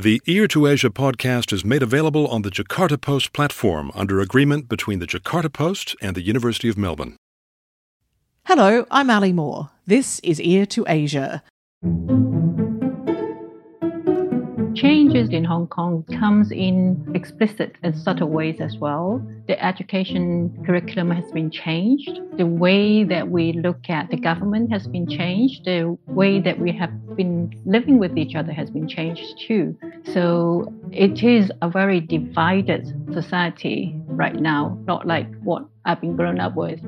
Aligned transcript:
The 0.00 0.22
Ear 0.26 0.46
to 0.48 0.68
Asia 0.68 0.90
podcast 0.90 1.52
is 1.52 1.64
made 1.64 1.82
available 1.82 2.28
on 2.28 2.42
the 2.42 2.50
Jakarta 2.50 3.00
Post 3.00 3.32
platform 3.32 3.90
under 3.96 4.20
agreement 4.20 4.68
between 4.68 5.00
the 5.00 5.08
Jakarta 5.08 5.52
Post 5.52 5.96
and 6.00 6.14
the 6.14 6.22
University 6.22 6.68
of 6.68 6.78
Melbourne. 6.78 7.16
Hello, 8.44 8.86
I'm 8.92 9.10
Ali 9.10 9.32
Moore. 9.32 9.70
This 9.88 10.20
is 10.20 10.40
Ear 10.40 10.66
to 10.66 10.84
Asia. 10.86 11.42
Changes 15.08 15.30
in 15.30 15.44
Hong 15.44 15.66
Kong 15.68 16.04
comes 16.20 16.52
in 16.52 17.10
explicit 17.14 17.76
and 17.82 17.96
subtle 17.96 18.28
ways 18.28 18.60
as 18.60 18.76
well. 18.76 19.26
The 19.46 19.64
education 19.64 20.52
curriculum 20.66 21.10
has 21.12 21.32
been 21.32 21.50
changed. 21.50 22.20
The 22.36 22.44
way 22.44 23.04
that 23.04 23.30
we 23.30 23.54
look 23.54 23.88
at 23.88 24.10
the 24.10 24.18
government 24.18 24.70
has 24.70 24.86
been 24.86 25.08
changed. 25.08 25.64
The 25.64 25.96
way 26.08 26.40
that 26.40 26.60
we 26.60 26.72
have 26.72 27.16
been 27.16 27.58
living 27.64 27.98
with 27.98 28.18
each 28.18 28.34
other 28.34 28.52
has 28.52 28.68
been 28.68 28.86
changed 28.86 29.40
too. 29.46 29.78
So 30.12 30.70
it 30.92 31.22
is 31.22 31.50
a 31.62 31.70
very 31.70 32.00
divided 32.00 32.86
society 33.14 33.94
right 34.08 34.36
now, 34.36 34.78
not 34.86 35.06
like 35.06 35.34
what 35.40 35.64
I've 35.86 36.02
been 36.02 36.16
grown 36.16 36.38
up 36.38 36.54
with. 36.54 36.80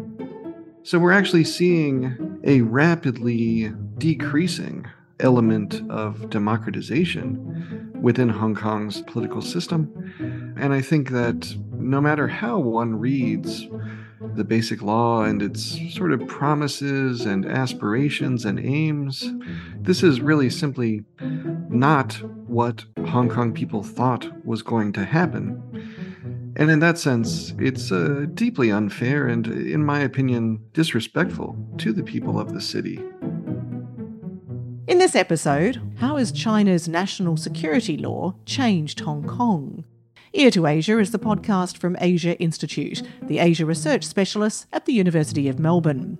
So 0.82 0.98
we're 0.98 1.12
actually 1.12 1.45
seeing 1.45 2.38
a 2.45 2.60
rapidly 2.60 3.73
decreasing 3.96 4.84
element 5.20 5.83
of 5.91 6.30
democratization 6.30 7.92
within 8.01 8.29
Hong 8.29 8.55
Kong's 8.55 9.02
political 9.02 9.43
system. 9.43 10.55
And 10.59 10.73
I 10.73 10.80
think 10.80 11.10
that 11.10 11.55
no 11.73 12.01
matter 12.01 12.29
how 12.29 12.59
one 12.59 12.98
reads 12.98 13.69
the 14.34 14.45
basic 14.45 14.83
law 14.83 15.23
and 15.23 15.43
its 15.43 15.79
sort 15.95 16.12
of 16.12 16.27
promises 16.27 17.27
and 17.27 17.46
aspirations 17.46 18.45
and 18.45 18.59
aims, 18.59 19.33
this 19.80 20.02
is 20.02 20.20
really 20.20 20.51
simply 20.51 21.05
not 21.68 22.15
what 22.46 22.84
Hong 23.07 23.29
Kong 23.29 23.52
people 23.52 23.82
thought 23.82 24.29
was 24.45 24.62
going 24.62 24.93
to 24.93 25.05
happen. 25.05 25.62
And 26.57 26.71
in 26.71 26.80
that 26.80 26.99
sense, 26.99 27.55
it's 27.59 27.90
uh, 27.93 28.27
deeply 28.34 28.71
unfair 28.71 29.27
and, 29.27 29.46
in 29.46 29.84
my 29.84 30.01
opinion, 30.01 30.62
disrespectful 30.73 31.57
to 31.79 31.93
the 31.93 32.02
people 32.02 32.38
of 32.38 32.52
the 32.52 32.60
city. 32.60 33.01
In 34.91 34.99
this 34.99 35.15
episode, 35.15 35.80
how 35.99 36.16
has 36.16 36.33
China's 36.33 36.88
national 36.88 37.37
security 37.37 37.96
law 37.96 38.35
changed 38.45 38.99
Hong 38.99 39.23
Kong? 39.23 39.85
Ear 40.33 40.51
to 40.51 40.66
Asia 40.66 40.99
is 40.99 41.13
the 41.13 41.19
podcast 41.19 41.79
from 41.79 41.96
Asia 42.01 42.37
Institute, 42.41 43.01
the 43.23 43.38
Asia 43.38 43.65
research 43.65 44.02
specialist 44.02 44.66
at 44.73 44.87
the 44.87 44.93
University 44.93 45.49
of 45.49 45.61
Melbourne. 45.61 46.18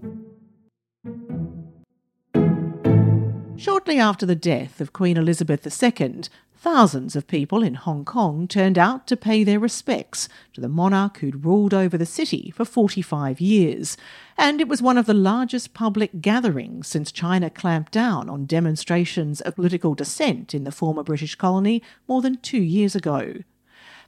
Shortly 3.57 3.99
after 3.99 4.25
the 4.25 4.37
death 4.37 4.81
of 4.81 4.93
Queen 4.93 5.17
Elizabeth 5.17 5.67
II, 5.67 6.21
Thousands 6.63 7.17
of 7.17 7.27
people 7.27 7.63
in 7.63 7.73
Hong 7.73 8.05
Kong 8.05 8.47
turned 8.47 8.77
out 8.77 9.07
to 9.07 9.17
pay 9.17 9.45
their 9.45 9.59
respects 9.59 10.29
to 10.53 10.61
the 10.61 10.69
monarch 10.69 11.17
who'd 11.17 11.43
ruled 11.43 11.73
over 11.73 11.97
the 11.97 12.05
city 12.05 12.53
for 12.55 12.67
45 12.67 13.41
years, 13.41 13.97
and 14.37 14.61
it 14.61 14.69
was 14.69 14.83
one 14.83 14.99
of 14.99 15.07
the 15.07 15.15
largest 15.15 15.73
public 15.73 16.21
gatherings 16.21 16.87
since 16.87 17.11
China 17.13 17.49
clamped 17.49 17.93
down 17.93 18.29
on 18.29 18.45
demonstrations 18.45 19.41
of 19.41 19.57
political 19.57 19.95
dissent 19.95 20.53
in 20.55 20.65
the 20.65 20.71
former 20.71 21.03
British 21.03 21.35
colony 21.35 21.83
more 22.07 22.21
than 22.21 22.37
two 22.37 22.61
years 22.61 22.95
ago. 22.95 23.37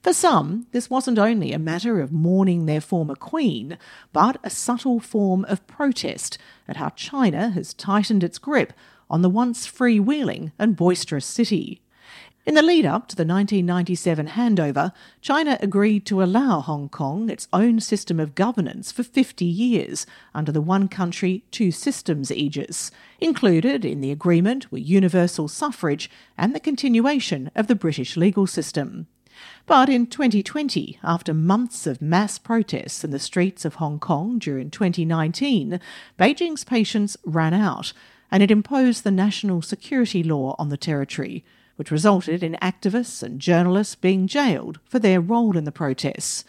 For 0.03 0.13
some, 0.13 0.67
this 0.73 0.91
wasn't 0.91 1.19
only 1.19 1.55
a 1.55 1.59
matter 1.59 2.03
of 2.03 2.13
mourning 2.13 2.67
their 2.67 2.83
former 2.83 3.15
queen, 3.15 3.79
but 4.13 4.37
a 4.45 4.51
subtle 4.51 5.01
form 5.01 5.47
of 5.47 5.67
protest 5.67 6.37
at 6.69 6.77
how 6.77 6.91
China 6.91 7.49
has 7.49 7.73
tightened 7.73 8.23
its 8.23 8.37
grip 8.37 8.75
on 9.09 9.23
the 9.23 9.31
once 9.31 9.67
freewheeling 9.67 10.53
and 10.59 10.77
boisterous 10.77 11.25
city. 11.25 11.82
In 12.45 12.55
the 12.55 12.63
lead 12.63 12.85
up 12.85 13.07
to 13.07 13.15
the 13.15 13.25
1997 13.25 14.27
handover, 14.27 14.93
China 15.21 15.57
agreed 15.61 16.05
to 16.07 16.25
allow 16.25 16.61
Hong 16.61 16.89
Kong 16.89 17.31
its 17.31 17.47
own 17.53 17.79
system 17.79 18.19
of 18.19 18.35
governance 18.35 18.91
for 18.91 19.05
50 19.05 19.45
years 19.45 20.07
under 20.35 20.51
the 20.51 20.61
One 20.61 20.89
Country, 20.89 21.45
Two 21.53 21.71
Systems 21.71 22.33
aegis. 22.33 22.91
Included 23.21 23.85
in 23.85 24.01
the 24.01 24.11
agreement 24.11 24.73
were 24.73 24.79
universal 24.79 25.47
suffrage 25.47 26.11
and 26.37 26.53
the 26.53 26.59
continuation 26.59 27.49
of 27.55 27.69
the 27.69 27.77
British 27.77 28.17
legal 28.17 28.49
system. 28.49 29.07
But 29.65 29.89
in 29.89 30.09
2020, 30.09 30.99
after 31.05 31.33
months 31.33 31.87
of 31.87 32.03
mass 32.03 32.39
protests 32.39 33.05
in 33.05 33.13
the 33.13 33.21
streets 33.21 33.65
of 33.65 33.77
Hong 33.77 34.01
Kong 34.01 34.41
during 34.41 34.69
2019, 34.69 35.79
Beijing's 36.19 36.65
patience 36.65 37.17
ran 37.25 37.55
out 37.55 37.93
and 38.33 38.43
it 38.43 38.51
imposed 38.51 39.05
the 39.05 39.13
national 39.13 39.63
security 39.63 40.25
law 40.25 40.57
on 40.59 40.71
the 40.71 40.77
territory 40.77 41.45
which 41.77 41.91
resulted 41.91 42.43
in 42.43 42.57
activists 42.63 43.23
and 43.23 43.41
journalists 43.41 43.95
being 43.95 44.27
jailed 44.27 44.79
for 44.85 44.99
their 44.99 45.21
role 45.21 45.57
in 45.57 45.65
the 45.65 45.73
protests. 45.73 46.45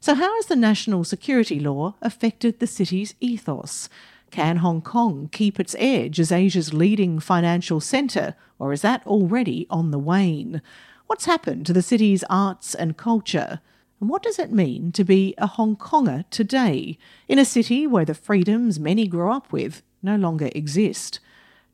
So, 0.00 0.14
how 0.14 0.34
has 0.36 0.46
the 0.46 0.56
national 0.56 1.04
security 1.04 1.58
law 1.58 1.94
affected 2.02 2.58
the 2.58 2.66
city's 2.66 3.14
ethos? 3.20 3.88
Can 4.30 4.58
Hong 4.58 4.82
Kong 4.82 5.28
keep 5.32 5.58
its 5.58 5.74
edge 5.78 6.20
as 6.20 6.32
Asia's 6.32 6.74
leading 6.74 7.18
financial 7.20 7.80
centre, 7.80 8.34
or 8.58 8.72
is 8.72 8.82
that 8.82 9.06
already 9.06 9.66
on 9.70 9.90
the 9.90 9.98
wane? 9.98 10.60
What's 11.06 11.26
happened 11.26 11.66
to 11.66 11.72
the 11.72 11.82
city's 11.82 12.24
arts 12.28 12.74
and 12.74 12.96
culture? 12.96 13.60
And 14.00 14.10
what 14.10 14.22
does 14.22 14.38
it 14.38 14.52
mean 14.52 14.92
to 14.92 15.04
be 15.04 15.34
a 15.38 15.46
Hong 15.46 15.76
Konger 15.76 16.24
today, 16.30 16.98
in 17.28 17.38
a 17.38 17.44
city 17.44 17.86
where 17.86 18.04
the 18.04 18.14
freedoms 18.14 18.78
many 18.78 19.06
grew 19.06 19.30
up 19.30 19.52
with 19.52 19.82
no 20.02 20.16
longer 20.16 20.50
exist? 20.54 21.18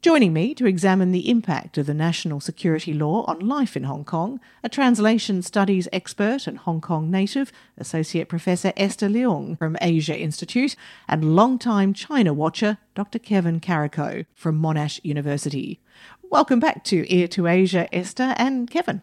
Joining 0.02 0.32
me 0.32 0.52
to 0.56 0.66
examine 0.66 1.12
the 1.12 1.30
impact 1.30 1.78
of 1.78 1.86
the 1.86 1.94
national 1.94 2.40
security 2.40 2.92
law 2.92 3.24
on 3.28 3.38
life 3.38 3.76
in 3.76 3.84
Hong 3.84 4.04
Kong, 4.04 4.40
a 4.64 4.68
translation 4.68 5.42
studies 5.42 5.86
expert 5.92 6.48
and 6.48 6.58
Hong 6.58 6.80
Kong 6.80 7.08
native, 7.08 7.52
Associate 7.78 8.28
Professor 8.28 8.72
Esther 8.76 9.08
Leung 9.08 9.56
from 9.56 9.76
Asia 9.80 10.18
Institute, 10.18 10.74
and 11.06 11.36
long-time 11.36 11.94
China 11.94 12.32
watcher, 12.32 12.78
Dr. 12.96 13.20
Kevin 13.20 13.60
Carrico 13.60 14.24
from 14.34 14.60
Monash 14.60 14.98
University. 15.04 15.80
Welcome 16.20 16.58
back 16.58 16.82
to 16.86 17.06
Ear 17.08 17.28
to 17.28 17.46
Asia, 17.46 17.86
Esther 17.94 18.34
and 18.38 18.68
Kevin. 18.68 19.02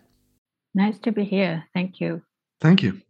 Nice 0.75 0.99
to 0.99 1.13
be 1.13 1.23
here. 1.23 1.63
Thank 1.73 2.01
you. 2.01 2.23
Thank 2.59 2.83
you. 2.83 3.01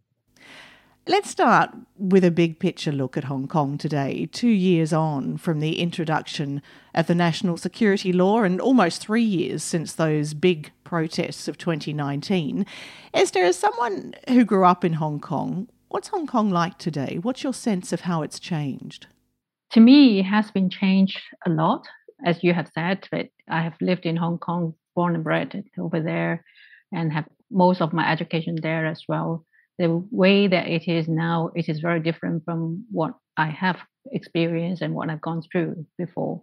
Let's 1.09 1.31
start 1.31 1.71
with 1.97 2.23
a 2.23 2.29
big 2.29 2.59
picture 2.59 2.91
look 2.91 3.17
at 3.17 3.23
Hong 3.23 3.47
Kong 3.47 3.79
today, 3.79 4.29
two 4.31 4.47
years 4.47 4.93
on 4.93 5.37
from 5.37 5.59
the 5.59 5.79
introduction 5.79 6.61
of 6.93 7.07
the 7.07 7.15
national 7.15 7.57
security 7.57 8.13
law 8.13 8.43
and 8.43 8.61
almost 8.61 9.01
three 9.01 9.23
years 9.23 9.63
since 9.63 9.91
those 9.91 10.35
big 10.35 10.69
protests 10.83 11.47
of 11.47 11.57
2019. 11.57 12.63
Esther, 13.11 13.39
as 13.39 13.57
someone 13.57 14.13
who 14.27 14.45
grew 14.45 14.63
up 14.63 14.85
in 14.85 14.93
Hong 14.93 15.19
Kong, 15.19 15.67
what's 15.87 16.09
Hong 16.09 16.27
Kong 16.27 16.51
like 16.51 16.77
today? 16.77 17.17
What's 17.19 17.41
your 17.41 17.55
sense 17.55 17.91
of 17.91 18.01
how 18.01 18.21
it's 18.21 18.39
changed? 18.39 19.07
To 19.71 19.79
me, 19.79 20.19
it 20.19 20.25
has 20.25 20.51
been 20.51 20.69
changed 20.69 21.19
a 21.43 21.49
lot, 21.49 21.87
as 22.23 22.43
you 22.43 22.53
have 22.53 22.69
said. 22.75 23.07
But 23.09 23.29
I 23.49 23.63
have 23.63 23.73
lived 23.81 24.05
in 24.05 24.15
Hong 24.15 24.37
Kong, 24.37 24.75
born 24.93 25.15
and 25.15 25.23
bred 25.23 25.63
over 25.79 26.01
there, 26.01 26.45
and 26.91 27.11
have 27.11 27.25
most 27.49 27.81
of 27.81 27.93
my 27.93 28.11
education 28.11 28.57
there 28.61 28.85
as 28.85 29.05
well 29.07 29.43
the 29.79 30.05
way 30.11 30.45
that 30.45 30.67
it 30.67 30.89
is 30.89 31.07
now, 31.07 31.51
it 31.55 31.69
is 31.69 31.79
very 31.79 32.01
different 32.01 32.43
from 32.43 32.83
what 32.91 33.13
I 33.37 33.47
have 33.47 33.79
experienced 34.11 34.81
and 34.81 34.93
what 34.93 35.09
I've 35.09 35.21
gone 35.21 35.41
through 35.41 35.85
before. 35.97 36.41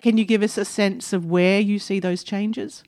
Can 0.00 0.16
you 0.16 0.24
give 0.24 0.42
us 0.44 0.56
a 0.56 0.64
sense 0.64 1.12
of 1.12 1.26
where 1.26 1.58
you 1.58 1.80
see 1.80 1.98
those 1.98 2.22
changes? 2.22 2.84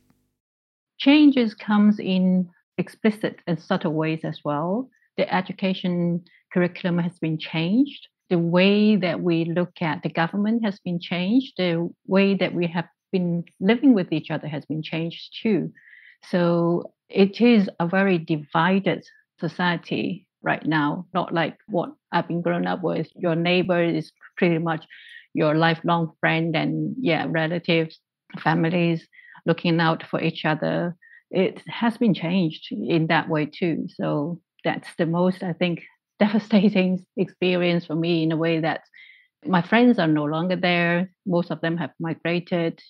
Changes 0.98 1.54
comes 1.54 1.98
in 1.98 2.48
explicit 2.78 3.40
and 3.48 3.60
subtle 3.60 3.92
ways 3.92 4.20
as 4.22 4.40
well. 4.44 4.88
The 5.16 5.32
education 5.34 6.24
curriculum 6.52 6.98
has 6.98 7.18
been 7.18 7.38
changed. 7.38 8.06
The 8.30 8.38
way 8.38 8.94
that 8.94 9.20
we 9.20 9.44
look 9.44 9.82
at 9.82 10.04
the 10.04 10.10
government 10.10 10.64
has 10.64 10.78
been 10.84 11.00
changed. 11.00 11.54
The 11.56 11.90
way 12.06 12.34
that 12.34 12.54
we 12.54 12.68
have 12.68 12.86
been 13.10 13.42
living 13.58 13.92
with 13.94 14.12
each 14.12 14.30
other 14.30 14.46
has 14.46 14.64
been 14.66 14.82
changed 14.82 15.36
too. 15.42 15.72
So 16.30 16.92
it 17.08 17.40
is 17.40 17.68
a 17.80 17.88
very 17.88 18.18
divided 18.18 19.04
society 19.40 20.26
right 20.42 20.64
now, 20.64 21.06
not 21.14 21.32
like 21.32 21.56
what 21.68 21.90
I've 22.12 22.28
been 22.28 22.42
grown 22.42 22.66
up 22.66 22.82
with. 22.82 23.08
Your 23.16 23.34
neighbor 23.34 23.82
is 23.82 24.12
pretty 24.36 24.58
much 24.58 24.86
your 25.34 25.54
lifelong 25.54 26.12
friend 26.20 26.56
and 26.56 26.94
yeah, 26.98 27.26
relatives, 27.28 27.98
families 28.42 29.06
looking 29.46 29.80
out 29.80 30.04
for 30.06 30.20
each 30.20 30.44
other. 30.44 30.96
It 31.30 31.62
has 31.68 31.96
been 31.98 32.14
changed 32.14 32.68
in 32.70 33.08
that 33.08 33.28
way 33.28 33.46
too. 33.46 33.86
So 33.94 34.40
that's 34.64 34.88
the 34.96 35.06
most, 35.06 35.42
I 35.42 35.52
think, 35.52 35.82
devastating 36.18 37.04
experience 37.16 37.86
for 37.86 37.94
me 37.94 38.24
in 38.24 38.32
a 38.32 38.36
way 38.36 38.60
that 38.60 38.80
my 39.46 39.62
friends 39.62 39.98
are 39.98 40.08
no 40.08 40.24
longer 40.24 40.56
there. 40.56 41.12
Most 41.26 41.50
of 41.50 41.60
them 41.60 41.76
have 41.76 41.90
migrated. 42.00 42.80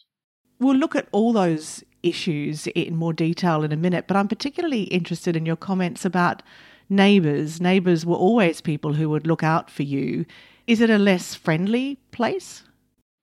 We'll 0.59 0.77
look 0.77 0.97
at 0.97 1.09
all 1.13 1.33
those 1.33 1.85
issues 2.03 2.67
in 2.69 2.97
more 2.97 3.13
detail 3.13 3.63
in 3.65 3.73
a 3.73 3.77
minute, 3.77 4.07
but 4.07 4.17
I'm 4.17 4.29
particularly 4.29 4.85
interested 4.85 5.37
in 5.37 5.47
your 5.47 5.57
comments 5.57 6.05
about 6.05 6.43
neighbours. 6.89 7.61
Neighbours 7.61 8.07
were 8.07 8.17
always 8.17 8.61
people 8.61 8.95
who 8.95 9.09
would 9.11 9.27
look 9.27 9.43
out 9.43 9.71
for 9.71 9.83
you. 9.83 10.25
Is 10.67 10.81
it 10.81 10.91
a 10.91 10.99
less 10.99 11.35
friendly 11.35 11.99
place? 12.13 12.63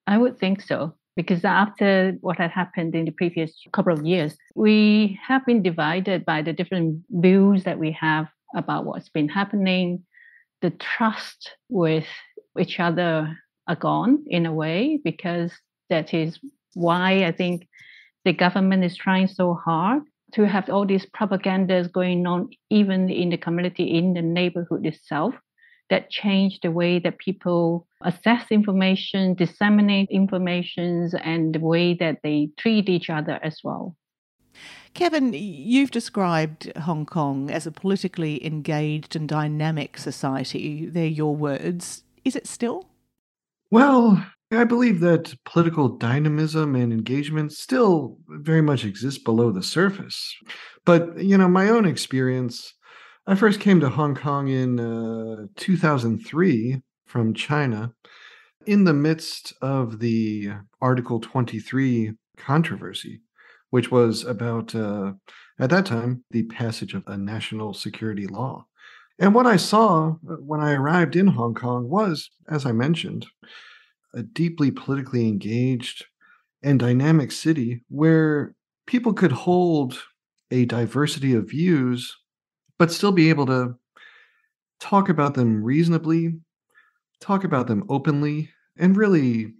I 0.07 0.18
would 0.18 0.38
think 0.38 0.62
so. 0.62 0.94
because 1.16 1.45
after 1.45 2.18
what 2.22 2.38
had 2.38 2.51
happened 2.51 2.94
in 2.94 3.06
the 3.06 3.12
previous 3.12 3.54
couple 3.72 3.94
of 3.94 4.06
years, 4.06 4.36
we 4.54 5.18
have 5.25 5.45
been 5.45 5.63
divided 5.63 6.25
by 6.25 6.42
the 6.42 6.54
different 6.54 7.01
views 7.10 7.63
that 7.63 7.80
we 7.80 7.92
have 7.92 8.28
about 8.54 8.86
what's 8.86 9.10
been 9.10 9.30
happening. 9.30 10.04
The 10.62 10.71
trust 10.71 11.51
with 11.69 12.06
each 12.60 12.80
other 12.80 13.38
are 13.68 13.75
gone 13.75 14.24
in 14.28 14.45
a 14.45 14.54
way 14.54 15.00
because 15.04 15.51
that 15.89 16.13
is 16.13 16.39
why 16.74 17.25
I 17.25 17.31
think 17.31 17.68
the 18.25 18.33
government 18.33 18.83
is 18.83 18.98
trying 18.98 19.27
so 19.27 19.54
hard 19.54 20.01
to 20.33 20.45
have 20.48 20.69
all 20.69 20.86
these 20.86 21.06
propagandas 21.06 21.92
going 21.92 22.27
on 22.27 22.50
even 22.69 23.10
in 23.10 23.30
the 23.30 23.38
community 23.38 23.98
in 23.98 24.13
the 24.13 24.22
neighborhood 24.22 24.86
itself 24.86 25.33
that 25.92 26.10
change 26.10 26.60
the 26.62 26.72
way 26.72 26.98
that 27.00 27.19
people 27.19 27.88
assess 28.04 28.51
information 28.51 29.36
disseminate 29.36 30.10
information 30.10 31.10
and 31.24 31.56
the 31.56 31.60
way 31.60 31.94
that 31.94 32.18
they 32.24 32.50
treat 32.57 32.89
each 32.89 33.10
other 33.10 33.39
as 33.44 33.60
well 33.63 33.95
Kevin, 34.94 35.33
you've 35.33 35.92
described 35.92 36.71
Hong 36.78 37.06
Kong 37.06 37.51
as 37.51 37.68
a 37.68 37.71
politically 37.71 38.45
engaged 38.45 39.13
and 39.13 39.28
dynamic 39.28 39.98
society. 39.98 40.86
They're 40.86 41.06
your 41.06 41.36
words. 41.36 42.06
Is 42.24 42.38
it 42.38 42.48
still? 42.48 42.88
Well, 43.69 44.25
I 44.56 44.63
believe 44.63 45.00
that 45.02 45.34
political 45.46 45.90
dynamism 45.90 46.75
and 46.75 46.92
engagement 46.92 47.52
still 47.54 48.18
very 48.28 48.62
much 48.62 48.86
exist 48.86 49.24
below 49.24 49.52
the 49.52 49.63
surface. 49.63 50.36
But, 50.86 51.18
you 51.18 51.38
know, 51.38 51.48
my 51.48 51.69
own 51.69 51.86
experience, 51.86 52.74
I 53.28 53.36
first 53.36 53.60
came 53.60 53.80
to 53.80 53.90
Hong 53.90 54.16
Kong 54.16 54.48
in 54.48 54.80
uh, 54.80 55.48
2003 55.56 56.81
from 57.06 57.34
China 57.34 57.94
in 58.66 58.84
the 58.84 58.94
midst 58.94 59.54
of 59.62 60.00
the 60.00 60.52
Article 60.81 61.19
23 61.19 62.13
controversy 62.38 63.22
which 63.75 63.92
was 63.92 64.24
about, 64.24 64.74
uh, 64.74 65.12
at 65.60 65.69
that 65.69 65.86
time, 65.86 66.24
the 66.31 66.44
passage 66.44 66.94
of 66.94 67.04
a 67.07 67.18
national 67.18 67.74
security 67.74 68.25
law. 68.25 68.66
And 69.19 69.36
what 69.36 69.46
I 69.46 69.57
saw 69.57 70.12
uh, 70.12 70.36
when 70.36 70.62
I 70.62 70.72
arrived 70.72 71.18
in 71.18 71.28
Hong 71.28 71.54
Kong 71.54 71.90
was, 71.90 72.30
as 72.50 72.66
I 72.66 72.72
mentioned, 72.72 73.25
a 74.16 74.24
deeply 74.24 74.72
politically 74.72 75.28
engaged 75.28 76.06
and 76.64 76.80
dynamic 76.80 77.32
city 77.32 77.82
where 77.90 78.56
people 78.88 79.14
could 79.14 79.32
hold 79.32 80.00
a 80.52 80.66
diversity 80.66 81.34
of 81.34 81.50
views, 81.50 82.16
but 82.80 82.92
still 82.92 83.12
be 83.12 83.30
able 83.30 83.46
to 83.46 83.76
talk 84.80 85.10
about 85.10 85.34
them 85.34 85.64
reasonably, 85.64 86.34
talk 87.20 87.44
about 87.44 87.68
them 87.68 87.84
openly, 87.90 88.50
and 88.78 88.98
really, 88.98 89.54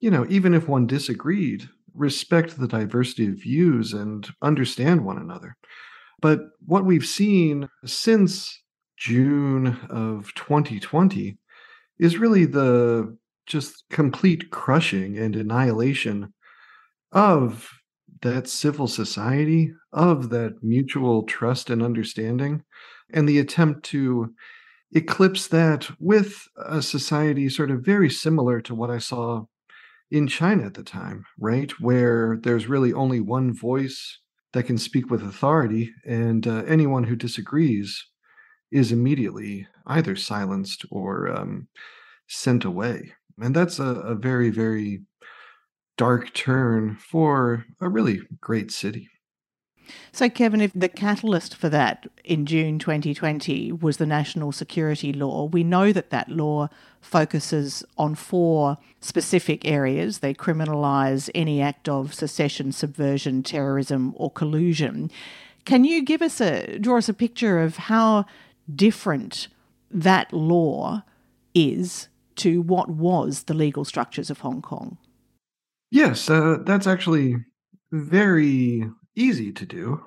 you 0.00 0.10
know, 0.10 0.26
even 0.28 0.54
if 0.54 0.68
one 0.68 0.86
disagreed, 0.86 1.68
respect 1.94 2.58
the 2.58 2.68
diversity 2.68 3.26
of 3.26 3.34
views 3.34 3.92
and 3.92 4.28
understand 4.42 5.04
one 5.04 5.18
another. 5.18 5.56
But 6.20 6.40
what 6.64 6.84
we've 6.84 7.06
seen 7.06 7.68
since 7.84 8.62
June 8.96 9.78
of 9.90 10.32
2020 10.34 11.38
is 11.98 12.18
really 12.18 12.44
the 12.44 13.16
just 13.46 13.84
complete 13.90 14.50
crushing 14.50 15.18
and 15.18 15.36
annihilation 15.36 16.32
of 17.12 17.70
that 18.22 18.48
civil 18.48 18.88
society, 18.88 19.72
of 19.92 20.30
that 20.30 20.62
mutual 20.62 21.22
trust 21.24 21.70
and 21.70 21.82
understanding, 21.82 22.62
and 23.12 23.28
the 23.28 23.38
attempt 23.38 23.84
to 23.84 24.34
eclipse 24.92 25.48
that 25.48 25.88
with 26.00 26.46
a 26.56 26.80
society 26.80 27.48
sort 27.48 27.70
of 27.70 27.84
very 27.84 28.10
similar 28.10 28.60
to 28.60 28.74
what 28.74 28.90
I 28.90 28.98
saw 28.98 29.44
in 30.10 30.26
China 30.26 30.64
at 30.64 30.74
the 30.74 30.82
time, 30.82 31.24
right? 31.38 31.70
Where 31.80 32.38
there's 32.42 32.68
really 32.68 32.92
only 32.92 33.20
one 33.20 33.52
voice 33.52 34.18
that 34.52 34.64
can 34.64 34.78
speak 34.78 35.10
with 35.10 35.22
authority, 35.22 35.92
and 36.06 36.46
uh, 36.46 36.62
anyone 36.66 37.04
who 37.04 37.16
disagrees 37.16 38.06
is 38.70 38.92
immediately 38.92 39.66
either 39.86 40.16
silenced 40.16 40.84
or 40.90 41.28
um, 41.28 41.68
sent 42.28 42.64
away. 42.64 43.12
And 43.40 43.54
that's 43.54 43.78
a, 43.78 43.84
a 43.84 44.14
very, 44.14 44.50
very 44.50 45.02
dark 45.96 46.32
turn 46.32 46.96
for 46.96 47.64
a 47.80 47.88
really 47.88 48.20
great 48.40 48.70
city. 48.70 49.08
So, 50.12 50.28
Kevin, 50.28 50.60
if 50.60 50.72
the 50.74 50.88
catalyst 50.88 51.54
for 51.54 51.68
that 51.68 52.06
in 52.24 52.44
June 52.44 52.78
2020 52.78 53.72
was 53.72 53.98
the 53.98 54.06
national 54.06 54.52
security 54.52 55.12
law, 55.12 55.44
we 55.44 55.62
know 55.62 55.92
that 55.92 56.10
that 56.10 56.28
law 56.28 56.68
focuses 57.00 57.84
on 57.96 58.14
four 58.14 58.78
specific 59.00 59.64
areas. 59.64 60.18
They 60.18 60.34
criminalise 60.34 61.30
any 61.34 61.62
act 61.62 61.88
of 61.88 62.14
secession, 62.14 62.72
subversion, 62.72 63.42
terrorism, 63.42 64.12
or 64.16 64.30
collusion. 64.30 65.10
Can 65.64 65.84
you 65.84 66.02
give 66.02 66.22
us 66.22 66.40
a 66.40 66.78
draw 66.78 66.98
us 66.98 67.08
a 67.08 67.14
picture 67.14 67.60
of 67.60 67.76
how 67.76 68.24
different 68.74 69.48
that 69.90 70.32
law 70.32 71.02
is 71.54 72.08
to 72.36 72.62
what 72.62 72.90
was 72.90 73.44
the 73.44 73.54
legal 73.54 73.84
structures 73.84 74.30
of 74.30 74.40
Hong 74.40 74.62
Kong? 74.62 74.98
Yes, 75.90 76.28
uh, 76.28 76.58
that's 76.64 76.86
actually 76.86 77.36
very 77.92 78.84
easy 79.14 79.52
to 79.52 79.64
do 79.64 80.02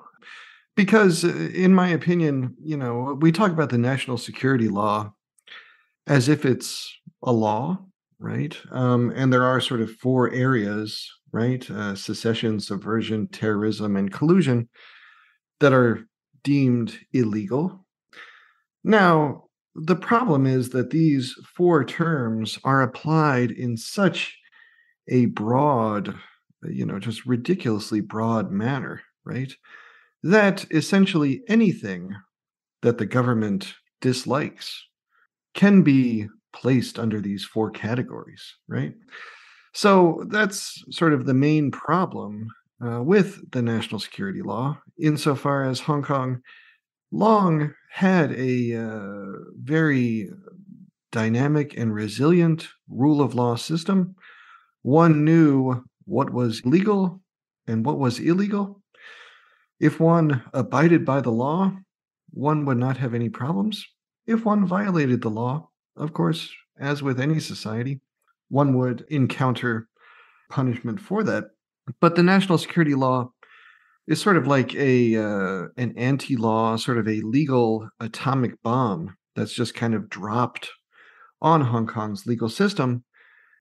because 0.76 1.24
uh, 1.24 1.28
in 1.54 1.74
my 1.74 1.88
opinion 1.88 2.54
you 2.62 2.76
know 2.76 3.18
we 3.20 3.32
talk 3.32 3.50
about 3.50 3.70
the 3.70 3.78
national 3.78 4.18
security 4.18 4.68
law 4.68 5.12
as 6.06 6.28
if 6.28 6.44
it's 6.44 6.96
a 7.22 7.32
law 7.32 7.78
right? 8.22 8.58
Um, 8.70 9.10
and 9.16 9.32
there 9.32 9.44
are 9.44 9.60
sort 9.60 9.80
of 9.80 9.90
four 9.92 10.30
areas 10.30 11.10
right? 11.32 11.68
Uh, 11.70 11.94
secession 11.94 12.60
subversion 12.60 13.28
terrorism 13.28 13.96
and 13.96 14.12
collusion 14.12 14.68
that 15.60 15.72
are 15.72 16.06
deemed 16.42 16.98
illegal. 17.12 17.84
Now 18.82 19.44
the 19.82 19.96
problem 19.96 20.46
is 20.46 20.70
that 20.70 20.90
these 20.90 21.34
four 21.56 21.84
terms 21.84 22.58
are 22.64 22.82
applied 22.82 23.50
in 23.50 23.76
such 23.76 24.36
a 25.08 25.26
broad 25.26 26.14
you 26.62 26.84
know, 26.84 26.98
just 26.98 27.26
ridiculously 27.26 28.00
broad 28.00 28.50
manner, 28.50 29.02
right? 29.24 29.52
That 30.22 30.66
essentially 30.70 31.42
anything 31.48 32.14
that 32.82 32.98
the 32.98 33.06
government 33.06 33.74
dislikes 34.00 34.86
can 35.54 35.82
be 35.82 36.28
placed 36.52 36.98
under 36.98 37.20
these 37.20 37.44
four 37.44 37.70
categories, 37.70 38.56
right? 38.68 38.94
So 39.72 40.24
that's 40.28 40.82
sort 40.90 41.12
of 41.12 41.26
the 41.26 41.34
main 41.34 41.70
problem 41.70 42.48
uh, 42.84 43.02
with 43.02 43.50
the 43.52 43.62
national 43.62 44.00
security 44.00 44.42
law, 44.42 44.78
insofar 44.98 45.64
as 45.64 45.80
Hong 45.80 46.02
Kong 46.02 46.40
long 47.10 47.74
had 47.90 48.32
a 48.32 48.76
uh, 48.76 49.32
very 49.56 50.30
dynamic 51.12 51.76
and 51.76 51.92
resilient 51.92 52.68
rule 52.88 53.20
of 53.20 53.34
law 53.34 53.56
system. 53.56 54.14
One 54.82 55.24
knew 55.24 55.84
what 56.04 56.30
was 56.30 56.64
legal 56.64 57.20
and 57.66 57.84
what 57.84 57.98
was 57.98 58.18
illegal. 58.18 58.80
If 59.80 59.98
one 59.98 60.42
abided 60.52 61.04
by 61.04 61.20
the 61.20 61.30
law, 61.30 61.72
one 62.30 62.64
would 62.66 62.78
not 62.78 62.96
have 62.98 63.14
any 63.14 63.28
problems. 63.28 63.84
If 64.26 64.44
one 64.44 64.66
violated 64.66 65.22
the 65.22 65.30
law, 65.30 65.68
of 65.96 66.12
course, 66.12 66.50
as 66.78 67.02
with 67.02 67.20
any 67.20 67.40
society, 67.40 68.00
one 68.48 68.76
would 68.78 69.04
encounter 69.08 69.88
punishment 70.48 71.00
for 71.00 71.22
that. 71.24 71.44
But 72.00 72.14
the 72.14 72.22
national 72.22 72.58
security 72.58 72.94
law 72.94 73.32
is 74.10 74.20
sort 74.20 74.36
of 74.36 74.48
like 74.48 74.74
a 74.74 75.14
uh, 75.16 75.68
an 75.76 75.94
anti-law, 75.96 76.76
sort 76.76 76.98
of 76.98 77.06
a 77.06 77.20
legal 77.20 77.88
atomic 78.00 78.60
bomb 78.62 79.16
that's 79.36 79.54
just 79.54 79.72
kind 79.72 79.94
of 79.94 80.10
dropped 80.10 80.68
on 81.40 81.60
Hong 81.60 81.86
Kong's 81.86 82.26
legal 82.26 82.48
system 82.48 83.04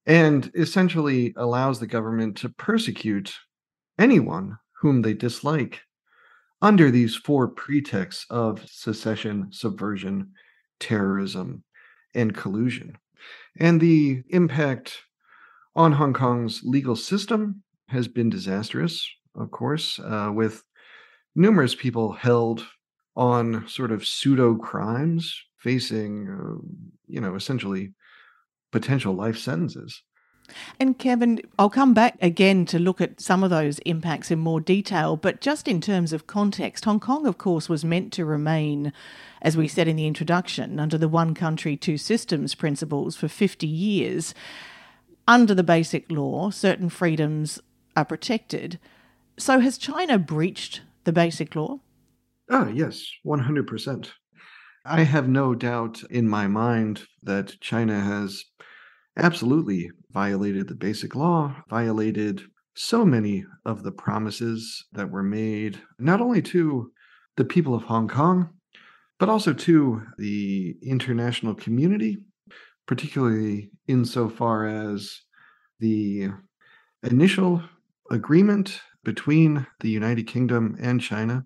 and 0.07 0.51
essentially 0.55 1.35
allows 1.37 1.79
the 1.79 1.85
government 1.85 2.35
to 2.37 2.49
persecute 2.49 3.31
anyone 3.99 4.57
whom 4.81 5.03
they 5.03 5.13
dislike 5.13 5.81
under 6.63 6.89
these 6.89 7.15
four 7.15 7.47
pretexts 7.47 8.25
of 8.31 8.67
secession, 8.67 9.49
subversion, 9.51 10.31
terrorism, 10.79 11.63
and 12.15 12.35
collusion. 12.35 12.97
And 13.59 13.79
the 13.79 14.23
impact 14.29 14.97
on 15.75 15.91
Hong 15.91 16.13
Kong's 16.13 16.61
legal 16.63 16.95
system 16.95 17.61
has 17.89 18.07
been 18.07 18.31
disastrous, 18.31 19.07
of 19.39 19.51
course, 19.51 19.99
uh, 19.99 20.31
with 20.33 20.63
numerous 21.35 21.75
people 21.75 22.11
held 22.13 22.65
on 23.15 23.67
sort 23.67 23.91
of 23.91 24.05
pseudo 24.05 24.55
crimes, 24.55 25.35
facing, 25.57 26.27
uh, 26.29 26.61
you 27.07 27.19
know, 27.19 27.35
essentially 27.35 27.93
potential 28.71 29.13
life 29.13 29.37
sentences. 29.37 30.01
And 30.79 30.97
Kevin, 30.97 31.41
I'll 31.59 31.69
come 31.69 31.93
back 31.93 32.17
again 32.21 32.65
to 32.67 32.79
look 32.79 33.01
at 33.01 33.21
some 33.21 33.43
of 33.43 33.49
those 33.49 33.79
impacts 33.79 34.31
in 34.31 34.39
more 34.39 34.59
detail, 34.59 35.15
but 35.15 35.41
just 35.41 35.67
in 35.67 35.79
terms 35.79 36.11
of 36.11 36.27
context, 36.27 36.85
Hong 36.85 36.99
Kong, 36.99 37.27
of 37.27 37.37
course, 37.37 37.69
was 37.69 37.85
meant 37.85 38.11
to 38.13 38.25
remain, 38.25 38.91
as 39.41 39.55
we 39.55 39.67
said 39.67 39.87
in 39.87 39.95
the 39.95 40.07
introduction, 40.07 40.79
under 40.79 40.97
the 40.97 41.07
one 41.07 41.33
country, 41.33 41.77
two 41.77 41.97
systems 41.97 42.55
principles 42.55 43.15
for 43.15 43.27
50 43.27 43.67
years. 43.67 44.33
under 45.27 45.53
the 45.53 45.63
basic 45.63 46.11
law, 46.11 46.49
certain 46.49 46.89
freedoms 46.89 47.59
are 47.95 48.03
protected. 48.03 48.79
So 49.39 49.61
has 49.61 49.77
China 49.77 50.19
breached 50.19 50.81
the 51.05 51.13
basic 51.13 51.55
law? 51.55 51.79
Ah, 52.51 52.67
yes, 52.67 53.09
100%. 53.25 54.09
I 54.85 55.03
have 55.03 55.29
no 55.29 55.55
doubt 55.55 56.03
in 56.09 56.27
my 56.27 56.47
mind 56.47 57.03
that 57.23 57.57
China 57.61 58.01
has 58.01 58.43
absolutely 59.15 59.91
violated 60.11 60.67
the 60.67 60.75
basic 60.75 61.15
law, 61.15 61.55
violated 61.69 62.41
so 62.75 63.05
many 63.05 63.45
of 63.65 63.83
the 63.83 63.93
promises 63.93 64.85
that 64.91 65.09
were 65.09 65.23
made, 65.23 65.81
not 65.97 66.19
only 66.19 66.41
to 66.41 66.91
the 67.37 67.45
people 67.45 67.73
of 67.73 67.83
Hong 67.83 68.09
Kong, 68.09 68.49
but 69.19 69.29
also 69.29 69.53
to 69.53 70.01
the 70.17 70.75
international 70.83 71.55
community, 71.55 72.17
particularly 72.85 73.71
insofar 73.87 74.67
as 74.67 75.21
the 75.79 76.27
initial 77.03 77.63
agreement 78.11 78.81
between 79.03 79.67
the 79.79 79.89
United 79.89 80.27
Kingdom 80.27 80.77
and 80.79 81.01
China, 81.01 81.45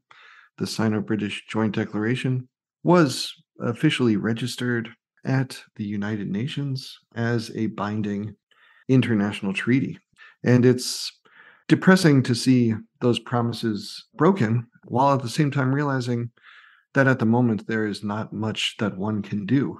the 0.58 0.68
Sino 0.68 1.02
British 1.02 1.44
Joint 1.50 1.76
Declaration, 1.76 2.48
was 2.84 3.34
officially 3.60 4.18
registered 4.18 4.90
at 5.26 5.64
the 5.76 5.86
United 5.86 6.30
Nations 6.30 6.98
as 7.16 7.52
a 7.56 7.68
binding 7.68 8.36
international 8.90 9.54
treaty. 9.54 9.98
And 10.44 10.66
it's 10.66 11.12
depressing 11.68 12.24
to 12.24 12.36
see 12.36 12.74
those 13.00 13.20
promises 13.20 14.06
broken 14.16 14.68
while 14.86 15.14
at 15.14 15.22
the 15.22 15.30
same 15.30 15.52
time 15.52 15.74
realizing 15.74 16.32
that 16.94 17.08
at 17.08 17.20
the 17.20 17.26
moment 17.26 17.68
there 17.68 17.86
is 17.86 18.04
not 18.04 18.34
much 18.34 18.76
that 18.80 18.98
one 18.98 19.22
can 19.22 19.46
do. 19.46 19.80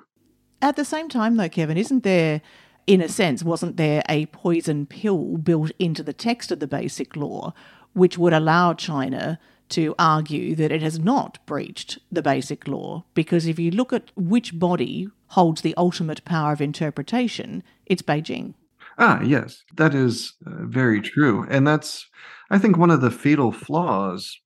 At 0.62 0.78
the 0.78 0.86
same 0.86 1.10
time, 1.10 1.36
though, 1.36 1.50
Kevin, 1.50 1.78
isn't 1.78 2.04
there, 2.04 2.42
in 2.86 3.02
a 3.02 3.10
sense, 3.10 3.44
wasn't 3.44 3.78
there 3.78 4.04
a 4.10 4.26
poison 4.28 4.86
pill 4.86 5.38
built 5.38 5.72
into 5.80 6.04
the 6.04 6.14
text 6.14 6.52
of 6.52 6.60
the 6.60 6.68
basic 6.68 7.16
law 7.16 7.54
which 7.94 8.18
would 8.18 8.34
allow 8.34 8.74
China 8.74 9.40
to 9.70 9.96
argue 9.98 10.56
that 10.56 10.72
it 10.72 10.82
has 10.82 11.00
not 11.00 11.40
breached 11.46 12.00
the 12.12 12.22
basic 12.22 12.68
law? 12.68 13.06
Because 13.14 13.46
if 13.46 13.58
you 13.60 13.72
look 13.72 13.94
at 13.94 14.12
which 14.16 14.60
body 14.60 15.08
holds 15.28 15.62
the 15.62 15.76
ultimate 15.78 16.24
power 16.26 16.54
of 16.54 16.62
interpretation, 16.62 17.64
it's 17.86 18.02
Beijing. 18.02 18.54
Ah, 18.98 19.22
yes, 19.22 19.64
that 19.76 19.96
is 19.96 20.34
uh, 20.46 20.52
very 20.66 21.02
true. 21.02 21.46
And 21.50 21.66
that's, 21.66 22.08
I 22.52 22.60
think, 22.60 22.78
one 22.78 22.92
of 22.92 23.02
the 23.02 23.12
fatal 23.12 23.52
flaws 23.52 24.40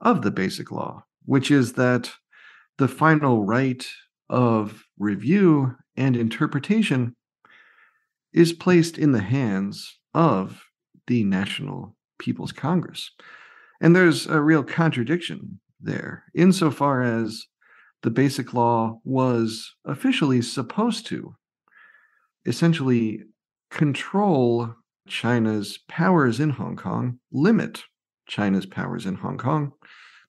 of 0.00 0.22
the 0.22 0.30
basic 0.30 0.70
law, 0.70 1.04
which 1.24 1.50
is 1.50 1.74
that 1.74 2.12
the 2.78 2.88
final 2.88 3.44
right 3.44 3.86
of 4.30 4.84
review 4.98 5.76
and 5.96 6.16
interpretation 6.16 7.14
is 8.32 8.52
placed 8.52 8.98
in 8.98 9.12
the 9.12 9.22
hands 9.22 9.98
of 10.14 10.64
the 11.06 11.24
National 11.24 11.96
People's 12.18 12.52
Congress. 12.52 13.10
And 13.80 13.96
there's 13.96 14.26
a 14.26 14.40
real 14.40 14.62
contradiction 14.62 15.60
there, 15.80 16.24
insofar 16.34 17.02
as 17.02 17.46
the 18.02 18.10
basic 18.10 18.54
law 18.54 19.00
was 19.04 19.74
officially 19.84 20.42
supposed 20.42 21.06
to 21.06 21.34
essentially 22.46 23.20
control 23.70 24.74
China's 25.08 25.78
powers 25.88 26.40
in 26.40 26.50
Hong 26.50 26.76
Kong, 26.76 27.18
limit 27.32 27.82
China's 28.28 28.66
powers 28.66 29.06
in 29.06 29.16
Hong 29.16 29.38
Kong, 29.38 29.72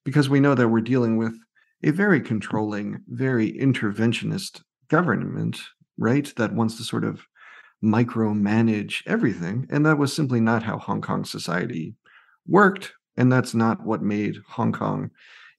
because 0.04 0.30
we 0.30 0.40
know 0.40 0.56
that 0.56 0.70
we're 0.70 0.82
dealing 0.82 1.18
with 1.18 1.36
a 1.84 1.92
very 1.92 2.22
controlling, 2.22 3.02
very 3.08 3.52
interventionist 3.54 4.62
government, 4.90 5.60
right? 5.98 6.34
That 6.38 6.54
wants 6.54 6.78
to 6.78 6.84
sort 6.84 7.04
of 7.04 7.26
micromanage 7.84 9.04
everything. 9.06 9.68
And 9.70 9.86
that 9.86 9.98
was 9.98 10.16
simply 10.16 10.40
not 10.40 10.64
how 10.64 10.78
Hong 10.78 11.02
Kong 11.02 11.26
society 11.26 11.96
worked. 12.48 12.94
And 13.18 13.32
that's 13.32 13.54
not 13.54 13.86
what 13.86 14.02
made 14.02 14.38
Hong 14.48 14.72
Kong 14.72 15.12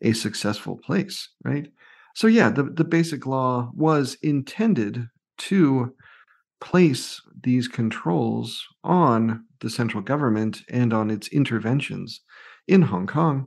a 0.03 0.13
successful 0.13 0.79
place, 0.79 1.29
right? 1.45 1.69
So, 2.15 2.27
yeah, 2.27 2.51
the, 2.51 2.65
the 2.65 2.85
basic 2.85 3.27
law 3.27 3.71
was 3.75 4.17
intended 4.23 5.09
to 5.39 5.95
place 6.61 7.21
these 7.43 7.69
controls 7.69 8.65
on 8.83 9.45
the 9.61 9.69
central 9.71 10.03
government 10.03 10.63
and 10.69 10.93
on 10.93 11.11
its 11.11 11.29
interventions 11.29 12.21
in 12.67 12.83
Hong 12.83 13.07
Kong. 13.07 13.47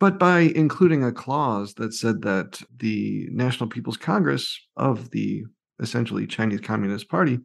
But 0.00 0.18
by 0.18 0.40
including 0.40 1.02
a 1.02 1.12
clause 1.12 1.74
that 1.74 1.92
said 1.92 2.22
that 2.22 2.62
the 2.78 3.28
National 3.32 3.68
People's 3.68 3.96
Congress 3.96 4.58
of 4.76 5.10
the 5.10 5.44
essentially 5.80 6.26
Chinese 6.26 6.60
Communist 6.60 7.08
Party 7.08 7.40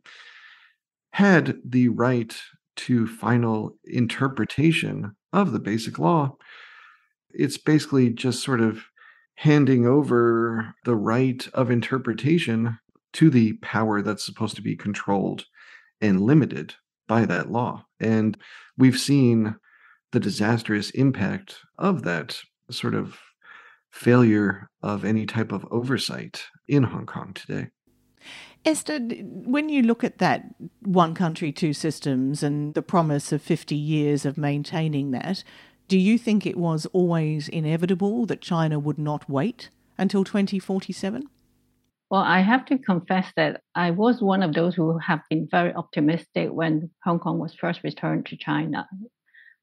had 1.14 1.58
the 1.64 1.90
right 1.90 2.36
to 2.76 3.06
final 3.06 3.78
interpretation 3.86 5.16
of 5.32 5.52
the 5.52 5.60
basic 5.60 6.00
law, 6.00 6.36
it's 7.30 7.58
basically 7.58 8.10
just 8.10 8.44
sort 8.44 8.60
of 8.60 8.86
handing 9.36 9.86
over 9.86 10.74
the 10.86 10.96
right 10.96 11.48
of 11.54 11.70
interpretation 11.70 12.80
to 13.14 13.30
the 13.30 13.54
power 13.62 14.02
that's 14.02 14.26
supposed 14.26 14.56
to 14.56 14.62
be 14.64 14.76
controlled 14.76 15.46
and 16.02 16.20
limited 16.20 16.74
by 17.08 17.26
that 17.26 17.52
law. 17.52 17.86
And 18.00 18.36
we've 18.76 19.00
seen 19.00 19.56
the 20.14 20.20
disastrous 20.20 20.90
impact 20.92 21.60
of 21.78 22.02
that 22.04 22.40
sort 22.72 22.96
of 22.96 23.20
failure 23.92 24.68
of 24.82 25.06
any 25.06 25.28
type 25.28 25.52
of 25.52 25.68
oversight 25.70 26.46
in 26.68 26.82
Hong 26.82 27.06
Kong 27.06 27.34
today. 27.34 27.70
Esther, 28.66 29.00
when 29.00 29.68
you 29.68 29.82
look 29.82 30.04
at 30.04 30.20
that 30.20 30.46
one 30.82 31.14
country, 31.14 31.52
two 31.52 31.74
systems 31.74 32.44
and 32.44 32.74
the 32.74 32.82
promise 32.82 33.32
of 33.32 33.42
50 33.42 33.76
years 33.76 34.26
of 34.26 34.38
maintaining 34.38 35.12
that, 35.12 35.44
do 35.90 35.98
you 36.00 36.18
think 36.18 36.46
it 36.46 36.58
was 36.58 36.86
always 36.88 37.50
inevitable 37.50 38.26
that 38.28 38.42
China 38.42 38.80
would 38.80 38.98
not 38.98 39.30
wait 39.30 39.70
until 39.98 40.24
2047? 40.24 41.28
Well, 42.10 42.22
I 42.22 42.40
have 42.42 42.66
to 42.68 42.78
confess 42.78 43.28
that 43.36 43.62
I 43.76 43.92
was 43.92 44.22
one 44.22 44.44
of 44.44 44.54
those 44.54 44.76
who 44.76 44.98
have 45.00 45.22
been 45.30 45.48
very 45.50 45.74
optimistic 45.74 46.50
when 46.52 46.90
Hong 47.04 47.20
Kong 47.20 47.40
was 47.40 47.54
first 47.54 47.84
returned 47.84 48.28
to 48.28 48.38
China. 48.38 48.88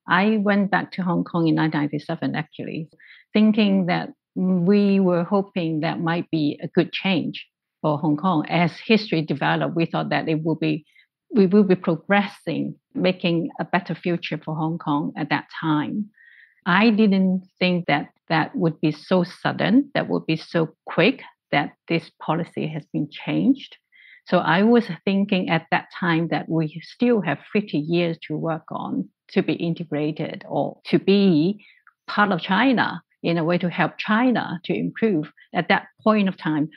I 0.06 0.38
went 0.38 0.70
back 0.70 0.92
to 0.92 1.02
Hong 1.02 1.24
Kong 1.24 1.48
in 1.48 1.54
1997, 1.54 2.34
actually, 2.34 2.90
thinking 3.32 3.86
that 3.86 4.10
we 4.34 5.00
were 5.00 5.24
hoping 5.24 5.80
that 5.80 6.00
might 6.00 6.30
be 6.30 6.58
a 6.62 6.68
good 6.68 6.92
change 6.92 7.46
for 7.82 7.98
Hong 7.98 8.16
Kong. 8.16 8.46
As 8.48 8.72
history 8.84 9.22
developed, 9.22 9.76
we 9.76 9.86
thought 9.86 10.10
that 10.10 10.28
it 10.28 10.42
will 10.44 10.56
be 10.56 10.84
we 11.32 11.46
will 11.46 11.62
be 11.62 11.76
progressing, 11.76 12.74
making 12.92 13.50
a 13.60 13.64
better 13.64 13.94
future 13.94 14.40
for 14.44 14.54
Hong 14.56 14.78
Kong 14.78 15.12
at 15.16 15.30
that 15.30 15.46
time. 15.60 16.10
I 16.66 16.90
didn't 16.90 17.46
think 17.58 17.86
that 17.86 18.08
that 18.28 18.54
would 18.56 18.80
be 18.80 18.92
so 18.92 19.24
sudden, 19.24 19.90
that 19.94 20.08
would 20.08 20.26
be 20.26 20.36
so 20.36 20.74
quick, 20.86 21.22
that 21.52 21.72
this 21.88 22.10
policy 22.20 22.66
has 22.68 22.84
been 22.92 23.08
changed. 23.10 23.76
So 24.26 24.38
I 24.38 24.62
was 24.62 24.84
thinking 25.04 25.50
at 25.50 25.66
that 25.70 25.88
time 25.98 26.28
that 26.28 26.48
we 26.48 26.80
still 26.82 27.20
have 27.20 27.38
50 27.52 27.78
years 27.78 28.18
to 28.28 28.36
work 28.36 28.64
on 28.70 29.08
to 29.30 29.42
be 29.42 29.54
integrated 29.54 30.44
or 30.48 30.80
to 30.86 30.98
be 30.98 31.64
part 32.06 32.30
of 32.32 32.40
China 32.40 33.02
in 33.22 33.38
a 33.38 33.44
way 33.44 33.58
to 33.58 33.68
help 33.68 33.98
China 33.98 34.60
to 34.64 34.74
improve 34.74 35.32
at 35.54 35.68
that 35.68 35.86
point 36.02 36.28
of 36.28 36.36
time. 36.36 36.68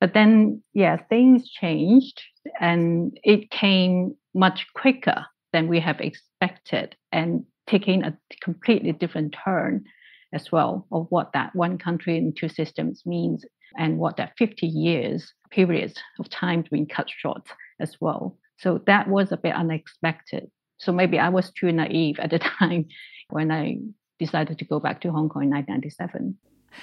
But 0.00 0.14
then, 0.14 0.62
yeah, 0.74 0.96
things 1.08 1.50
changed 1.50 2.22
and 2.60 3.18
it 3.24 3.50
came 3.50 4.14
much 4.34 4.66
quicker 4.74 5.26
than 5.52 5.68
we 5.68 5.80
have 5.80 6.00
expected 6.00 6.94
and 7.10 7.44
taking 7.66 8.02
a 8.02 8.16
completely 8.42 8.92
different 8.92 9.34
turn 9.44 9.84
as 10.32 10.52
well 10.52 10.86
of 10.92 11.06
what 11.10 11.32
that 11.32 11.54
one 11.54 11.78
country 11.78 12.16
and 12.16 12.36
two 12.36 12.48
systems 12.48 13.02
means 13.06 13.44
and 13.76 13.98
what 13.98 14.16
that 14.16 14.32
50 14.38 14.66
years 14.66 15.32
period 15.50 15.98
of 16.18 16.28
time 16.30 16.64
being 16.70 16.86
cut 16.86 17.08
short 17.10 17.42
as 17.80 17.96
well. 18.00 18.38
So 18.58 18.80
that 18.86 19.08
was 19.08 19.32
a 19.32 19.36
bit 19.36 19.54
unexpected. 19.54 20.50
So 20.78 20.92
maybe 20.92 21.18
I 21.18 21.28
was 21.28 21.50
too 21.50 21.72
naive 21.72 22.18
at 22.18 22.30
the 22.30 22.38
time 22.58 22.86
when 23.30 23.50
I 23.50 23.78
decided 24.18 24.58
to 24.58 24.64
go 24.64 24.80
back 24.80 25.00
to 25.02 25.10
Hong 25.10 25.28
Kong 25.28 25.44
in 25.44 25.50
1997. 25.50 26.36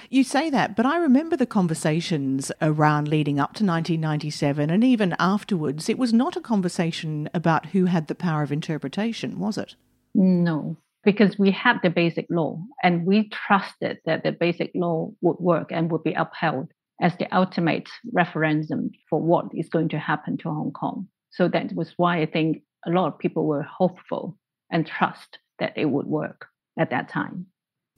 You 0.09 0.23
say 0.23 0.49
that, 0.49 0.75
but 0.75 0.85
I 0.85 0.97
remember 0.97 1.35
the 1.35 1.45
conversations 1.45 2.51
around 2.61 3.07
leading 3.07 3.39
up 3.39 3.53
to 3.55 3.65
1997 3.65 4.69
and 4.69 4.83
even 4.83 5.15
afterwards. 5.19 5.89
It 5.89 5.97
was 5.97 6.13
not 6.13 6.35
a 6.35 6.41
conversation 6.41 7.29
about 7.33 7.67
who 7.67 7.85
had 7.85 8.07
the 8.07 8.15
power 8.15 8.43
of 8.43 8.51
interpretation, 8.51 9.39
was 9.39 9.57
it? 9.57 9.75
No, 10.13 10.77
because 11.03 11.37
we 11.37 11.51
had 11.51 11.79
the 11.83 11.89
basic 11.89 12.27
law 12.29 12.59
and 12.83 13.05
we 13.05 13.29
trusted 13.29 13.99
that 14.05 14.23
the 14.23 14.31
basic 14.31 14.71
law 14.75 15.11
would 15.21 15.37
work 15.39 15.71
and 15.71 15.91
would 15.91 16.03
be 16.03 16.13
upheld 16.13 16.71
as 17.01 17.15
the 17.17 17.33
ultimate 17.35 17.89
referendum 18.13 18.91
for 19.09 19.21
what 19.21 19.47
is 19.53 19.69
going 19.69 19.89
to 19.89 19.99
happen 19.99 20.37
to 20.37 20.49
Hong 20.49 20.71
Kong. 20.71 21.07
So 21.31 21.47
that 21.49 21.73
was 21.75 21.93
why 21.97 22.21
I 22.21 22.25
think 22.25 22.63
a 22.85 22.91
lot 22.91 23.07
of 23.07 23.19
people 23.19 23.45
were 23.45 23.63
hopeful 23.63 24.37
and 24.71 24.87
trust 24.87 25.39
that 25.59 25.73
it 25.77 25.85
would 25.85 26.05
work 26.05 26.47
at 26.79 26.89
that 26.91 27.09
time. 27.09 27.47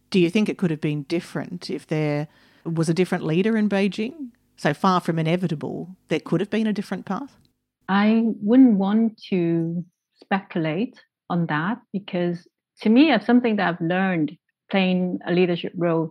Do 0.10 0.20
you 0.20 0.30
think 0.30 0.50
it 0.50 0.58
could 0.58 0.72
have 0.72 0.82
been 0.82 1.04
different 1.04 1.70
if 1.70 1.88
there 1.88 2.28
was 2.64 2.90
a 2.90 2.94
different 2.94 3.26
leader 3.26 3.58
in 3.58 3.70
Beijing? 3.70 4.30
So 4.56 4.74
far 4.74 5.02
from 5.02 5.20
inevitable, 5.20 5.96
there 6.08 6.20
could 6.20 6.40
have 6.40 6.50
been 6.50 6.68
a 6.68 6.74
different 6.74 7.06
path? 7.06 7.38
I 7.88 8.24
wouldn't 8.42 8.78
want 8.78 9.22
to 9.30 9.86
speculate 10.20 11.00
on 11.30 11.46
that 11.48 11.80
because 11.94 12.48
to 12.82 12.90
me, 12.90 13.12
it's 13.12 13.26
something 13.26 13.56
that 13.58 13.68
I've 13.68 13.82
learned 13.82 14.38
playing 14.70 15.20
a 15.26 15.32
leadership 15.32 15.74
role 15.76 16.10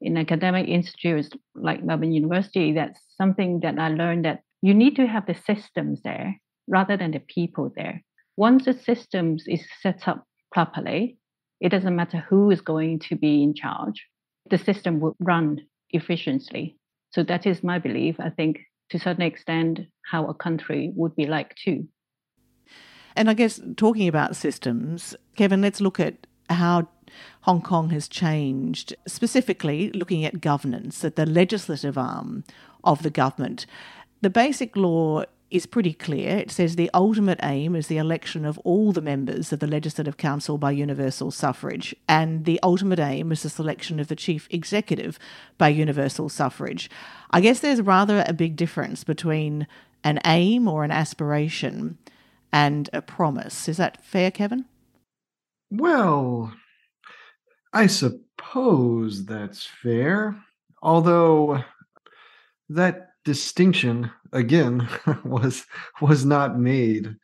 in 0.00 0.16
academic 0.16 0.68
institutes 0.68 1.30
like 1.54 1.84
Melbourne 1.84 2.12
University. 2.12 2.72
That's 2.72 3.00
something 3.16 3.60
that 3.60 3.78
I 3.78 3.88
learned 3.88 4.24
that 4.24 4.40
you 4.62 4.74
need 4.74 4.96
to 4.96 5.06
have 5.06 5.26
the 5.26 5.34
systems 5.34 6.00
there 6.02 6.40
rather 6.68 6.96
than 6.96 7.10
the 7.10 7.20
people 7.20 7.72
there. 7.76 8.02
Once 8.36 8.64
the 8.64 8.72
systems 8.72 9.44
is 9.46 9.62
set 9.82 10.08
up 10.08 10.24
properly, 10.52 11.18
it 11.64 11.70
doesn't 11.70 11.96
matter 11.96 12.18
who 12.28 12.50
is 12.50 12.60
going 12.60 12.98
to 12.98 13.16
be 13.16 13.42
in 13.42 13.54
charge, 13.54 14.06
the 14.50 14.58
system 14.58 15.00
will 15.00 15.16
run 15.18 15.62
efficiently. 15.90 16.76
So 17.10 17.22
that 17.22 17.46
is 17.46 17.64
my 17.64 17.78
belief. 17.78 18.16
I 18.20 18.28
think 18.28 18.58
to 18.90 18.98
a 18.98 19.00
certain 19.00 19.22
extent, 19.22 19.80
how 20.04 20.26
a 20.26 20.34
country 20.34 20.92
would 20.94 21.16
be 21.16 21.24
like 21.24 21.56
too. 21.56 21.88
And 23.16 23.30
I 23.30 23.34
guess 23.34 23.62
talking 23.78 24.08
about 24.08 24.36
systems, 24.36 25.16
Kevin, 25.36 25.62
let's 25.62 25.80
look 25.80 25.98
at 25.98 26.26
how 26.50 26.88
Hong 27.42 27.62
Kong 27.62 27.88
has 27.90 28.08
changed, 28.08 28.94
specifically 29.06 29.90
looking 29.92 30.22
at 30.26 30.42
governance, 30.42 31.02
at 31.02 31.16
the 31.16 31.24
legislative 31.24 31.96
arm 31.96 32.44
of 32.82 33.02
the 33.02 33.10
government. 33.10 33.64
The 34.20 34.28
basic 34.28 34.76
law 34.76 35.24
is 35.54 35.66
pretty 35.66 35.94
clear. 35.94 36.38
It 36.38 36.50
says 36.50 36.74
the 36.74 36.90
ultimate 36.92 37.38
aim 37.42 37.76
is 37.76 37.86
the 37.86 37.98
election 37.98 38.44
of 38.44 38.58
all 38.58 38.90
the 38.90 39.00
members 39.00 39.52
of 39.52 39.60
the 39.60 39.68
Legislative 39.68 40.16
Council 40.16 40.58
by 40.58 40.72
universal 40.72 41.30
suffrage, 41.30 41.94
and 42.08 42.44
the 42.44 42.58
ultimate 42.62 42.98
aim 42.98 43.30
is 43.30 43.44
the 43.44 43.48
selection 43.48 44.00
of 44.00 44.08
the 44.08 44.16
chief 44.16 44.48
executive 44.50 45.16
by 45.56 45.68
universal 45.68 46.28
suffrage. 46.28 46.90
I 47.30 47.40
guess 47.40 47.60
there's 47.60 47.80
rather 47.80 48.24
a 48.26 48.32
big 48.32 48.56
difference 48.56 49.04
between 49.04 49.68
an 50.02 50.18
aim 50.24 50.66
or 50.66 50.82
an 50.82 50.90
aspiration 50.90 51.98
and 52.52 52.90
a 52.92 53.00
promise. 53.00 53.68
Is 53.68 53.76
that 53.76 54.04
fair, 54.04 54.32
Kevin? 54.32 54.64
Well, 55.70 56.52
I 57.72 57.86
suppose 57.86 59.24
that's 59.24 59.64
fair. 59.64 60.36
Although 60.82 61.62
that 62.68 63.10
distinction 63.24 64.10
again 64.34 64.86
was 65.24 65.64
was 66.00 66.24
not 66.24 66.58
made 66.58 67.14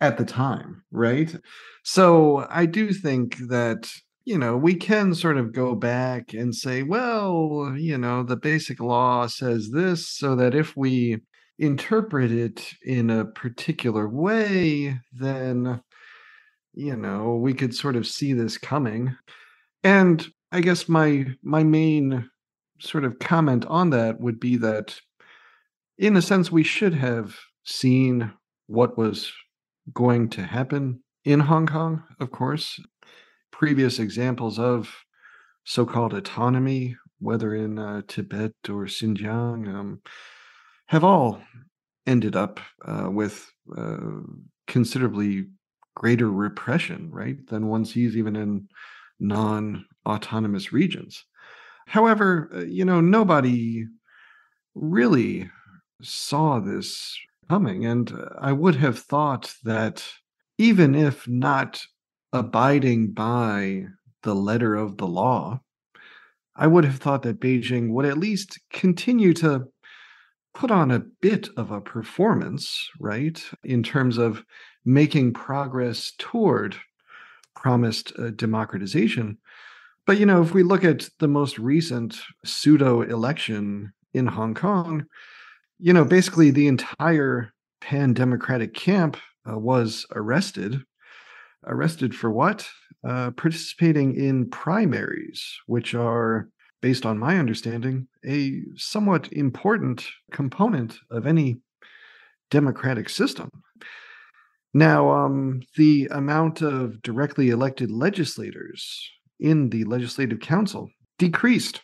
at 0.00 0.16
the 0.16 0.24
time 0.24 0.82
right? 0.90 1.36
So 1.84 2.46
i 2.50 2.66
do 2.66 2.92
think 2.92 3.36
that 3.48 3.90
you 4.24 4.36
know 4.36 4.56
we 4.56 4.74
can 4.74 5.14
sort 5.14 5.36
of 5.36 5.52
go 5.52 5.74
back 5.74 6.34
and 6.34 6.54
say 6.54 6.82
well 6.82 7.72
you 7.76 7.96
know 7.96 8.22
the 8.22 8.36
basic 8.36 8.80
law 8.80 9.26
says 9.26 9.70
this 9.70 10.08
so 10.08 10.36
that 10.36 10.54
if 10.54 10.76
we 10.76 11.18
interpret 11.58 12.32
it 12.32 12.72
in 12.84 13.10
a 13.10 13.24
particular 13.24 14.08
way 14.08 14.98
then 15.12 15.80
you 16.74 16.96
know 16.96 17.36
we 17.36 17.52
could 17.54 17.74
sort 17.74 17.96
of 17.96 18.06
see 18.06 18.32
this 18.32 18.58
coming. 18.58 19.14
And 19.84 20.26
i 20.52 20.60
guess 20.60 20.88
my 20.88 21.26
my 21.42 21.62
main 21.62 22.28
sort 22.80 23.04
of 23.04 23.18
comment 23.18 23.66
on 23.66 23.90
that 23.90 24.20
would 24.20 24.40
be 24.40 24.56
that 24.56 24.98
in 26.00 26.16
a 26.16 26.22
sense, 26.22 26.50
we 26.50 26.62
should 26.62 26.94
have 26.94 27.36
seen 27.62 28.32
what 28.66 28.96
was 28.96 29.30
going 29.92 30.30
to 30.30 30.42
happen 30.42 31.02
in 31.26 31.40
Hong 31.40 31.66
Kong, 31.66 32.02
of 32.18 32.30
course. 32.30 32.80
Previous 33.52 33.98
examples 33.98 34.58
of 34.58 34.90
so 35.64 35.84
called 35.84 36.14
autonomy, 36.14 36.96
whether 37.18 37.54
in 37.54 37.78
uh, 37.78 38.00
Tibet 38.08 38.52
or 38.66 38.86
Xinjiang, 38.86 39.68
um, 39.68 40.00
have 40.86 41.04
all 41.04 41.42
ended 42.06 42.34
up 42.34 42.60
uh, 42.86 43.10
with 43.10 43.52
uh, 43.76 43.98
considerably 44.66 45.44
greater 45.94 46.30
repression, 46.30 47.10
right, 47.10 47.46
than 47.48 47.68
one 47.68 47.84
sees 47.84 48.16
even 48.16 48.36
in 48.36 48.66
non 49.18 49.84
autonomous 50.06 50.72
regions. 50.72 51.26
However, 51.86 52.48
uh, 52.54 52.60
you 52.60 52.86
know, 52.86 53.02
nobody 53.02 53.84
really 54.74 55.50
saw 56.02 56.60
this 56.60 57.18
coming. 57.48 57.84
And 57.86 58.12
I 58.38 58.52
would 58.52 58.76
have 58.76 58.98
thought 58.98 59.54
that 59.64 60.06
even 60.58 60.94
if 60.94 61.26
not 61.26 61.82
abiding 62.32 63.12
by 63.12 63.86
the 64.22 64.34
letter 64.34 64.74
of 64.76 64.96
the 64.98 65.06
law, 65.06 65.60
I 66.56 66.66
would 66.66 66.84
have 66.84 66.98
thought 66.98 67.22
that 67.22 67.40
Beijing 67.40 67.90
would 67.90 68.04
at 68.04 68.18
least 68.18 68.60
continue 68.70 69.32
to 69.34 69.64
put 70.52 70.70
on 70.70 70.90
a 70.90 71.02
bit 71.22 71.48
of 71.56 71.70
a 71.70 71.80
performance, 71.80 72.88
right, 72.98 73.42
in 73.64 73.82
terms 73.82 74.18
of 74.18 74.44
making 74.84 75.32
progress 75.32 76.12
toward 76.18 76.76
promised 77.54 78.12
uh, 78.18 78.30
democratization. 78.30 79.38
But, 80.06 80.18
you 80.18 80.26
know, 80.26 80.42
if 80.42 80.52
we 80.52 80.62
look 80.62 80.84
at 80.84 81.08
the 81.18 81.28
most 81.28 81.58
recent 81.58 82.20
pseudo 82.44 83.02
election 83.02 83.92
in 84.12 84.26
Hong 84.26 84.54
Kong, 84.54 85.06
you 85.80 85.92
know, 85.92 86.04
basically 86.04 86.50
the 86.50 86.68
entire 86.68 87.52
pan 87.80 88.12
democratic 88.12 88.74
camp 88.74 89.16
uh, 89.50 89.58
was 89.58 90.06
arrested. 90.14 90.80
Arrested 91.66 92.14
for 92.14 92.30
what? 92.30 92.68
Uh, 93.06 93.30
participating 93.32 94.14
in 94.14 94.48
primaries, 94.50 95.42
which 95.66 95.94
are, 95.94 96.48
based 96.82 97.06
on 97.06 97.18
my 97.18 97.38
understanding, 97.38 98.06
a 98.26 98.60
somewhat 98.76 99.32
important 99.32 100.06
component 100.32 100.98
of 101.10 101.26
any 101.26 101.56
democratic 102.50 103.08
system. 103.08 103.50
Now, 104.74 105.10
um, 105.10 105.62
the 105.76 106.08
amount 106.12 106.62
of 106.62 107.00
directly 107.02 107.50
elected 107.50 107.90
legislators 107.90 109.10
in 109.38 109.70
the 109.70 109.84
Legislative 109.84 110.40
Council 110.40 110.90
decreased, 111.18 111.80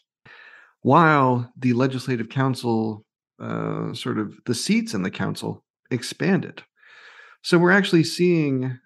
while 0.82 1.50
the 1.58 1.72
Legislative 1.72 2.28
Council 2.28 3.05
uh, 3.40 3.92
sort 3.92 4.18
of 4.18 4.38
the 4.46 4.54
seats 4.54 4.94
in 4.94 5.02
the 5.02 5.10
council 5.10 5.64
expanded. 5.90 6.62
So 7.42 7.58
we're 7.58 7.70
actually 7.70 8.04
seeing 8.04 8.78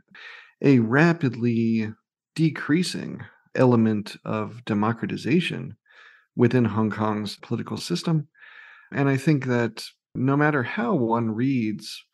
a 0.63 0.81
rapidly 0.81 1.93
decreasing 2.35 3.23
element 3.55 4.17
of 4.25 4.65
democratization 4.65 5.77
within 6.37 6.67
Hong 6.67 6.91
Kong's 6.91 7.37
political 7.37 7.77
system. 7.77 8.29
And 8.93 9.09
I 9.09 9.17
think 9.17 9.47
that 9.47 9.85
no 10.15 10.37
matter 10.37 10.63
how 10.63 10.95
one 10.95 11.31
reads 11.31 12.05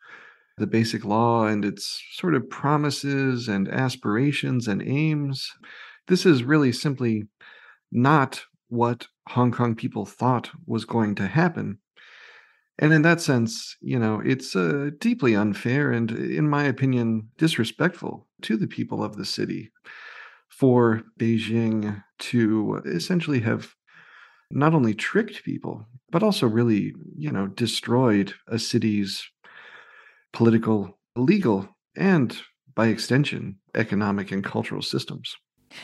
the 0.57 0.67
basic 0.67 1.05
law 1.05 1.45
and 1.45 1.63
its 1.63 2.01
sort 2.13 2.33
of 2.33 2.49
promises 2.49 3.47
and 3.47 3.67
aspirations 3.67 4.67
and 4.67 4.81
aims, 4.81 5.51
this 6.07 6.25
is 6.25 6.43
really 6.43 6.71
simply 6.71 7.23
not 7.91 8.45
what 8.69 9.07
Hong 9.29 9.51
Kong 9.51 9.75
people 9.75 10.05
thought 10.05 10.49
was 10.65 10.85
going 10.85 11.15
to 11.15 11.27
happen 11.27 11.79
and 12.79 12.93
in 12.93 13.01
that 13.01 13.21
sense, 13.21 13.75
you 13.81 13.97
know, 13.97 14.21
it's 14.23 14.55
uh, 14.55 14.91
deeply 14.99 15.35
unfair 15.35 15.91
and, 15.91 16.11
in 16.11 16.49
my 16.49 16.63
opinion, 16.63 17.29
disrespectful 17.37 18.27
to 18.43 18.55
the 18.57 18.67
people 18.67 19.03
of 19.03 19.17
the 19.17 19.25
city 19.25 19.71
for 20.47 21.03
Beijing 21.19 22.03
to 22.19 22.81
essentially 22.85 23.39
have 23.41 23.73
not 24.51 24.73
only 24.73 24.93
tricked 24.93 25.43
people, 25.43 25.87
but 26.11 26.23
also 26.23 26.47
really, 26.47 26.93
you 27.17 27.31
know, 27.31 27.47
destroyed 27.47 28.33
a 28.47 28.59
city's 28.59 29.27
political, 30.31 30.97
legal, 31.15 31.69
and 31.95 32.37
by 32.75 32.87
extension, 32.87 33.57
economic 33.75 34.31
and 34.31 34.43
cultural 34.43 34.81
systems. 34.81 35.35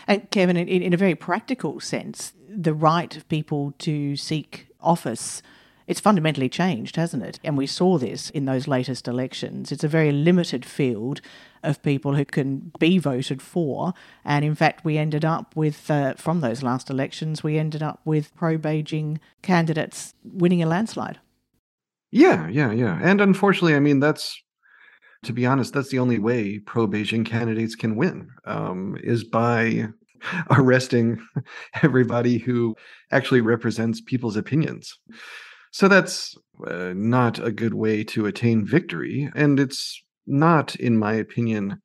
And 0.07 0.29
Kevin, 0.29 0.57
in, 0.57 0.67
in 0.67 0.93
a 0.93 0.97
very 0.97 1.15
practical 1.15 1.79
sense, 1.79 2.33
the 2.47 2.73
right 2.73 3.15
of 3.17 3.27
people 3.27 3.73
to 3.79 4.15
seek 4.15 4.67
office 4.79 5.41
it's 5.87 5.99
fundamentally 5.99 6.49
changed, 6.49 6.95
hasn't 6.95 7.23
it? 7.23 7.39
And 7.43 7.57
we 7.57 7.67
saw 7.67 7.97
this 7.97 8.29
in 8.29 8.45
those 8.45 8.67
latest 8.67 9.07
elections. 9.07 9.71
It's 9.71 9.83
a 9.83 9.87
very 9.87 10.11
limited 10.11 10.65
field 10.65 11.21
of 11.63 11.81
people 11.81 12.15
who 12.15 12.25
can 12.25 12.71
be 12.79 12.97
voted 12.97 13.41
for. 13.41 13.93
And 14.25 14.43
in 14.43 14.55
fact, 14.55 14.83
we 14.83 14.97
ended 14.97 15.23
up 15.25 15.55
with, 15.55 15.89
uh, 15.89 16.13
from 16.15 16.41
those 16.41 16.61
last 16.61 16.89
elections, 16.89 17.43
we 17.43 17.57
ended 17.57 17.81
up 17.81 18.01
with 18.05 18.35
pro 18.35 18.57
Beijing 18.57 19.19
candidates 19.41 20.13
winning 20.23 20.61
a 20.61 20.67
landslide. 20.67 21.19
Yeah, 22.11 22.47
yeah, 22.47 22.71
yeah. 22.71 22.99
And 23.01 23.21
unfortunately, 23.21 23.75
I 23.75 23.79
mean, 23.79 23.99
that's, 23.99 24.39
to 25.23 25.33
be 25.33 25.45
honest, 25.45 25.73
that's 25.73 25.89
the 25.89 25.99
only 25.99 26.19
way 26.19 26.59
pro 26.59 26.87
Beijing 26.87 27.25
candidates 27.25 27.75
can 27.75 27.95
win 27.95 28.29
um, 28.45 28.97
is 29.01 29.23
by 29.23 29.87
arresting 30.51 31.25
everybody 31.81 32.37
who 32.37 32.75
actually 33.11 33.41
represents 33.41 34.01
people's 34.01 34.35
opinions. 34.35 34.97
So 35.73 35.87
that's 35.87 36.37
uh, 36.67 36.93
not 36.95 37.39
a 37.39 37.51
good 37.51 37.73
way 37.73 38.03
to 38.03 38.27
attain 38.27 38.63
victory. 38.63 39.31
And 39.35 39.59
it's 39.59 40.03
not, 40.27 40.75
in 40.75 40.99
my 40.99 41.13
opinion, 41.13 41.81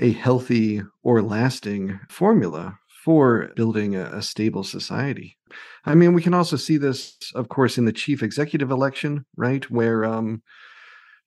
a 0.00 0.10
healthy 0.10 0.82
or 1.04 1.22
lasting 1.22 2.00
formula 2.10 2.76
for 3.04 3.52
building 3.54 3.94
a, 3.94 4.06
a, 4.06 4.22
stable 4.22 4.64
society. 4.64 5.38
I 5.84 5.94
mean, 5.94 6.14
we 6.14 6.22
can 6.22 6.34
also 6.34 6.56
see 6.56 6.78
this, 6.78 7.16
of 7.36 7.48
course, 7.48 7.78
in 7.78 7.84
the 7.84 7.92
chief 7.92 8.24
executive 8.24 8.72
election, 8.72 9.24
right? 9.36 9.70
Where 9.70 10.04
um, 10.04 10.42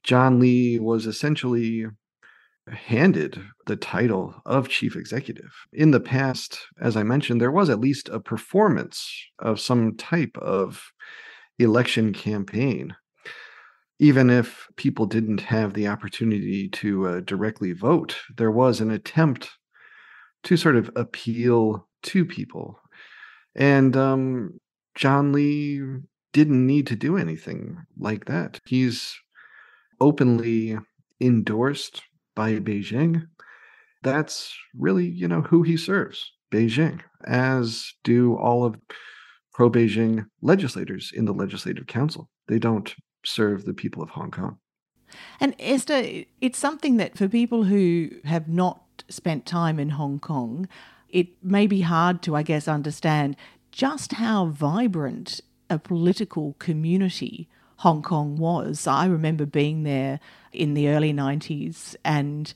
John 0.04 0.38
Lee 0.38 0.80
was 0.80 1.06
essentially 1.06 1.86
handed 2.70 3.42
the 3.68 3.78
title 3.78 4.36
of 4.46 4.68
chief 4.68 4.98
executive. 4.98 5.52
In 5.72 5.92
the 5.92 6.02
past, 6.02 6.60
as 6.82 6.98
I 6.98 7.04
mentioned, 7.04 7.40
there 7.40 7.54
was 7.54 7.70
at 7.70 7.80
least 7.80 8.10
a 8.10 8.20
performance 8.20 9.10
of 9.40 9.62
some 9.62 9.96
type 9.96 10.38
of 10.38 10.92
election 11.60 12.14
campaign. 12.14 12.96
Even 14.00 14.30
if 14.30 14.68
people 14.78 15.06
didn't 15.06 15.42
have 15.42 15.74
the 15.74 15.88
opportunity 15.88 16.70
to 16.70 17.08
uh, 17.08 17.20
directly 17.22 17.74
vote, 17.74 18.16
there 18.38 18.52
was 18.52 18.80
an 18.80 18.92
attempt 18.92 19.50
to 20.44 20.56
sort 20.56 20.78
of 20.78 20.90
appeal 20.96 21.88
to 22.04 22.24
people. 22.24 22.80
And 23.56 23.98
um, 23.98 24.60
John 24.96 25.34
Lee 25.34 25.82
didn't 26.32 26.66
need 26.66 26.88
to 26.88 26.96
do 26.96 27.18
anything 27.18 27.78
like 27.98 28.26
that. 28.26 28.62
He's 28.66 29.18
openly 30.00 30.78
endorsed 31.20 32.02
by 32.36 32.54
Beijing. 32.60 33.28
That's 34.02 34.56
really, 34.78 35.08
you 35.08 35.28
know, 35.28 35.42
who 35.42 35.64
he 35.64 35.76
serves, 35.76 36.32
Beijing, 36.52 37.02
as 37.26 37.94
do 38.06 38.36
all 38.38 38.64
of 38.64 38.78
pro 39.60 39.70
Beijing 39.70 40.26
legislators 40.42 41.12
in 41.14 41.26
the 41.26 41.34
Legislative 41.34 41.86
Council. 41.86 42.30
They 42.48 42.60
don't 42.60 42.96
serve 43.26 43.66
the 43.66 43.74
people 43.74 44.02
of 44.02 44.12
Hong 44.12 44.32
Kong. 44.32 44.58
And 45.42 45.54
Esther, 45.60 46.24
it's 46.40 46.58
something 46.58 46.96
that 46.96 47.18
for 47.18 47.28
people 47.28 47.66
who 47.66 48.10
have 48.24 48.48
not 48.48 49.04
spent 49.10 49.46
time 49.46 49.78
in 49.78 49.90
Hong 49.90 50.18
Kong, 50.18 50.70
it 51.10 51.44
may 51.44 51.68
be 51.68 51.82
hard 51.82 52.22
to, 52.22 52.38
I 52.38 52.42
guess, 52.42 52.70
understand 52.70 53.36
just 53.70 54.14
how 54.14 54.46
vibrant 54.46 55.42
a 55.70 55.78
political 55.78 56.56
community 56.60 57.50
Hong 57.80 58.02
Kong 58.02 58.38
was. 58.38 58.88
I 58.88 59.08
remember 59.08 59.46
being 59.46 59.84
there 59.84 60.22
in 60.54 60.74
the 60.74 60.88
early 60.88 61.12
90s 61.12 61.98
and 62.06 62.54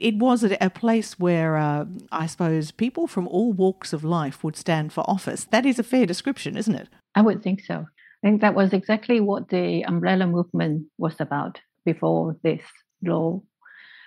it 0.00 0.16
was 0.16 0.42
a, 0.42 0.70
place 0.70 1.18
where 1.18 1.56
uh, 1.56 1.84
I 2.10 2.26
suppose 2.26 2.70
people 2.70 3.06
from 3.06 3.28
all 3.28 3.52
walks 3.52 3.92
of 3.92 4.02
life 4.02 4.42
would 4.42 4.56
stand 4.56 4.92
for 4.92 5.08
office. 5.08 5.44
That 5.44 5.66
is 5.66 5.78
a 5.78 5.82
fair 5.82 6.06
description, 6.06 6.56
isn't 6.56 6.74
it? 6.74 6.88
I 7.14 7.20
would 7.20 7.42
think 7.42 7.60
so. 7.60 7.86
I 8.22 8.26
think 8.26 8.40
that 8.40 8.54
was 8.54 8.72
exactly 8.72 9.20
what 9.20 9.50
the 9.50 9.82
umbrella 9.82 10.26
movement 10.26 10.86
was 10.96 11.14
about 11.20 11.60
before 11.84 12.36
this 12.42 12.62
law 13.02 13.42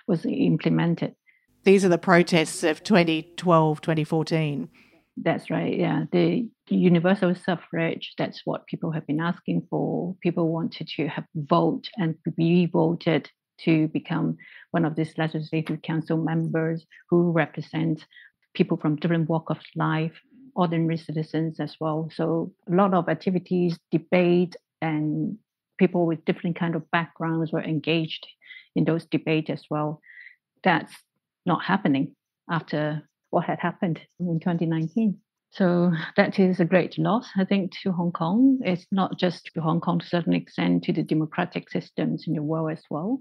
was 0.06 0.26
implemented. 0.26 1.14
These 1.62 1.84
are 1.84 1.88
the 1.88 1.98
protests 1.98 2.64
of 2.64 2.82
2012, 2.82 3.80
2014. 3.80 4.68
That's 5.16 5.48
right. 5.48 5.78
Yeah. 5.78 6.04
The 6.10 6.48
universal 6.68 7.34
suffrage, 7.34 8.14
that's 8.18 8.42
what 8.44 8.66
people 8.66 8.90
have 8.90 9.06
been 9.06 9.20
asking 9.20 9.66
for. 9.70 10.16
People 10.20 10.48
wanted 10.48 10.88
to 10.96 11.06
have 11.08 11.24
vote 11.34 11.88
and 11.96 12.16
be 12.36 12.66
voted 12.66 13.30
to 13.60 13.88
become 13.88 14.36
one 14.70 14.84
of 14.84 14.96
these 14.96 15.16
legislative 15.16 15.82
council 15.82 16.16
members 16.16 16.84
who 17.08 17.30
represent 17.30 18.04
people 18.54 18.76
from 18.76 18.96
different 18.96 19.28
walk 19.28 19.50
of 19.50 19.58
life, 19.76 20.12
ordinary 20.54 20.96
citizens 20.96 21.60
as 21.60 21.76
well. 21.80 22.10
So 22.14 22.52
a 22.70 22.74
lot 22.74 22.94
of 22.94 23.08
activities, 23.08 23.78
debate, 23.90 24.56
and 24.80 25.38
people 25.78 26.06
with 26.06 26.24
different 26.24 26.56
kind 26.56 26.76
of 26.76 26.90
backgrounds 26.90 27.52
were 27.52 27.62
engaged 27.62 28.26
in 28.76 28.84
those 28.84 29.06
debates 29.06 29.50
as 29.50 29.64
well. 29.70 30.00
That's 30.62 30.92
not 31.46 31.64
happening 31.64 32.14
after 32.50 33.02
what 33.30 33.44
had 33.44 33.58
happened 33.58 34.00
in 34.20 34.40
2019. 34.40 35.18
So 35.50 35.92
that 36.16 36.38
is 36.38 36.58
a 36.58 36.64
great 36.64 36.98
loss, 36.98 37.28
I 37.36 37.44
think, 37.44 37.72
to 37.82 37.92
Hong 37.92 38.10
Kong. 38.10 38.58
It's 38.64 38.86
not 38.90 39.18
just 39.18 39.50
to 39.54 39.60
Hong 39.60 39.80
Kong 39.80 40.00
to 40.00 40.04
a 40.04 40.08
certain 40.08 40.32
extent, 40.32 40.84
to 40.84 40.92
the 40.92 41.02
democratic 41.02 41.70
systems 41.70 42.24
in 42.26 42.34
the 42.34 42.42
world 42.42 42.72
as 42.72 42.82
well. 42.90 43.20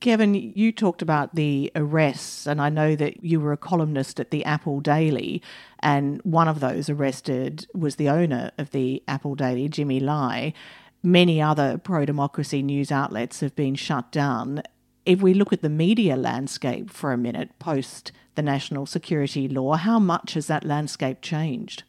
Kevin, 0.00 0.34
you 0.34 0.72
talked 0.72 1.02
about 1.02 1.34
the 1.34 1.70
arrests, 1.74 2.46
and 2.46 2.60
I 2.60 2.70
know 2.70 2.96
that 2.96 3.22
you 3.22 3.38
were 3.38 3.52
a 3.52 3.58
columnist 3.58 4.18
at 4.18 4.30
the 4.30 4.44
Apple 4.44 4.80
Daily, 4.80 5.42
and 5.80 6.20
one 6.22 6.48
of 6.48 6.60
those 6.60 6.88
arrested 6.88 7.66
was 7.74 7.96
the 7.96 8.08
owner 8.08 8.50
of 8.56 8.70
the 8.70 9.02
Apple 9.06 9.34
Daily, 9.34 9.68
Jimmy 9.68 10.00
Lai. 10.00 10.54
Many 11.02 11.40
other 11.40 11.76
pro 11.76 12.06
democracy 12.06 12.62
news 12.62 12.90
outlets 12.90 13.40
have 13.40 13.54
been 13.54 13.74
shut 13.74 14.10
down 14.10 14.62
if 15.06 15.22
we 15.22 15.34
look 15.34 15.52
at 15.52 15.62
the 15.62 15.68
media 15.68 16.16
landscape 16.16 16.90
for 16.90 17.12
a 17.12 17.18
minute 17.18 17.58
post 17.58 18.12
the 18.34 18.42
national 18.42 18.86
security 18.86 19.48
law, 19.48 19.74
how 19.74 19.98
much 19.98 20.34
has 20.34 20.46
that 20.46 20.64
landscape 20.64 21.20
changed? 21.20 21.82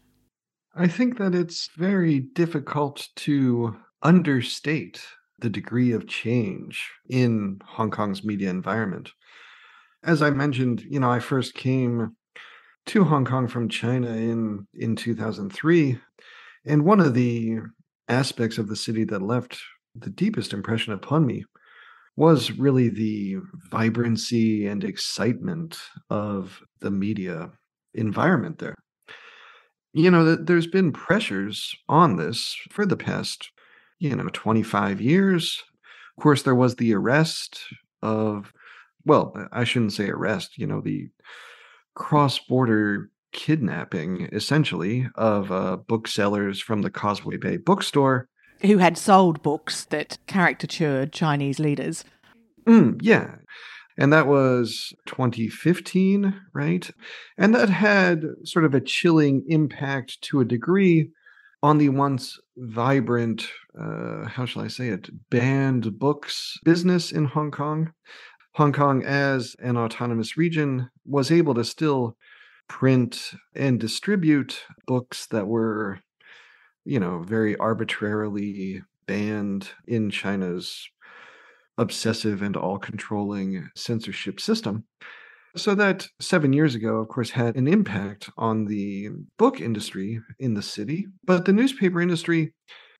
I 0.75 0.87
think 0.87 1.17
that 1.17 1.35
it's 1.35 1.69
very 1.77 2.19
difficult 2.19 3.09
to 3.17 3.77
understate 4.01 5.01
the 5.41 5.49
degree 5.49 5.91
of 5.91 6.07
change 6.07 6.89
in 7.09 7.59
Hong 7.65 7.91
Kong's 7.91 8.23
media 8.23 8.49
environment. 8.49 9.11
As 10.03 10.21
I 10.21 10.31
mentioned, 10.31 10.81
you 10.89 10.99
know, 10.99 11.11
I 11.11 11.19
first 11.19 11.53
came 11.53 12.15
to 12.87 13.03
Hong 13.03 13.25
Kong 13.25 13.47
from 13.47 13.69
China 13.69 14.09
in 14.09 14.67
in 14.73 14.95
2003, 14.95 15.99
and 16.65 16.85
one 16.85 16.99
of 16.99 17.13
the 17.13 17.59
aspects 18.07 18.57
of 18.57 18.67
the 18.67 18.75
city 18.75 19.03
that 19.05 19.21
left 19.21 19.59
the 19.95 20.09
deepest 20.09 20.53
impression 20.53 20.93
upon 20.93 21.25
me 21.25 21.43
was 22.17 22.51
really 22.51 22.89
the 22.89 23.37
vibrancy 23.69 24.67
and 24.67 24.83
excitement 24.83 25.79
of 26.09 26.61
the 26.79 26.91
media 26.91 27.51
environment 27.93 28.59
there. 28.59 28.75
You 29.93 30.11
know, 30.11 30.35
there's 30.35 30.67
been 30.67 30.91
pressures 30.91 31.75
on 31.89 32.15
this 32.15 32.55
for 32.69 32.85
the 32.85 32.97
past, 32.97 33.51
you 34.01 34.15
know, 34.15 34.27
25 34.33 34.99
years. 34.99 35.63
Of 36.17 36.23
course, 36.23 36.41
there 36.41 36.55
was 36.55 36.75
the 36.75 36.93
arrest 36.93 37.59
of, 38.01 38.51
well, 39.05 39.33
I 39.51 39.63
shouldn't 39.63 39.93
say 39.93 40.09
arrest, 40.09 40.57
you 40.57 40.65
know, 40.65 40.81
the 40.81 41.09
cross 41.93 42.39
border 42.39 43.11
kidnapping, 43.31 44.27
essentially, 44.31 45.07
of 45.15 45.51
uh, 45.51 45.77
booksellers 45.77 46.59
from 46.59 46.81
the 46.81 46.89
Causeway 46.89 47.37
Bay 47.37 47.57
bookstore 47.57 48.27
who 48.61 48.77
had 48.77 48.97
sold 48.97 49.41
books 49.41 49.85
that 49.85 50.17
caricatured 50.27 51.11
Chinese 51.11 51.59
leaders. 51.59 52.03
Mm, 52.67 52.99
yeah. 53.01 53.35
And 53.97 54.13
that 54.13 54.27
was 54.27 54.93
2015, 55.07 56.39
right? 56.53 56.89
And 57.37 57.53
that 57.55 57.69
had 57.69 58.23
sort 58.43 58.65
of 58.65 58.73
a 58.73 58.81
chilling 58.81 59.43
impact 59.47 60.21
to 60.23 60.39
a 60.39 60.45
degree 60.45 61.09
on 61.63 61.77
the 61.77 61.89
once 61.89 62.39
vibrant, 62.57 63.47
uh, 63.79 64.25
how 64.25 64.45
shall 64.45 64.63
I 64.63 64.67
say 64.67 64.89
it, 64.89 65.09
banned 65.29 65.99
books 65.99 66.57
business 66.63 67.11
in 67.11 67.25
Hong 67.25 67.51
Kong. 67.51 67.93
Hong 68.55 68.73
Kong, 68.73 69.03
as 69.03 69.55
an 69.59 69.77
autonomous 69.77 70.35
region, 70.35 70.89
was 71.05 71.31
able 71.31 71.53
to 71.53 71.63
still 71.63 72.17
print 72.67 73.33
and 73.55 73.79
distribute 73.79 74.63
books 74.87 75.27
that 75.27 75.47
were 75.47 76.01
you 76.85 76.99
know, 76.99 77.19
very 77.19 77.55
arbitrarily 77.57 78.81
banned 79.07 79.69
in 79.87 80.09
China's 80.09 80.87
obsessive 81.77 82.41
and 82.41 82.57
all 82.57 82.77
controlling 82.77 83.69
censorship 83.75 84.39
system. 84.39 84.85
So, 85.55 85.75
that 85.75 86.07
seven 86.19 86.53
years 86.53 86.75
ago, 86.75 86.97
of 86.97 87.09
course, 87.09 87.31
had 87.31 87.57
an 87.57 87.67
impact 87.67 88.29
on 88.37 88.65
the 88.65 89.09
book 89.37 89.59
industry 89.59 90.21
in 90.39 90.53
the 90.53 90.61
city, 90.61 91.07
but 91.25 91.43
the 91.43 91.51
newspaper 91.51 91.99
industry 91.99 92.53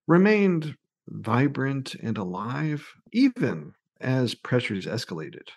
remained 0.07 0.75
vibrant 1.07 1.95
and 1.95 2.17
alive, 2.17 2.85
even 3.13 3.71
as 4.01 4.35
pressures 4.35 4.85
escalated. 4.85 5.47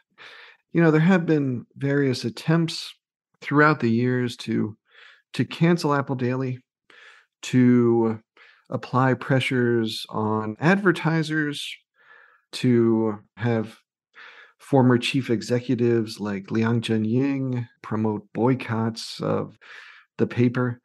You 0.73 0.83
know, 0.83 0.91
there 0.93 1.01
have 1.01 1.27
been 1.27 1.67
various 1.77 2.25
attempts 2.25 2.95
throughout 3.41 3.81
the 3.81 3.91
years 3.91 4.37
to 4.39 4.77
to 5.35 5.45
cancel 5.45 5.95
Apple 5.95 6.15
Daily, 6.15 6.61
to 7.43 8.21
apply 8.71 9.15
pressures 9.15 10.07
on 10.11 10.57
advertisers, 10.61 11.77
to 12.53 13.19
have 13.37 13.77
former 14.65 14.97
chief 14.97 15.29
executives 15.29 16.19
like 16.19 16.51
Liang 16.51 16.81
Zhenying 16.81 17.69
promote 17.83 18.27
boycotts 18.33 19.21
of 19.21 19.59
the 20.17 20.27
paper. 20.27 20.81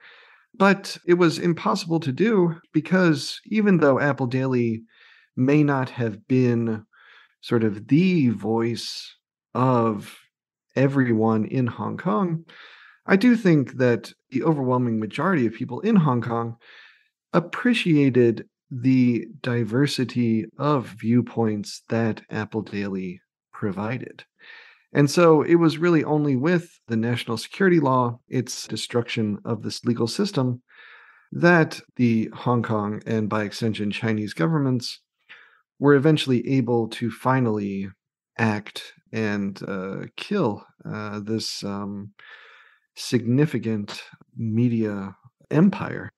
But 0.54 0.98
it 1.08 1.14
was 1.14 1.40
impossible 1.40 2.02
to 2.02 2.12
do 2.12 2.60
because 2.74 3.40
even 3.46 3.78
though 3.78 4.00
Apple 4.00 4.28
Daily 4.28 4.84
may 5.38 5.64
not 5.64 5.92
have 5.92 6.28
been 6.28 6.84
sort 7.40 7.64
of 7.64 7.88
the 7.88 8.30
voice 8.30 9.16
of 9.56 10.18
everyone 10.76 11.46
in 11.46 11.68
Hong 11.68 11.96
Kong, 11.96 12.44
I 13.06 13.16
do 13.16 13.38
think 13.38 13.78
that 13.78 14.12
the 14.32 14.44
overwhelming 14.44 15.00
majority 15.00 15.46
of 15.46 15.54
people 15.54 15.80
in 15.80 15.96
Hong 15.96 16.22
Kong 16.22 16.58
appreciated 17.32 18.46
the 18.70 19.26
diversity 19.42 20.46
of 20.58 20.88
viewpoints 21.00 21.82
that 21.88 22.22
Apple 22.30 22.62
Daily 22.62 23.22
provided. 23.60 24.24
And 24.94 25.12
so 25.12 25.42
it 25.42 25.56
was 25.56 25.78
really 25.78 26.04
only 26.04 26.38
with 26.38 26.80
the 26.88 26.96
national 26.96 27.38
security 27.38 27.82
law, 27.82 28.20
its 28.30 28.68
destruction 28.68 29.38
of 29.44 29.62
this 29.62 29.84
legal 29.84 30.08
system, 30.08 30.62
that 31.32 31.82
the 31.98 32.30
Hong 32.34 32.64
Kong 32.64 33.02
and 33.06 33.30
by 33.30 33.44
extension 33.44 33.92
Chinese 33.92 34.34
governments 34.34 35.02
were 35.78 35.94
eventually 35.94 36.42
able 36.58 36.88
to 36.88 37.12
finally 37.12 37.90
act 38.38 38.94
and 39.12 39.62
uh, 39.68 40.06
kill 40.16 40.66
uh, 40.90 41.20
this 41.20 41.62
um, 41.64 42.14
significant 42.96 44.02
media 44.38 45.16
empire. 45.52 46.10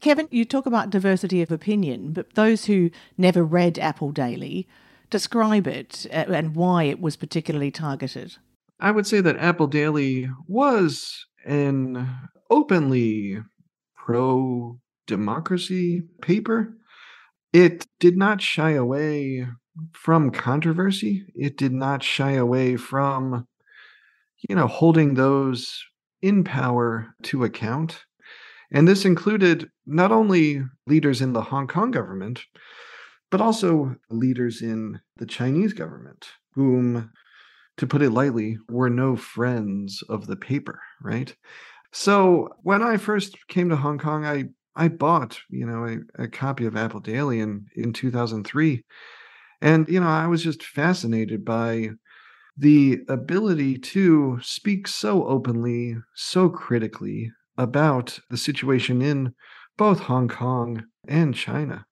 Kevin, 0.00 0.28
you 0.30 0.44
talk 0.44 0.66
about 0.66 0.90
diversity 0.90 1.42
of 1.42 1.50
opinion, 1.50 2.12
but 2.12 2.34
those 2.34 2.66
who 2.66 2.90
never 3.16 3.42
read 3.44 3.78
Apple 3.78 4.12
Daily 4.12 4.68
describe 5.10 5.66
it 5.66 6.06
uh, 6.12 6.24
and 6.28 6.54
why 6.54 6.84
it 6.84 7.00
was 7.00 7.16
particularly 7.16 7.70
targeted. 7.70 8.36
I 8.78 8.90
would 8.90 9.06
say 9.06 9.20
that 9.20 9.36
Apple 9.36 9.66
Daily 9.66 10.30
was 10.48 11.26
an 11.44 12.08
openly 12.48 13.38
pro 13.96 14.78
democracy 15.06 16.02
paper. 16.22 16.74
It 17.52 17.86
did 17.98 18.16
not 18.16 18.40
shy 18.40 18.70
away 18.70 19.46
from 19.92 20.30
controversy. 20.30 21.24
It 21.34 21.56
did 21.56 21.72
not 21.72 22.02
shy 22.02 22.32
away 22.32 22.76
from, 22.76 23.46
you 24.48 24.54
know, 24.56 24.66
holding 24.66 25.14
those 25.14 25.82
in 26.22 26.44
power 26.44 27.14
to 27.24 27.44
account. 27.44 28.04
And 28.72 28.86
this 28.86 29.04
included 29.04 29.68
not 29.86 30.12
only 30.12 30.62
leaders 30.86 31.20
in 31.20 31.32
the 31.32 31.42
Hong 31.42 31.66
Kong 31.66 31.90
government, 31.90 32.44
but 33.30 33.40
also 33.40 33.96
leaders 34.10 34.62
in 34.62 35.00
the 35.16 35.26
Chinese 35.26 35.72
government, 35.72 36.28
whom, 36.54 37.10
to 37.76 37.86
put 37.86 38.02
it 38.02 38.10
lightly, 38.10 38.58
were 38.68 38.90
no 38.90 39.16
friends 39.16 40.02
of 40.08 40.26
the 40.26 40.36
paper, 40.36 40.80
right? 41.00 41.34
So 41.92 42.48
when 42.62 42.82
I 42.82 42.96
first 42.96 43.36
came 43.48 43.68
to 43.68 43.76
Hong 43.76 43.98
Kong, 43.98 44.24
I 44.24 44.44
I 44.76 44.88
bought, 44.88 45.40
you 45.50 45.66
know, 45.66 45.84
a, 45.84 46.24
a 46.24 46.28
copy 46.28 46.64
of 46.64 46.76
Apple 46.76 47.00
Daily 47.00 47.40
in 47.40 47.66
in 47.76 47.92
2003. 47.92 48.84
And 49.60 49.88
you 49.88 50.00
know, 50.00 50.08
I 50.08 50.26
was 50.26 50.42
just 50.42 50.62
fascinated 50.62 51.44
by 51.44 51.90
the 52.56 53.00
ability 53.08 53.78
to 53.78 54.38
speak 54.42 54.86
so 54.86 55.26
openly, 55.26 55.96
so 56.14 56.48
critically 56.48 57.32
about 57.56 58.18
the 58.30 58.36
situation 58.36 59.02
in 59.02 59.34
both 59.76 60.00
Hong 60.00 60.28
Kong 60.28 60.84
and 61.08 61.34
China. 61.34 61.86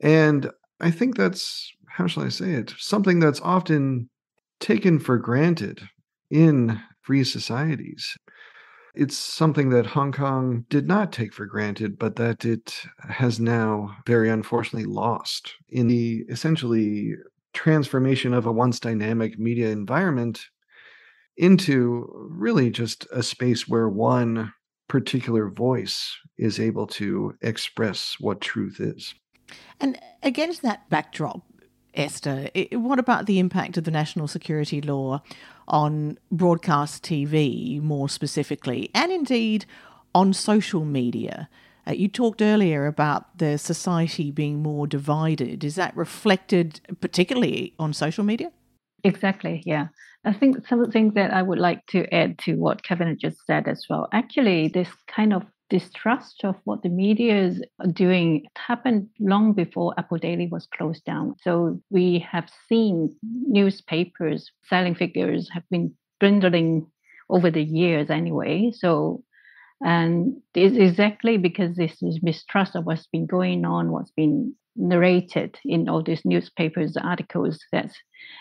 And 0.00 0.50
I 0.80 0.90
think 0.90 1.16
that's, 1.16 1.72
how 1.88 2.06
shall 2.06 2.24
I 2.24 2.28
say 2.28 2.52
it, 2.52 2.72
something 2.78 3.20
that's 3.20 3.40
often 3.40 4.08
taken 4.60 4.98
for 4.98 5.18
granted 5.18 5.80
in 6.30 6.80
free 7.02 7.24
societies. 7.24 8.16
It's 8.94 9.16
something 9.16 9.70
that 9.70 9.86
Hong 9.86 10.12
Kong 10.12 10.64
did 10.68 10.86
not 10.86 11.12
take 11.12 11.32
for 11.32 11.46
granted, 11.46 11.98
but 11.98 12.16
that 12.16 12.44
it 12.44 12.82
has 13.08 13.38
now 13.38 13.96
very 14.06 14.28
unfortunately 14.28 14.90
lost 14.90 15.54
in 15.68 15.86
the 15.86 16.24
essentially 16.28 17.14
transformation 17.52 18.34
of 18.34 18.46
a 18.46 18.52
once 18.52 18.80
dynamic 18.80 19.38
media 19.38 19.70
environment 19.70 20.46
into 21.36 22.06
really 22.30 22.70
just 22.70 23.06
a 23.12 23.22
space 23.22 23.68
where 23.68 23.88
one 23.88 24.52
particular 24.88 25.48
voice 25.48 26.16
is 26.36 26.58
able 26.58 26.86
to 26.86 27.34
express 27.42 28.16
what 28.18 28.40
truth 28.40 28.80
is. 28.80 29.14
And 29.80 29.98
against 30.22 30.62
that 30.62 30.88
backdrop, 30.90 31.42
Esther, 31.94 32.50
what 32.72 32.98
about 32.98 33.26
the 33.26 33.38
impact 33.38 33.76
of 33.76 33.84
the 33.84 33.90
national 33.90 34.28
security 34.28 34.80
law 34.80 35.22
on 35.66 36.18
broadcast 36.30 37.02
TV 37.02 37.80
more 37.82 38.08
specifically, 38.08 38.90
and 38.94 39.10
indeed 39.10 39.66
on 40.14 40.32
social 40.32 40.84
media? 40.84 41.48
Uh, 41.86 41.92
you 41.92 42.08
talked 42.08 42.42
earlier 42.42 42.86
about 42.86 43.38
the 43.38 43.58
society 43.58 44.30
being 44.30 44.62
more 44.62 44.86
divided. 44.86 45.64
Is 45.64 45.74
that 45.76 45.96
reflected 45.96 46.80
particularly 47.00 47.74
on 47.78 47.92
social 47.92 48.22
media? 48.24 48.52
Exactly, 49.02 49.62
yeah. 49.64 49.88
I 50.24 50.32
think 50.34 50.66
some 50.68 50.80
of 50.80 50.86
the 50.86 50.92
things 50.92 51.14
that 51.14 51.32
I 51.32 51.42
would 51.42 51.58
like 51.58 51.86
to 51.88 52.12
add 52.14 52.38
to 52.40 52.54
what 52.56 52.84
Kevin 52.84 53.16
just 53.18 53.38
said 53.46 53.66
as 53.66 53.86
well. 53.88 54.08
Actually, 54.12 54.68
this 54.68 54.88
kind 55.08 55.32
of 55.32 55.44
distrust 55.70 56.44
of 56.44 56.56
what 56.64 56.82
the 56.82 56.88
media 56.88 57.44
is 57.44 57.62
doing 57.92 58.46
happened 58.56 59.08
long 59.18 59.52
before 59.52 59.94
Apple 59.96 60.18
Daily 60.18 60.48
was 60.48 60.66
closed 60.66 61.04
down. 61.04 61.36
So 61.42 61.80
we 61.90 62.18
have 62.30 62.50
seen 62.68 63.16
newspapers 63.22 64.50
selling 64.68 64.94
figures 64.94 65.48
have 65.52 65.62
been 65.70 65.94
dwindling 66.18 66.86
over 67.30 67.50
the 67.50 67.62
years 67.62 68.10
anyway. 68.10 68.72
So 68.74 69.22
and 69.82 70.42
it's 70.54 70.76
exactly 70.76 71.38
because 71.38 71.76
this 71.76 72.02
is 72.02 72.22
mistrust 72.22 72.76
of 72.76 72.84
what's 72.84 73.06
been 73.06 73.24
going 73.26 73.64
on, 73.64 73.92
what's 73.92 74.10
been 74.10 74.54
narrated 74.76 75.58
in 75.64 75.88
all 75.88 76.02
these 76.02 76.24
newspapers 76.24 76.96
articles 76.96 77.58
that's 77.72 77.96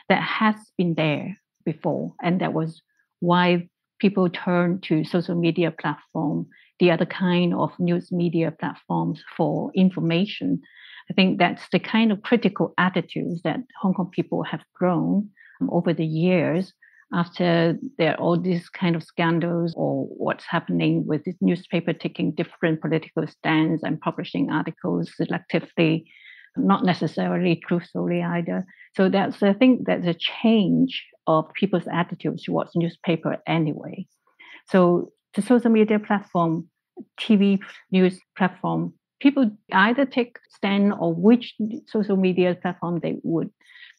that 0.10 0.22
has 0.22 0.56
been 0.78 0.96
there 0.96 1.38
before 1.66 2.14
and 2.22 2.42
that 2.42 2.54
was 2.54 2.82
why 3.20 3.68
people 4.00 4.30
turn 4.30 4.80
to 4.82 5.04
social 5.04 5.36
media 5.36 5.72
platform 5.72 6.48
the 6.80 6.92
other 6.92 7.06
kind 7.06 7.54
of 7.54 7.72
news 7.80 8.12
media 8.12 8.52
platforms 8.52 9.24
for 9.36 9.72
information. 9.76 10.62
I 11.10 11.14
think 11.14 11.40
that's 11.40 11.68
the 11.72 11.80
kind 11.80 12.12
of 12.12 12.22
critical 12.22 12.74
attitudes 12.78 13.42
that 13.44 13.60
Hong 13.82 13.94
Kong 13.94 14.12
people 14.12 14.44
have 14.44 14.62
grown 14.76 15.30
um, 15.62 15.70
over 15.72 15.94
the 15.94 16.06
years 16.06 16.74
after 17.14 17.78
there 17.98 18.14
are 18.14 18.20
all 18.20 18.40
these 18.40 18.70
kind 18.70 18.96
of 18.96 19.04
scandals 19.04 19.74
or 19.76 20.06
what's 20.06 20.46
happening 20.46 21.06
with 21.08 21.24
this 21.26 21.36
newspaper 21.42 21.92
taking 21.92 22.34
different 22.36 22.82
political 22.82 23.26
stands 23.28 23.82
and 23.84 24.00
publishing 24.00 24.52
articles 24.52 25.12
selectively, 25.20 26.04
not 26.56 26.86
necessarily 26.86 27.60
truthfully 27.68 28.22
either. 28.22 28.66
So 28.96 29.10
that's 29.10 29.42
I 29.42 29.54
think 29.54 29.88
that's 29.88 30.06
a 30.06 30.14
change 30.14 31.04
of 31.26 31.52
people's 31.54 31.88
attitudes 31.92 32.44
towards 32.44 32.72
newspaper 32.76 33.38
anyway. 33.48 34.06
So 34.68 35.12
the 35.36 35.42
social 35.42 35.72
media 35.72 36.00
platform, 36.00 36.70
TV 37.20 37.60
news 37.92 38.20
platform, 38.38 38.94
people 39.20 39.52
either 39.72 40.06
take 40.06 40.38
stand 40.50 40.94
on 40.94 41.22
which 41.22 41.56
social 41.88 42.16
media 42.16 42.56
platform 42.56 43.00
they 43.00 43.18
would 43.24 43.50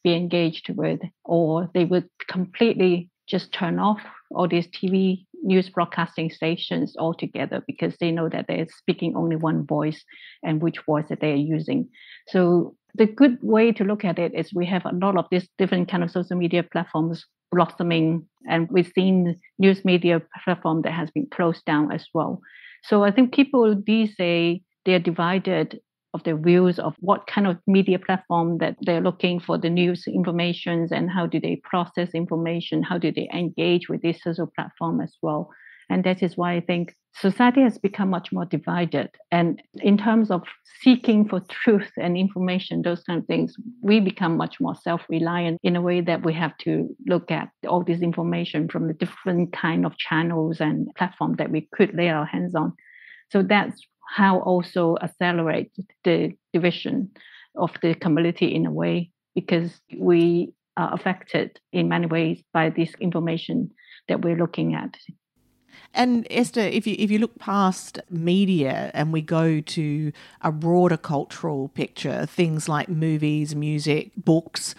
be 0.03 0.15
engaged 0.15 0.69
with, 0.69 0.99
or 1.23 1.69
they 1.73 1.85
would 1.85 2.09
completely 2.27 3.09
just 3.27 3.53
turn 3.53 3.79
off 3.79 4.01
all 4.31 4.47
these 4.47 4.67
TV 4.67 5.25
news 5.43 5.69
broadcasting 5.69 6.29
stations 6.29 6.95
altogether 6.97 7.63
because 7.67 7.95
they 7.97 8.11
know 8.11 8.29
that 8.29 8.45
they're 8.47 8.67
speaking 8.77 9.15
only 9.15 9.35
one 9.35 9.65
voice 9.65 10.03
and 10.43 10.61
which 10.61 10.79
voice 10.85 11.05
that 11.09 11.19
they're 11.21 11.35
using. 11.35 11.87
So 12.27 12.75
the 12.95 13.05
good 13.05 13.37
way 13.41 13.71
to 13.73 13.83
look 13.83 14.03
at 14.03 14.19
it 14.19 14.33
is 14.35 14.53
we 14.53 14.65
have 14.67 14.85
a 14.85 14.93
lot 14.93 15.17
of 15.17 15.25
these 15.31 15.47
different 15.57 15.89
kind 15.89 16.03
of 16.03 16.11
social 16.11 16.37
media 16.37 16.63
platforms 16.63 17.25
blossoming 17.51 18.25
and 18.49 18.67
we've 18.71 18.91
seen 18.95 19.39
news 19.59 19.83
media 19.85 20.21
platform 20.43 20.81
that 20.83 20.93
has 20.93 21.11
been 21.11 21.27
closed 21.27 21.63
down 21.65 21.91
as 21.91 22.05
well. 22.13 22.41
So 22.83 23.03
I 23.03 23.11
think 23.11 23.33
people 23.33 23.75
these 23.85 24.15
days 24.15 24.61
they're 24.85 24.99
divided 24.99 25.79
of 26.13 26.23
their 26.23 26.37
views 26.37 26.79
of 26.79 26.93
what 26.99 27.27
kind 27.27 27.47
of 27.47 27.57
media 27.67 27.97
platform 27.97 28.57
that 28.57 28.75
they're 28.81 29.01
looking 29.01 29.39
for 29.39 29.57
the 29.57 29.69
news 29.69 30.05
informations 30.07 30.91
and 30.91 31.09
how 31.09 31.25
do 31.25 31.39
they 31.39 31.61
process 31.63 32.09
information, 32.13 32.83
how 32.83 32.97
do 32.97 33.11
they 33.11 33.29
engage 33.33 33.87
with 33.87 34.01
this 34.01 34.21
social 34.21 34.51
platform 34.55 34.99
as 34.99 35.15
well. 35.21 35.49
And 35.91 36.05
that 36.05 36.23
is 36.23 36.37
why 36.37 36.53
I 36.53 36.61
think 36.61 36.95
society 37.13 37.61
has 37.61 37.77
become 37.77 38.09
much 38.09 38.31
more 38.31 38.45
divided. 38.45 39.09
And 39.29 39.61
in 39.75 39.97
terms 39.97 40.31
of 40.31 40.43
seeking 40.81 41.27
for 41.27 41.41
truth 41.41 41.91
and 41.97 42.17
information, 42.17 42.81
those 42.81 43.03
kind 43.03 43.19
of 43.19 43.27
things, 43.27 43.55
we 43.81 43.99
become 43.99 44.37
much 44.37 44.61
more 44.61 44.73
self-reliant 44.73 45.59
in 45.63 45.75
a 45.75 45.81
way 45.81 45.99
that 45.99 46.23
we 46.23 46.33
have 46.33 46.57
to 46.59 46.95
look 47.07 47.29
at 47.29 47.49
all 47.67 47.83
this 47.83 48.01
information 48.01 48.69
from 48.69 48.87
the 48.87 48.93
different 48.93 49.51
kind 49.51 49.85
of 49.85 49.97
channels 49.97 50.61
and 50.61 50.87
platforms 50.97 51.37
that 51.37 51.51
we 51.51 51.67
could 51.73 51.93
lay 51.93 52.09
our 52.09 52.25
hands 52.25 52.55
on. 52.55 52.71
So 53.29 53.43
that's 53.43 53.81
how 54.07 54.39
also 54.39 54.95
accelerate 55.01 55.71
the 56.05 56.33
division 56.53 57.11
of 57.57 57.71
the 57.81 57.95
community 57.95 58.55
in 58.55 58.65
a 58.65 58.71
way 58.71 59.11
because 59.35 59.81
we 59.97 60.53
are 60.77 60.93
affected 60.93 61.59
in 61.73 61.89
many 61.89 62.07
ways 62.07 62.41
by 62.53 62.69
this 62.69 62.93
information 63.01 63.71
that 64.07 64.21
we're 64.21 64.37
looking 64.37 64.73
at. 64.73 64.95
And 65.93 66.27
Esther, 66.29 66.61
if 66.61 66.87
you 66.87 66.95
if 66.97 67.11
you 67.11 67.19
look 67.19 67.37
past 67.39 67.99
media 68.09 68.91
and 68.93 69.11
we 69.11 69.21
go 69.21 69.61
to 69.61 70.11
a 70.41 70.51
broader 70.51 70.97
cultural 70.97 71.69
picture, 71.69 72.25
things 72.25 72.69
like 72.69 72.89
movies, 72.89 73.55
music, 73.55 74.11
books, 74.15 74.75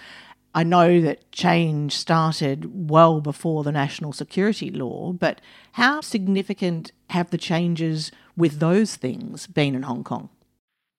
I 0.55 0.65
know 0.65 1.01
that 1.01 1.33
change 1.33 1.97
started 1.97 2.91
well 2.91 3.21
before 3.21 3.65
the 3.65 3.73
national 3.73 4.13
security 4.13 4.71
law, 4.71 5.13
but 5.13 5.41
how 5.73 6.03
significant 6.03 6.93
have 7.11 7.31
the 7.31 7.39
changes 7.39 8.13
with 8.37 8.59
those 8.59 8.97
things 8.97 9.47
been 9.47 9.75
in 9.75 9.83
Hong 9.83 10.05
Kong? 10.05 10.29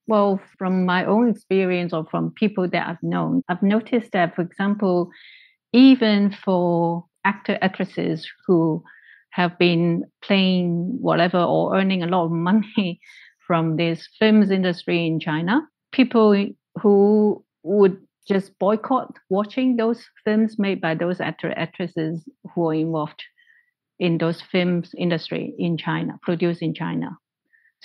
Well, 0.08 0.42
from 0.58 0.86
my 0.86 1.06
own 1.06 1.30
experience 1.30 1.94
or 1.94 2.06
from 2.10 2.32
people 2.32 2.68
that 2.68 2.88
I've 2.88 3.04
known, 3.04 3.42
I've 3.48 3.64
noticed 3.64 4.12
that, 4.12 4.36
for 4.36 4.42
example, 4.42 5.10
even 5.72 6.36
for 6.44 7.06
actor 7.24 7.58
actresses 7.62 8.28
who 8.46 8.84
have 9.34 9.58
been 9.58 10.04
playing 10.22 10.98
whatever 11.02 11.39
or 11.39 11.76
earning 11.76 12.04
a 12.04 12.08
lot 12.08 12.26
of 12.26 12.32
money 12.32 13.00
from 13.48 13.78
this 13.78 14.08
films 14.19 14.52
industry 14.52 15.08
in 15.08 15.19
China. 15.19 15.62
People 15.91 16.48
who 16.80 17.43
would 17.63 17.98
just 18.28 18.58
boycott 18.60 19.12
watching 19.30 19.76
those 19.76 20.06
films 20.24 20.58
made 20.60 20.80
by 20.80 20.93
those 20.93 21.19
actor 21.19 21.52
actresses 21.58 22.24
who 22.54 22.69
are 22.69 22.76
involved 22.76 23.24
in 24.00 24.19
those 24.19 24.39
films 24.39 24.91
industry 24.98 25.54
in 25.58 25.78
China, 25.78 26.19
produced 26.22 26.62
in 26.62 26.74
China. 26.74 27.17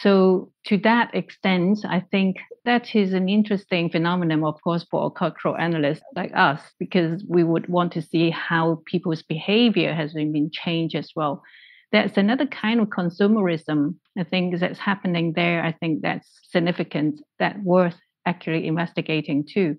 So 0.00 0.52
to 0.66 0.78
that 0.78 1.12
extent, 1.12 1.78
I 1.84 2.00
think 2.00 2.37
that 2.64 2.94
is 2.94 3.12
an 3.14 3.28
interesting 3.28 3.90
phenomenon, 3.90 4.44
of 4.44 4.62
course, 4.62 4.87
for 4.88 5.06
a 5.06 5.11
cultural 5.11 5.56
analyst 5.56 6.02
like 6.14 6.30
us, 6.37 6.61
because 6.78 7.24
we 7.28 7.42
would 7.42 7.68
want 7.68 7.92
to 7.94 8.02
see 8.02 8.30
how 8.30 8.82
people's 8.87 9.22
behavior 9.22 9.92
has 9.92 10.12
been 10.12 10.50
changed 10.52 10.94
as 10.94 11.11
well. 11.16 11.42
That's 11.90 12.16
another 12.16 12.46
kind 12.46 12.80
of 12.80 12.88
consumerism, 12.88 13.96
I 14.16 14.22
think, 14.22 14.61
that's 14.61 14.78
happening 14.78 15.32
there. 15.32 15.64
I 15.64 15.72
think 15.72 16.02
that's 16.02 16.28
significant, 16.48 17.20
that 17.40 17.61
worth 17.64 17.96
actually 18.24 18.68
investigating 18.68 19.46
too. 19.52 19.76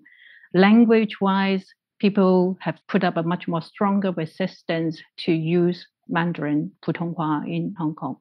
Language 0.52 1.20
wise, 1.20 1.64
people 1.98 2.58
have 2.60 2.78
put 2.88 3.04
up 3.04 3.16
a 3.16 3.22
much 3.22 3.48
more 3.48 3.62
stronger 3.62 4.12
resistance 4.12 5.00
to 5.20 5.32
use 5.32 5.86
Mandarin, 6.08 6.72
Putonghua 6.84 7.46
in 7.46 7.74
Hong 7.78 7.94
Kong 7.94 8.16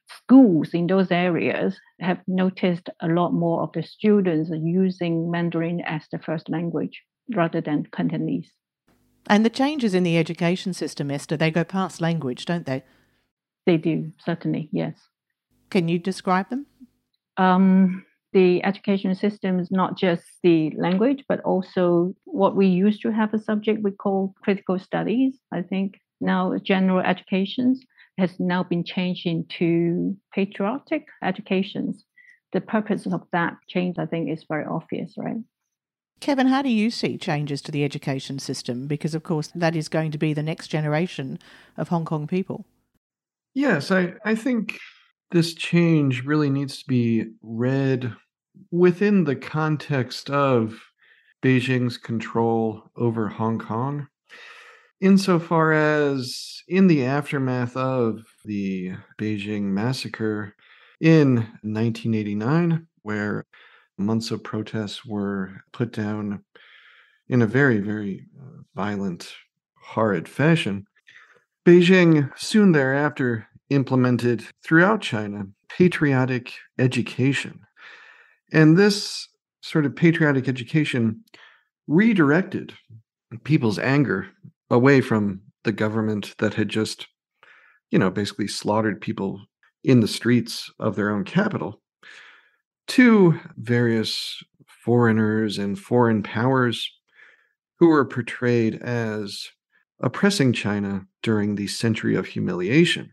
schools 0.09 0.70
in 0.72 0.87
those 0.87 1.11
areas 1.11 1.76
have 1.98 2.20
noticed 2.28 2.90
a 3.00 3.09
lot 3.09 3.33
more 3.33 3.62
of 3.62 3.72
the 3.72 3.83
students 3.83 4.50
using 4.52 5.33
Mandarin 5.33 5.80
as 5.85 6.02
the 6.12 6.20
first 6.20 6.48
language 6.48 7.02
rather 7.35 7.61
than 7.61 7.88
Cantonese. 7.92 8.52
And 9.26 9.44
the 9.44 9.50
changes 9.50 9.94
in 9.94 10.04
the 10.04 10.16
education 10.16 10.74
system, 10.74 11.11
Esther, 11.11 11.37
they 11.37 11.50
go 11.50 11.64
past 11.64 12.00
language, 12.00 12.44
don't 12.44 12.66
they? 12.66 12.85
They 13.66 13.78
do, 13.78 14.12
certainly, 14.24 14.68
yes. 14.70 14.94
Can 15.70 15.88
you 15.88 15.98
describe 15.98 16.50
them? 16.50 16.66
Um, 17.37 18.04
the 18.35 18.62
education 18.64 19.14
system 19.14 19.61
is 19.61 19.70
not 19.70 19.97
just 19.97 20.25
the 20.42 20.73
language, 20.77 21.25
but 21.29 21.40
also 21.42 22.14
what 22.25 22.57
we 22.57 22.66
used 22.66 23.01
to 23.03 23.12
have 23.12 23.33
a 23.33 23.38
subject 23.38 23.83
we 23.83 23.92
call 23.92 24.35
critical 24.42 24.79
studies. 24.79 25.38
I 25.53 25.62
think 25.62 26.01
now 26.20 26.53
general 26.59 26.99
educations 26.99 27.81
has 28.18 28.38
now 28.40 28.64
been 28.64 28.85
changed 28.85 29.25
into 29.25 30.16
patriotic 30.35 31.07
educations. 31.23 32.05
The 32.53 32.61
purpose 32.61 33.07
of 33.07 33.23
that 33.33 33.55
change, 33.68 33.99
I 33.99 34.07
think, 34.07 34.29
is 34.29 34.44
very 34.49 34.64
obvious, 34.66 35.14
right? 35.16 35.37
Kevin, 36.20 36.49
how 36.49 36.62
do 36.62 36.70
you 36.70 36.90
see 36.90 37.16
changes 37.16 37.62
to 37.62 37.73
the 37.73 37.85
education 37.85 38.38
system? 38.40 38.88
Because, 38.88 39.14
of 39.14 39.23
course, 39.23 39.53
that 39.55 39.77
is 39.77 39.88
going 39.88 40.11
to 40.11 40.18
be 40.18 40.33
the 40.33 40.42
next 40.42 40.68
generation 40.68 41.38
of 41.77 41.88
Hong 41.88 42.05
Kong 42.05 42.27
people. 42.27 42.66
Yes, 43.55 43.92
I, 43.92 44.14
I 44.25 44.35
think 44.35 44.79
this 45.31 45.55
change 45.55 46.25
really 46.25 46.51
needs 46.51 46.79
to 46.79 46.85
be 46.87 47.27
read 47.42 48.14
within 48.71 49.25
the 49.25 49.37
context 49.37 50.31
of 50.31 50.81
Beijing's 51.43 51.97
control 51.97 52.90
over 52.97 53.29
Hong 53.29 53.59
Kong, 53.59 54.09
insofar 55.01 55.73
as 55.73 56.62
in 56.69 56.87
the 56.87 57.05
aftermath 57.05 57.77
of 57.77 58.23
the 58.45 58.95
Beijing 59.19 59.64
massacre 59.64 60.55
in 61.01 61.37
1989, 61.62 62.87
where 63.03 63.45
months 63.99 64.31
of 64.31 64.43
protests 64.43 65.05
were 65.05 65.62
put 65.73 65.93
down 65.93 66.43
in 67.29 67.43
a 67.43 67.47
very, 67.47 67.79
very 67.79 68.27
uh, 68.40 68.62
violent, 68.75 69.35
horrid 69.79 70.29
fashion, 70.29 70.87
Beijing 71.67 72.31
soon 72.38 72.73
thereafter 72.73 73.47
implemented 73.71 74.45
throughout 74.62 75.01
China 75.01 75.47
patriotic 75.69 76.53
education 76.79 77.61
and 78.52 78.76
this 78.76 79.28
sort 79.62 79.87
of 79.87 79.96
patriotic 79.96 80.48
education 80.48 81.22
redirected 81.87 82.74
people's 83.44 83.78
anger 83.78 84.28
away 84.70 85.00
from 85.00 85.40
the 85.64 85.72
government 85.72 86.35
that 86.38 86.54
had 86.54 86.68
just, 86.68 87.07
you 87.90 87.98
know, 87.98 88.11
basically 88.11 88.46
slaughtered 88.46 89.00
people 89.00 89.40
in 89.83 90.00
the 90.00 90.09
streets 90.09 90.70
of 90.78 90.96
their 90.96 91.11
own 91.11 91.24
capital 91.24 91.80
to 92.87 93.38
various 93.57 94.42
foreigners 94.66 95.59
and 95.59 95.78
foreign 95.78 96.22
powers 96.22 96.90
who 97.78 97.88
were 97.88 98.04
portrayed 98.04 98.80
as 98.83 99.48
oppressing 100.00 100.52
China 100.52 101.07
during 101.22 101.54
the 101.54 101.66
century 101.66 102.14
of 102.14 102.26
humiliation. 102.26 103.12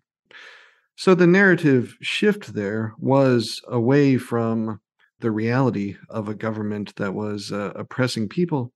So 0.98 1.16
the 1.16 1.28
narrative 1.28 1.96
shift 2.02 2.54
there 2.54 2.94
was 3.00 3.62
away 3.68 4.18
from 4.18 4.82
the 5.22 5.32
reality 5.32 5.96
of 6.10 6.28
a 6.28 6.36
government 6.36 6.96
that 6.98 7.14
was 7.14 7.52
uh, 7.52 7.72
oppressing 7.76 8.28
people 8.28 8.74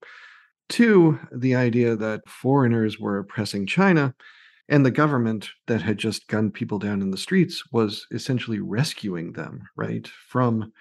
to 0.69 1.19
the 1.31 1.55
idea 1.55 1.95
that 1.95 2.27
foreigners 2.27 2.99
were 2.99 3.19
oppressing 3.19 3.67
China 3.67 4.15
and 4.67 4.85
the 4.85 4.91
government 4.91 5.49
that 5.67 5.81
had 5.81 5.97
just 5.97 6.27
gunned 6.27 6.53
people 6.53 6.79
down 6.79 7.01
in 7.01 7.11
the 7.11 7.17
streets 7.17 7.63
was 7.71 8.07
essentially 8.11 8.59
rescuing 8.59 9.33
them, 9.33 9.61
right, 9.75 10.07
from 10.07 10.71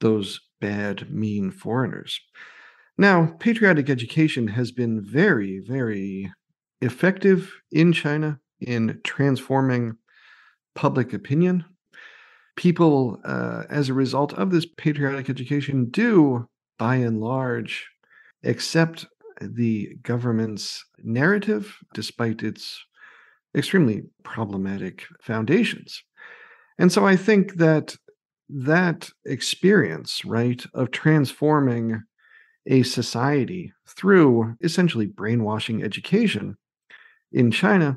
those 0.00 0.40
bad, 0.60 1.10
mean 1.10 1.50
foreigners. 1.50 2.18
Now, 2.96 3.34
patriotic 3.38 3.90
education 3.90 4.48
has 4.48 4.72
been 4.72 5.02
very, 5.02 5.60
very 5.66 6.32
effective 6.80 7.52
in 7.70 7.92
China 7.92 8.40
in 8.60 9.00
transforming 9.04 9.96
public 10.74 11.12
opinion 11.12 11.64
people, 12.60 13.18
uh, 13.24 13.62
as 13.70 13.88
a 13.88 13.94
result 13.94 14.34
of 14.34 14.50
this 14.50 14.66
patriotic 14.76 15.30
education, 15.30 15.86
do 15.86 16.46
by 16.78 16.96
and 16.96 17.18
large 17.18 17.88
accept 18.44 19.06
the 19.40 19.96
government's 20.02 20.84
narrative, 21.02 21.74
despite 21.94 22.42
its 22.42 22.84
extremely 23.56 24.02
problematic 24.24 25.06
foundations. 25.22 26.02
And 26.78 26.92
so 26.92 27.06
I 27.06 27.16
think 27.16 27.54
that 27.54 27.96
that 28.50 29.08
experience, 29.24 30.22
right, 30.26 30.62
of 30.74 30.90
transforming 30.90 32.02
a 32.66 32.82
society 32.82 33.72
through 33.88 34.54
essentially 34.60 35.06
brainwashing 35.06 35.82
education 35.82 36.58
in 37.32 37.50
China 37.50 37.96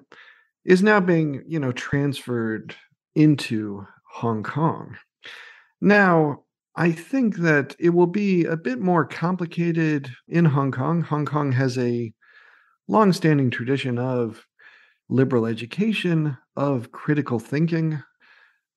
is 0.63 0.81
now 0.81 1.01
being, 1.01 1.43
you 1.45 1.59
know, 1.59 1.73
transferred 1.73 2.73
into 3.13 3.85
Hong 4.13 4.43
Kong. 4.43 4.95
Now, 5.81 6.43
I 6.75 6.91
think 6.91 7.37
that 7.37 7.75
it 7.79 7.89
will 7.89 8.07
be 8.07 8.45
a 8.45 8.55
bit 8.55 8.79
more 8.79 9.05
complicated 9.05 10.09
in 10.27 10.45
Hong 10.45 10.71
Kong. 10.71 11.01
Hong 11.01 11.25
Kong 11.25 11.51
has 11.51 11.77
a 11.77 12.13
long-standing 12.87 13.49
tradition 13.49 13.97
of 13.97 14.45
liberal 15.09 15.45
education, 15.45 16.37
of 16.55 16.91
critical 16.91 17.39
thinking. 17.39 18.01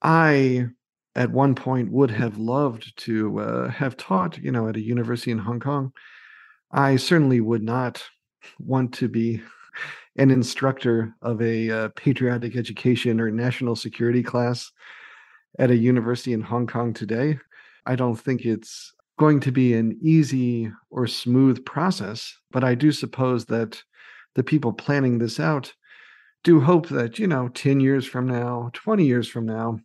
I 0.03 0.67
at 1.15 1.31
one 1.31 1.55
point 1.55 1.93
would 1.93 2.11
have 2.11 2.39
loved 2.39 2.93
to 3.05 3.39
uh, 3.41 3.71
have 3.71 3.97
taught, 3.97 4.39
you 4.39 4.51
know, 4.51 4.69
at 4.69 4.77
a 4.77 4.81
university 4.81 5.31
in 5.31 5.39
Hong 5.39 5.61
Kong. 5.61 5.93
I 6.73 6.97
certainly 6.97 7.41
would 7.41 7.63
not 7.63 8.03
want 8.59 8.93
to 8.95 9.09
be 9.09 9.43
an 10.17 10.31
instructor 10.31 11.15
of 11.21 11.41
a 11.43 11.71
uh, 11.71 11.89
patriotic 11.95 12.57
education 12.57 13.21
or 13.21 13.31
national 13.31 13.77
security 13.77 14.23
class 14.23 14.73
at 15.59 15.71
a 15.71 15.77
university 15.77 16.33
in 16.33 16.43
Hong 16.43 16.67
Kong 16.67 16.93
today. 16.93 17.39
I 17.87 17.97
don't 17.97 18.17
think 18.17 18.45
it's 18.45 18.93
going 19.19 19.41
to 19.41 19.53
be 19.53 19.75
an 19.75 19.99
easy 20.03 20.71
or 20.91 21.07
smooth 21.07 21.65
process, 21.65 22.37
but 22.51 22.65
I 22.65 22.75
do 22.75 22.93
suppose 22.93 23.47
that 23.47 23.83
the 24.35 24.43
people 24.43 24.73
planning 24.73 25.19
this 25.19 25.41
out 25.41 25.73
do 26.45 26.61
hope 26.61 26.89
that, 26.89 27.19
you 27.19 27.27
know, 27.27 27.49
10 27.49 27.81
years 27.81 28.07
from 28.07 28.27
now, 28.27 28.71
20 28.75 29.05
years 29.05 29.29
from 29.29 29.47
now, 29.47 29.79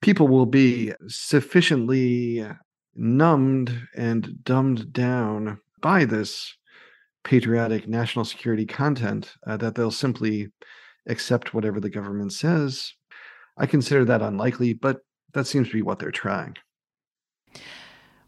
people 0.00 0.28
will 0.28 0.46
be 0.46 0.92
sufficiently 1.08 2.46
numbed 2.94 3.88
and 3.96 4.42
dumbed 4.44 4.92
down 4.92 5.58
by 5.80 6.04
this 6.04 6.56
patriotic 7.24 7.86
national 7.88 8.24
security 8.24 8.64
content 8.64 9.34
uh, 9.46 9.56
that 9.56 9.74
they'll 9.74 9.90
simply 9.90 10.48
accept 11.06 11.52
whatever 11.52 11.80
the 11.80 11.90
government 11.90 12.32
says. 12.32 12.94
I 13.60 13.66
consider 13.66 14.06
that 14.06 14.22
unlikely, 14.22 14.72
but 14.72 15.02
that 15.34 15.46
seems 15.46 15.68
to 15.68 15.74
be 15.74 15.82
what 15.82 15.98
they're 15.98 16.10
trying. 16.10 16.56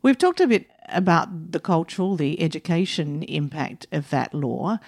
We've 0.03 0.19
talked 0.19 0.41
a 0.41 0.47
bit 0.47 0.71
about 0.91 1.53
the 1.53 1.59
cultural, 1.59 2.17
the 2.17 2.39
education 2.41 3.23
impact 3.23 3.87
of 3.93 4.11
that 4.11 4.35
law. 4.35 4.79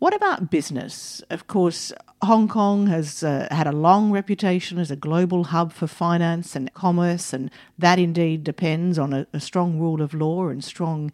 What 0.00 0.12
about 0.12 0.50
business? 0.50 1.22
Of 1.30 1.46
course, 1.46 1.92
Hong 2.22 2.48
Kong 2.48 2.88
has 2.88 3.22
uh, 3.22 3.46
had 3.52 3.68
a 3.68 3.72
long 3.72 4.10
reputation 4.10 4.80
as 4.80 4.90
a 4.90 4.96
global 4.96 5.44
hub 5.44 5.72
for 5.72 5.86
finance 5.86 6.56
and 6.56 6.74
commerce, 6.74 7.32
and 7.32 7.48
that 7.78 8.00
indeed 8.00 8.42
depends 8.42 8.98
on 8.98 9.12
a, 9.12 9.28
a 9.32 9.38
strong 9.38 9.78
rule 9.78 10.02
of 10.02 10.12
law 10.12 10.48
and 10.48 10.64
strong 10.64 11.12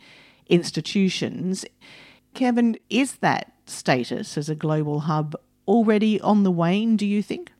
institutions. 0.48 1.66
Kevin, 2.32 2.78
is 2.88 3.16
that 3.16 3.52
status 3.66 4.38
as 4.38 4.48
a 4.48 4.54
global 4.54 5.00
hub 5.00 5.36
already 5.68 6.18
on 6.22 6.44
the 6.44 6.50
wane, 6.50 6.96
do 6.96 7.06
you 7.06 7.22
think? 7.22 7.52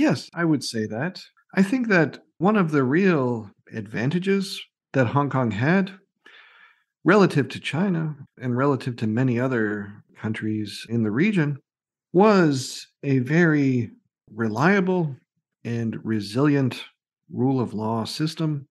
Yes, 0.00 0.30
I 0.32 0.46
would 0.46 0.64
say 0.64 0.86
that. 0.86 1.22
I 1.54 1.62
think 1.62 1.88
that 1.88 2.20
one 2.38 2.56
of 2.56 2.70
the 2.70 2.84
real 2.84 3.50
advantages 3.70 4.58
that 4.94 5.08
Hong 5.08 5.28
Kong 5.28 5.50
had 5.50 5.92
relative 7.04 7.50
to 7.50 7.60
China 7.60 8.16
and 8.40 8.56
relative 8.56 8.96
to 8.96 9.06
many 9.06 9.38
other 9.38 9.92
countries 10.16 10.86
in 10.88 11.02
the 11.02 11.10
region 11.10 11.58
was 12.14 12.86
a 13.02 13.18
very 13.18 13.90
reliable 14.34 15.14
and 15.66 16.02
resilient 16.02 16.82
rule 17.30 17.60
of 17.60 17.74
law 17.74 18.04
system, 18.04 18.66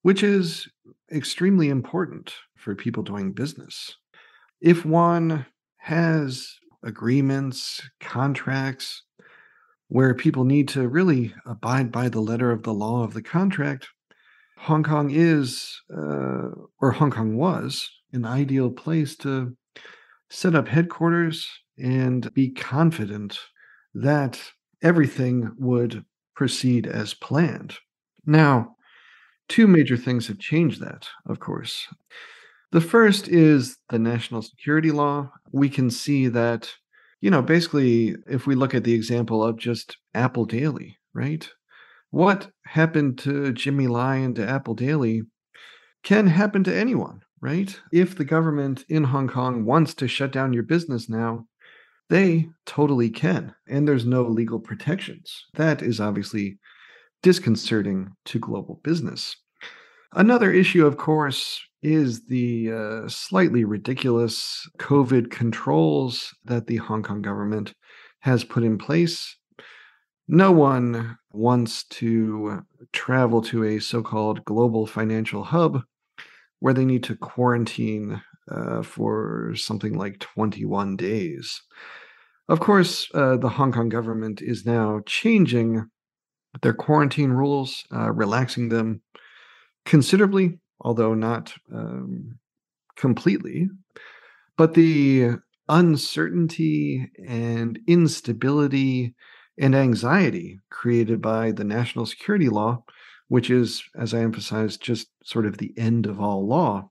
which 0.00 0.22
is 0.22 0.66
extremely 1.12 1.68
important 1.68 2.32
for 2.56 2.74
people 2.74 3.02
doing 3.02 3.30
business. 3.30 3.94
If 4.62 4.86
one 4.86 5.44
has 5.76 6.48
agreements, 6.82 7.86
contracts, 8.00 9.02
where 9.88 10.14
people 10.14 10.44
need 10.44 10.68
to 10.68 10.88
really 10.88 11.32
abide 11.46 11.92
by 11.92 12.08
the 12.08 12.20
letter 12.20 12.50
of 12.50 12.62
the 12.62 12.74
law 12.74 13.04
of 13.04 13.14
the 13.14 13.22
contract, 13.22 13.88
Hong 14.58 14.82
Kong 14.82 15.10
is, 15.10 15.80
uh, 15.94 16.48
or 16.80 16.90
Hong 16.92 17.10
Kong 17.10 17.36
was, 17.36 17.88
an 18.12 18.24
ideal 18.24 18.70
place 18.70 19.16
to 19.18 19.56
set 20.30 20.54
up 20.54 20.66
headquarters 20.66 21.48
and 21.78 22.32
be 22.34 22.50
confident 22.50 23.38
that 23.94 24.40
everything 24.82 25.52
would 25.58 26.04
proceed 26.34 26.86
as 26.86 27.14
planned. 27.14 27.76
Now, 28.24 28.76
two 29.48 29.66
major 29.66 29.96
things 29.96 30.26
have 30.26 30.38
changed 30.38 30.80
that, 30.80 31.08
of 31.26 31.38
course. 31.38 31.86
The 32.72 32.80
first 32.80 33.28
is 33.28 33.78
the 33.90 33.98
national 33.98 34.42
security 34.42 34.90
law. 34.90 35.30
We 35.52 35.68
can 35.68 35.90
see 35.90 36.28
that, 36.28 36.72
you 37.20 37.30
know, 37.30 37.42
basically, 37.42 38.16
if 38.28 38.46
we 38.46 38.54
look 38.54 38.74
at 38.74 38.84
the 38.84 38.94
example 38.94 39.42
of 39.42 39.58
just 39.58 39.96
Apple 40.14 40.44
Daily, 40.44 40.98
right? 41.14 41.48
What 42.10 42.50
happened 42.64 43.18
to 43.20 43.52
Jimmy 43.52 43.86
and 43.86 44.36
to 44.36 44.48
Apple 44.48 44.74
Daily 44.74 45.22
can 46.02 46.26
happen 46.28 46.62
to 46.64 46.74
anyone 46.74 47.22
right? 47.40 47.78
If 47.92 48.16
the 48.16 48.24
government 48.24 48.84
in 48.88 49.04
Hong 49.04 49.28
Kong 49.28 49.64
wants 49.64 49.94
to 49.94 50.08
shut 50.08 50.32
down 50.32 50.52
your 50.52 50.62
business 50.62 51.08
now, 51.08 51.46
they 52.08 52.48
totally 52.64 53.10
can. 53.10 53.54
And 53.68 53.86
there's 53.86 54.06
no 54.06 54.22
legal 54.22 54.60
protections. 54.60 55.44
That 55.54 55.82
is 55.82 56.00
obviously 56.00 56.58
disconcerting 57.22 58.10
to 58.26 58.38
global 58.38 58.80
business. 58.84 59.36
Another 60.12 60.52
issue, 60.52 60.86
of 60.86 60.96
course, 60.96 61.60
is 61.82 62.26
the 62.26 62.72
uh, 62.72 63.08
slightly 63.08 63.64
ridiculous 63.64 64.68
COVID 64.78 65.30
controls 65.30 66.34
that 66.44 66.66
the 66.66 66.76
Hong 66.76 67.02
Kong 67.02 67.22
government 67.22 67.74
has 68.20 68.44
put 68.44 68.64
in 68.64 68.78
place. 68.78 69.36
No 70.28 70.50
one 70.50 71.16
wants 71.32 71.84
to 71.84 72.62
travel 72.92 73.42
to 73.42 73.64
a 73.64 73.78
so 73.78 74.02
called 74.02 74.44
global 74.44 74.86
financial 74.86 75.44
hub 75.44 75.82
where 76.60 76.74
they 76.74 76.84
need 76.84 77.04
to 77.04 77.16
quarantine 77.16 78.20
uh, 78.50 78.82
for 78.82 79.54
something 79.54 79.96
like 79.96 80.18
21 80.18 80.96
days. 80.96 81.62
Of 82.48 82.60
course, 82.60 83.08
uh, 83.14 83.36
the 83.36 83.48
Hong 83.48 83.72
Kong 83.72 83.88
government 83.88 84.40
is 84.40 84.64
now 84.64 85.00
changing 85.06 85.88
their 86.62 86.74
quarantine 86.74 87.30
rules, 87.30 87.84
uh, 87.92 88.10
relaxing 88.12 88.68
them 88.68 89.02
considerably, 89.86 90.58
although 90.80 91.14
not 91.14 91.54
um, 91.72 92.38
completely. 92.96 93.68
But 94.58 94.74
the 94.74 95.36
uncertainty 95.68 97.10
and 97.26 97.78
instability 97.86 99.14
and 99.58 99.74
anxiety 99.74 100.60
created 100.70 101.22
by 101.22 101.52
the 101.52 101.64
national 101.64 102.04
security 102.04 102.50
law 102.50 102.84
which 103.28 103.50
is, 103.50 103.82
as 103.96 104.14
I 104.14 104.20
emphasized, 104.20 104.80
just 104.80 105.08
sort 105.24 105.46
of 105.46 105.58
the 105.58 105.72
end 105.76 106.06
of 106.06 106.20
all 106.20 106.46
law, 106.46 106.90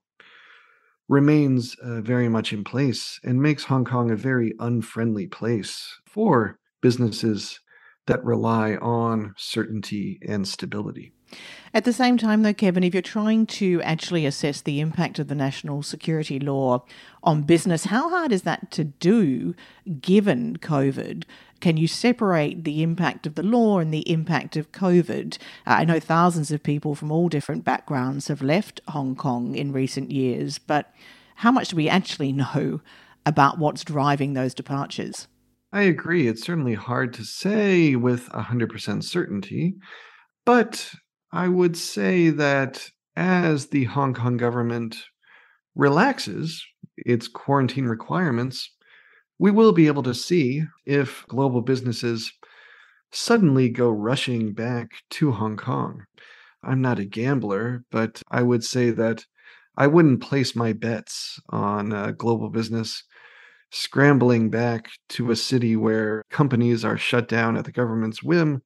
remains 1.08 1.76
uh, 1.82 2.02
very 2.02 2.28
much 2.28 2.52
in 2.52 2.64
place 2.64 3.20
and 3.24 3.42
makes 3.42 3.64
Hong 3.64 3.86
Kong 3.86 4.12
a 4.12 4.16
very 4.16 4.54
unfriendly 4.60 5.28
place 5.28 6.00
for 6.06 6.60
businesses 6.82 7.60
that 8.08 8.24
rely 8.24 8.76
on 8.76 9.34
certainty 9.38 10.20
and 10.28 10.48
stability. 10.48 11.14
At 11.76 11.84
the 11.84 11.92
same 11.92 12.18
time, 12.18 12.44
though, 12.44 12.54
Kevin, 12.54 12.86
if 12.86 12.94
you're 12.94 13.02
trying 13.02 13.46
to 13.48 13.82
actually 13.82 14.26
assess 14.26 14.62
the 14.62 14.80
impact 14.80 15.20
of 15.20 15.28
the 15.28 15.36
national 15.36 15.84
security 15.84 16.40
law 16.40 16.86
on 17.22 17.42
business, 17.42 17.84
how 17.84 18.08
hard 18.10 18.32
is 18.32 18.44
that 18.44 18.72
to 18.72 18.86
do 18.86 19.54
given 20.00 20.56
COVID? 20.56 21.26
Can 21.60 21.76
you 21.76 21.86
separate 21.86 22.64
the 22.64 22.82
impact 22.82 23.28
of 23.28 23.36
the 23.36 23.44
law 23.44 23.80
and 23.80 23.94
the 23.94 24.10
impact 24.10 24.56
of 24.56 24.72
COVID? 24.72 25.38
Uh, 25.68 25.72
I 25.72 25.84
know 25.84 26.00
thousands 26.00 26.50
of 26.50 26.64
people 26.64 26.96
from 26.96 27.12
all 27.12 27.28
different 27.28 27.66
backgrounds 27.66 28.30
have 28.30 28.42
left 28.42 28.80
Hong 28.88 29.14
Kong 29.14 29.54
in 29.54 29.74
recent 29.74 30.12
years, 30.12 30.60
but 30.60 30.94
how 31.36 31.52
much 31.52 31.68
do 31.68 31.76
we 31.76 31.90
actually 31.90 32.32
know 32.32 32.80
about 33.26 33.60
what's 33.60 33.84
driving 33.84 34.32
those 34.32 34.54
departures? 34.54 35.28
I 35.74 35.82
agree. 35.82 36.30
It's 36.30 36.46
certainly 36.46 36.76
hard 36.76 37.14
to 37.16 37.26
say 37.26 37.98
with 37.98 38.30
100% 38.30 39.04
certainty, 39.04 39.74
but 40.46 40.96
I 41.36 41.50
would 41.50 41.76
say 41.76 42.30
that 42.30 42.90
as 43.18 43.68
the 43.68 43.84
Hong 43.84 44.14
Kong 44.14 44.38
government 44.38 45.04
relaxes 45.76 46.66
its 46.96 47.28
quarantine 47.28 47.88
requirements, 47.88 48.72
we 49.38 49.52
will 49.52 49.74
be 49.74 49.88
able 49.88 50.04
to 50.04 50.14
see 50.14 50.64
if 50.86 51.26
global 51.28 51.62
businesses 51.62 52.32
suddenly 53.12 53.68
go 53.68 53.90
rushing 53.90 54.54
back 54.54 54.92
to 55.10 55.34
Hong 55.34 55.58
Kong. 55.58 56.06
I'm 56.64 56.80
not 56.80 57.00
a 57.00 57.06
gambler, 57.06 57.84
but 57.92 58.22
I 58.32 58.42
would 58.42 58.64
say 58.64 58.92
that 58.92 59.26
I 59.76 59.88
wouldn't 59.88 60.22
place 60.22 60.56
my 60.56 60.72
bets 60.72 61.38
on 61.50 62.16
global 62.18 62.50
business 62.50 63.04
scrambling 63.72 64.50
back 64.50 64.88
to 65.10 65.32
a 65.32 65.36
city 65.36 65.76
where 65.76 66.24
companies 66.30 66.86
are 66.86 66.98
shut 66.98 67.28
down 67.28 67.58
at 67.58 67.66
the 67.66 67.74
government's 67.74 68.24
whim 68.24 68.62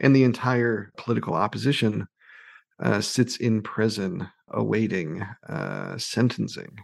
and 0.00 0.14
the 0.14 0.24
entire 0.24 0.92
political 0.96 1.34
opposition 1.34 2.06
uh, 2.80 3.00
sits 3.00 3.36
in 3.36 3.62
prison 3.62 4.28
awaiting 4.50 5.26
uh, 5.48 5.98
sentencing. 5.98 6.78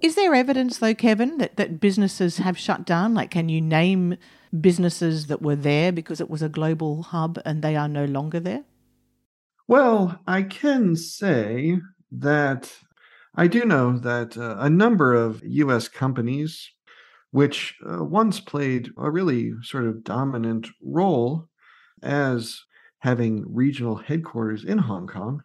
Is 0.00 0.14
there 0.14 0.34
evidence, 0.34 0.78
though, 0.78 0.94
Kevin, 0.94 1.38
that, 1.38 1.56
that 1.56 1.80
businesses 1.80 2.38
have 2.38 2.56
shut 2.56 2.86
down? 2.86 3.14
Like, 3.14 3.30
can 3.30 3.48
you 3.48 3.60
name 3.60 4.16
businesses 4.58 5.26
that 5.26 5.42
were 5.42 5.56
there 5.56 5.90
because 5.90 6.20
it 6.20 6.30
was 6.30 6.40
a 6.40 6.48
global 6.48 7.02
hub 7.02 7.40
and 7.44 7.62
they 7.62 7.74
are 7.74 7.88
no 7.88 8.04
longer 8.04 8.38
there? 8.38 8.64
Well, 9.66 10.20
I 10.26 10.42
can 10.42 10.94
say 10.96 11.78
that 12.12 12.72
I 13.34 13.48
do 13.48 13.64
know 13.64 13.98
that 13.98 14.38
uh, 14.38 14.56
a 14.58 14.70
number 14.70 15.14
of 15.14 15.42
US 15.44 15.88
companies, 15.88 16.70
which 17.32 17.76
uh, 17.84 18.02
once 18.04 18.40
played 18.40 18.90
a 18.96 19.10
really 19.10 19.52
sort 19.62 19.84
of 19.84 20.04
dominant 20.04 20.68
role 20.82 21.47
as 22.02 22.60
having 23.00 23.44
regional 23.46 23.96
headquarters 23.96 24.64
in 24.64 24.78
Hong 24.78 25.06
Kong, 25.06 25.42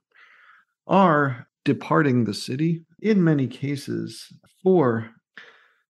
are 0.88 1.47
departing 1.66 2.24
the 2.24 2.34
city 2.34 2.86
in 3.01 3.24
many 3.24 3.47
cases 3.47 4.28
for 4.62 5.10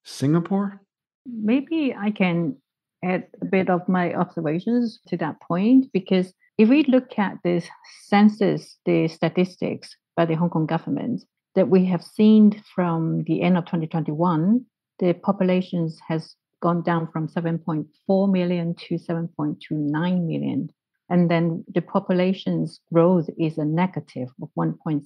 Singapore. 0.04 0.82
Maybe 1.26 1.96
I 1.98 2.12
can 2.12 2.58
add 3.04 3.28
a 3.42 3.46
bit 3.46 3.70
of 3.70 3.88
my 3.88 4.14
observations 4.14 5.00
to 5.08 5.18
that 5.18 5.42
point 5.42 5.88
because 5.94 6.34
if 6.58 6.70
we 6.70 6.84
look 6.84 7.18
at 7.18 7.38
this 7.44 7.68
census, 8.06 8.78
the 8.86 9.08
statistics 9.08 9.96
by 10.16 10.26
the 10.26 10.36
Hong 10.36 10.50
Kong 10.50 10.66
government 10.66 11.24
that 11.56 11.70
we 11.70 11.86
have 11.86 12.04
seen 12.04 12.64
from 12.76 13.24
the 13.24 13.42
end 13.42 13.58
of 13.58 13.66
2021, 13.66 14.66
the 15.00 15.14
populations 15.14 16.00
has 16.08 16.36
gone 16.64 16.82
down 16.82 17.10
from 17.12 17.28
7.4 17.28 18.32
million 18.32 18.74
to 18.76 18.96
7.29 18.96 20.26
million. 20.32 20.70
And 21.10 21.30
then 21.30 21.66
the 21.76 21.82
population's 21.82 22.80
growth 22.92 23.30
is 23.38 23.58
a 23.58 23.66
negative 23.66 24.30
of 24.42 24.50
1.6. 24.58 25.04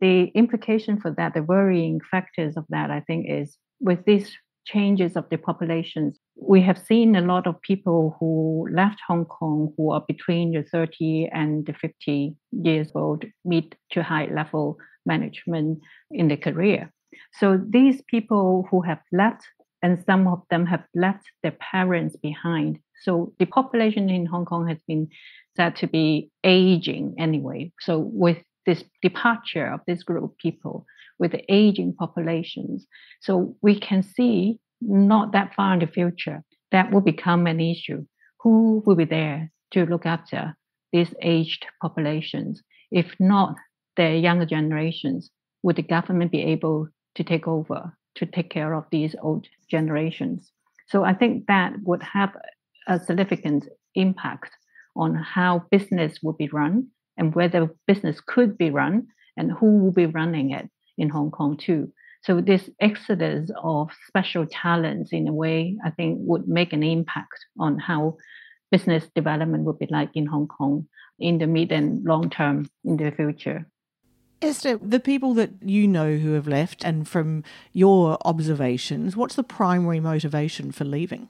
The 0.00 0.24
implication 0.34 1.00
for 1.00 1.12
that, 1.12 1.34
the 1.34 1.44
worrying 1.44 2.00
factors 2.10 2.56
of 2.56 2.64
that, 2.70 2.90
I 2.90 3.00
think, 3.06 3.26
is 3.28 3.56
with 3.80 4.04
these 4.04 4.36
changes 4.66 5.14
of 5.14 5.28
the 5.30 5.36
populations, 5.36 6.18
we 6.36 6.60
have 6.62 6.78
seen 6.78 7.14
a 7.14 7.20
lot 7.20 7.46
of 7.46 7.62
people 7.62 8.16
who 8.18 8.66
left 8.72 8.98
Hong 9.06 9.26
Kong 9.26 9.72
who 9.76 9.92
are 9.92 10.04
between 10.08 10.52
the 10.52 10.64
30 10.64 11.28
and 11.32 11.64
the 11.66 11.74
50 11.74 12.34
years 12.50 12.90
old, 12.96 13.24
mid 13.44 13.76
to 13.92 14.02
high 14.02 14.26
level 14.26 14.78
management 15.06 15.78
in 16.10 16.26
their 16.28 16.42
career. 16.48 16.90
So 17.34 17.60
these 17.78 18.02
people 18.08 18.66
who 18.70 18.80
have 18.82 19.00
left, 19.12 19.44
and 19.84 20.02
some 20.06 20.26
of 20.26 20.40
them 20.48 20.64
have 20.64 20.82
left 20.94 21.24
their 21.42 21.56
parents 21.72 22.16
behind. 22.16 22.78
So 23.02 23.34
the 23.38 23.44
population 23.44 24.08
in 24.08 24.24
Hong 24.24 24.46
Kong 24.46 24.66
has 24.66 24.78
been 24.88 25.08
said 25.56 25.76
to 25.76 25.86
be 25.86 26.30
aging 26.42 27.16
anyway. 27.18 27.70
So 27.80 27.98
with 27.98 28.38
this 28.64 28.82
departure 29.02 29.66
of 29.66 29.80
this 29.86 30.02
group 30.02 30.24
of 30.24 30.38
people, 30.38 30.86
with 31.18 31.32
the 31.32 31.44
aging 31.52 31.96
populations. 31.98 32.86
So 33.20 33.56
we 33.60 33.78
can 33.78 34.02
see 34.02 34.58
not 34.80 35.32
that 35.32 35.54
far 35.54 35.74
in 35.74 35.80
the 35.80 35.86
future 35.86 36.42
that 36.72 36.90
will 36.90 37.02
become 37.02 37.46
an 37.46 37.60
issue. 37.60 38.06
Who 38.40 38.82
will 38.86 38.96
be 38.96 39.04
there 39.04 39.52
to 39.72 39.84
look 39.84 40.06
after 40.06 40.56
these 40.94 41.12
aged 41.20 41.66
populations? 41.82 42.62
If 42.90 43.14
not 43.20 43.56
the 43.96 44.16
younger 44.16 44.46
generations, 44.46 45.30
would 45.62 45.76
the 45.76 45.82
government 45.82 46.32
be 46.32 46.42
able 46.42 46.88
to 47.16 47.22
take 47.22 47.46
over 47.46 47.92
to 48.16 48.26
take 48.26 48.50
care 48.50 48.74
of 48.74 48.84
these 48.90 49.14
old 49.22 49.46
generations? 49.76 50.40
So 50.90 50.96
I 51.10 51.14
think 51.20 51.46
that 51.46 51.70
would 51.88 52.02
have 52.02 52.32
a 52.86 52.96
significant 53.08 53.62
impact 53.94 54.50
on 54.96 55.14
how 55.14 55.52
business 55.70 56.12
would 56.22 56.38
be 56.38 56.48
run 56.60 56.74
and 57.18 57.34
whether 57.34 57.74
business 57.86 58.18
could 58.32 58.52
be 58.62 58.70
run 58.70 58.94
and 59.36 59.50
who 59.58 59.78
will 59.80 59.96
be 60.02 60.06
running 60.20 60.48
it 60.58 60.66
in 60.96 61.08
Hong 61.08 61.30
Kong 61.30 61.56
too. 61.66 61.82
So 62.26 62.40
this 62.40 62.70
exodus 62.80 63.50
of 63.62 63.90
special 64.06 64.46
talents 64.46 65.12
in 65.12 65.28
a 65.28 65.32
way, 65.32 65.76
I 65.84 65.90
think 65.90 66.18
would 66.20 66.46
make 66.48 66.72
an 66.72 66.82
impact 66.82 67.38
on 67.58 67.78
how 67.78 68.16
business 68.70 69.04
development 69.14 69.64
would 69.64 69.78
be 69.78 69.88
like 69.90 70.12
in 70.14 70.26
Hong 70.26 70.48
Kong 70.48 70.86
in 71.18 71.38
the 71.38 71.46
mid 71.46 71.70
and 71.72 72.04
long 72.04 72.30
term 72.30 72.56
in 72.84 72.96
the 72.96 73.10
future. 73.10 73.60
Esther, 74.44 74.76
the 74.76 75.00
people 75.00 75.34
that 75.34 75.50
you 75.62 75.88
know 75.88 76.16
who 76.16 76.32
have 76.32 76.46
left 76.46 76.84
and 76.84 77.08
from 77.08 77.42
your 77.72 78.18
observations, 78.24 79.16
what's 79.16 79.36
the 79.36 79.42
primary 79.42 80.00
motivation 80.00 80.70
for 80.70 80.84
leaving? 80.84 81.28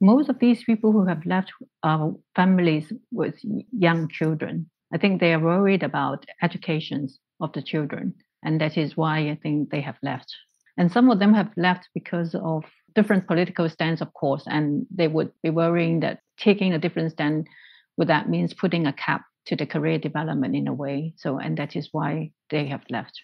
Most 0.00 0.28
of 0.28 0.38
these 0.38 0.64
people 0.64 0.92
who 0.92 1.04
have 1.06 1.24
left 1.26 1.52
are 1.82 2.12
families 2.34 2.92
with 3.10 3.36
young 3.72 4.08
children. 4.08 4.68
I 4.94 4.98
think 4.98 5.20
they 5.20 5.32
are 5.32 5.40
worried 5.40 5.82
about 5.82 6.24
educations 6.42 7.18
of 7.40 7.52
the 7.52 7.62
children. 7.62 8.14
And 8.44 8.60
that 8.60 8.76
is 8.76 8.96
why 8.96 9.30
I 9.30 9.38
think 9.42 9.70
they 9.70 9.80
have 9.80 9.98
left. 10.02 10.34
And 10.76 10.90
some 10.90 11.10
of 11.10 11.18
them 11.18 11.34
have 11.34 11.50
left 11.56 11.88
because 11.94 12.34
of 12.34 12.64
different 12.94 13.26
political 13.26 13.68
stance, 13.68 14.00
of 14.00 14.12
course, 14.14 14.44
and 14.46 14.86
they 14.94 15.08
would 15.08 15.32
be 15.42 15.50
worrying 15.50 16.00
that 16.00 16.20
taking 16.38 16.72
a 16.72 16.78
different 16.78 17.12
stand 17.12 17.46
would 17.96 18.08
that 18.08 18.28
means 18.28 18.54
putting 18.54 18.86
a 18.86 18.92
cap 18.92 19.22
to 19.46 19.56
the 19.56 19.66
career 19.66 19.98
development 19.98 20.54
in 20.54 20.68
a 20.68 20.74
way. 20.74 21.14
So, 21.16 21.38
and 21.38 21.56
that 21.58 21.76
is 21.76 21.88
why 21.92 22.30
they 22.50 22.66
have 22.68 22.82
left. 22.90 23.20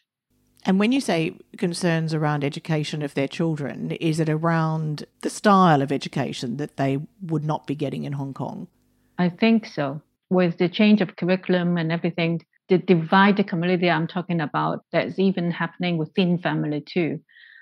And 0.65 0.79
when 0.79 0.93
you 0.93 1.01
say 1.01 1.37
concerns 1.57 2.13
around 2.13 2.45
education 2.45 3.03
of 3.03 3.15
their 3.15 3.29
children, 3.29 3.93
is 3.93 4.19
it 4.19 4.29
around 4.29 5.05
the 5.23 5.31
style 5.31 5.83
of 5.83 5.93
education 5.93 6.57
that 6.57 6.77
they 6.77 6.99
would 7.23 7.45
not 7.45 7.67
be 7.67 7.75
getting 7.75 8.05
in 8.05 8.15
Hong 8.15 8.35
Kong? 8.35 8.67
I 9.19 9.29
think 9.29 9.67
so. 9.67 10.03
With 10.31 10.59
the 10.59 10.69
change 10.69 11.01
of 11.01 11.17
curriculum 11.17 11.79
and 11.79 11.91
everything, 11.93 12.43
the 12.69 12.79
divided 12.79 13.49
community 13.49 13.89
I'm 13.89 14.07
talking 14.07 14.41
about 14.41 14.85
that's 14.93 15.19
even 15.19 15.51
happening 15.51 15.97
within 15.97 16.39
family 16.39 16.83
too. 16.87 17.21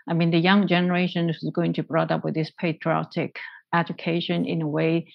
I 0.09 0.15
mean, 0.15 0.31
the 0.31 0.39
young 0.39 0.67
generation 0.67 1.29
is 1.31 1.49
going 1.53 1.75
to 1.75 1.83
be 1.83 1.87
brought 1.87 2.11
up 2.11 2.25
with 2.25 2.35
this 2.35 2.51
patriotic 2.59 3.39
education 3.75 4.45
in 4.47 4.63
a 4.63 4.69
way, 4.69 5.13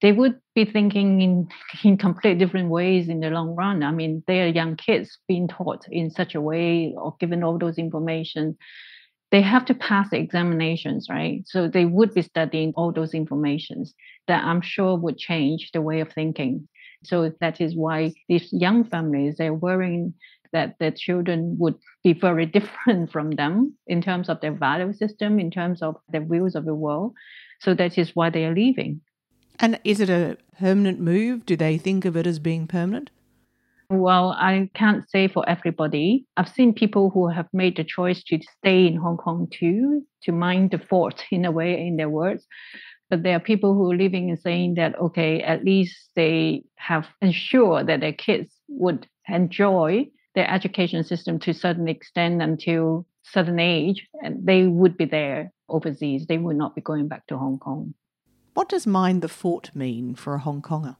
they 0.00 0.12
would 0.12 0.38
be 0.54 0.64
thinking 0.64 1.20
in, 1.20 1.48
in 1.84 1.96
complete 1.96 2.38
different 2.38 2.70
ways 2.70 3.08
in 3.08 3.20
the 3.20 3.30
long 3.30 3.54
run. 3.54 3.82
I 3.82 3.90
mean, 3.90 4.22
they 4.26 4.42
are 4.42 4.48
young 4.48 4.76
kids 4.76 5.18
being 5.26 5.48
taught 5.48 5.86
in 5.90 6.10
such 6.10 6.34
a 6.34 6.40
way 6.40 6.94
or 6.96 7.16
given 7.20 7.42
all 7.42 7.58
those 7.58 7.78
information. 7.78 8.56
They 9.30 9.42
have 9.42 9.66
to 9.66 9.74
pass 9.74 10.10
the 10.10 10.18
examinations, 10.18 11.08
right? 11.10 11.42
So 11.46 11.68
they 11.68 11.84
would 11.84 12.14
be 12.14 12.22
studying 12.22 12.72
all 12.76 12.92
those 12.92 13.12
informations 13.12 13.94
that 14.26 14.44
I'm 14.44 14.62
sure 14.62 14.96
would 14.96 15.18
change 15.18 15.70
the 15.72 15.82
way 15.82 16.00
of 16.00 16.12
thinking. 16.12 16.66
So 17.04 17.32
that 17.40 17.60
is 17.60 17.76
why 17.76 18.14
these 18.28 18.48
young 18.52 18.84
families 18.84 19.36
they're 19.36 19.54
worrying 19.54 20.14
that 20.52 20.76
their 20.80 20.90
children 20.90 21.56
would 21.58 21.74
be 22.02 22.14
very 22.14 22.46
different 22.56 23.12
from 23.12 23.32
them 23.32 23.74
in 23.86 24.00
terms 24.00 24.28
of 24.28 24.40
their 24.40 24.52
value 24.52 24.92
system, 24.92 25.38
in 25.38 25.50
terms 25.50 25.82
of 25.82 25.96
their 26.08 26.24
views 26.24 26.54
of 26.54 26.64
the 26.64 26.74
world. 26.74 27.12
So 27.60 27.74
that 27.74 27.98
is 27.98 28.16
why 28.16 28.30
they 28.30 28.46
are 28.46 28.54
leaving. 28.54 29.02
And 29.60 29.80
is 29.84 30.00
it 30.00 30.08
a 30.08 30.36
permanent 30.58 31.00
move? 31.00 31.44
Do 31.44 31.56
they 31.56 31.78
think 31.78 32.04
of 32.04 32.16
it 32.16 32.26
as 32.26 32.38
being 32.38 32.66
permanent? 32.66 33.10
Well, 33.90 34.32
I 34.32 34.70
can't 34.74 35.08
say 35.08 35.28
for 35.28 35.48
everybody. 35.48 36.26
I've 36.36 36.48
seen 36.48 36.74
people 36.74 37.10
who 37.10 37.28
have 37.28 37.48
made 37.52 37.76
the 37.76 37.84
choice 37.84 38.22
to 38.24 38.38
stay 38.58 38.86
in 38.86 38.96
Hong 38.96 39.16
Kong 39.16 39.48
too, 39.50 40.04
to 40.24 40.32
mind 40.32 40.72
the 40.72 40.78
fort 40.78 41.24
in 41.30 41.44
a 41.44 41.50
way, 41.50 41.86
in 41.86 41.96
their 41.96 42.10
words. 42.10 42.46
But 43.08 43.22
there 43.22 43.36
are 43.36 43.40
people 43.40 43.74
who 43.74 43.90
are 43.90 43.96
living 43.96 44.28
and 44.28 44.38
saying 44.38 44.74
that, 44.74 44.98
okay, 44.98 45.42
at 45.42 45.64
least 45.64 45.96
they 46.14 46.64
have 46.76 47.06
ensured 47.22 47.86
that 47.86 48.00
their 48.00 48.12
kids 48.12 48.54
would 48.68 49.06
enjoy 49.26 50.08
their 50.34 50.50
education 50.50 51.02
system 51.02 51.38
to 51.38 51.52
a 51.52 51.54
certain 51.54 51.88
extent 51.88 52.42
until 52.42 53.06
certain 53.22 53.58
age, 53.58 54.06
and 54.22 54.46
they 54.46 54.66
would 54.66 54.98
be 54.98 55.06
there 55.06 55.52
overseas. 55.70 56.26
They 56.26 56.36
would 56.36 56.56
not 56.56 56.74
be 56.74 56.82
going 56.82 57.08
back 57.08 57.26
to 57.28 57.38
Hong 57.38 57.58
Kong. 57.58 57.94
What 58.58 58.70
does 58.70 58.88
mind 58.88 59.22
the 59.22 59.28
fort 59.28 59.70
mean 59.72 60.16
for 60.16 60.34
a 60.34 60.40
Hong 60.40 60.62
Konger? 60.62 60.96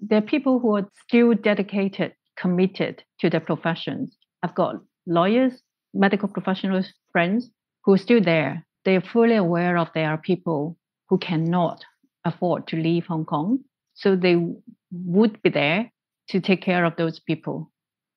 There 0.00 0.16
are 0.16 0.32
people 0.34 0.60
who 0.60 0.76
are 0.76 0.88
still 1.06 1.34
dedicated, 1.34 2.14
committed 2.38 3.04
to 3.18 3.28
their 3.28 3.40
professions. 3.40 4.16
I've 4.42 4.54
got 4.54 4.76
lawyers, 5.06 5.60
medical 5.92 6.26
professionals, 6.26 6.90
friends 7.12 7.50
who 7.84 7.92
are 7.92 7.98
still 7.98 8.22
there. 8.22 8.64
They 8.86 8.96
are 8.96 9.02
fully 9.02 9.36
aware 9.36 9.76
of 9.76 9.88
there 9.94 10.08
are 10.08 10.16
people 10.16 10.78
who 11.10 11.18
cannot 11.18 11.84
afford 12.24 12.66
to 12.68 12.76
leave 12.76 13.04
Hong 13.04 13.26
Kong. 13.26 13.58
So 13.92 14.16
they 14.16 14.36
would 14.90 15.42
be 15.42 15.50
there 15.50 15.92
to 16.30 16.40
take 16.40 16.62
care 16.62 16.86
of 16.86 16.96
those 16.96 17.20
people. 17.20 17.70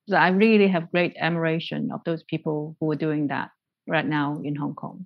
So 0.08 0.16
I 0.16 0.30
really 0.30 0.70
have 0.70 0.90
great 0.90 1.18
admiration 1.20 1.90
of 1.94 2.00
those 2.06 2.24
people 2.24 2.78
who 2.80 2.90
are 2.92 3.04
doing 3.08 3.28
that 3.28 3.50
right 3.90 4.08
now 4.08 4.40
in 4.42 4.56
Hong 4.56 4.74
Kong. 4.74 5.06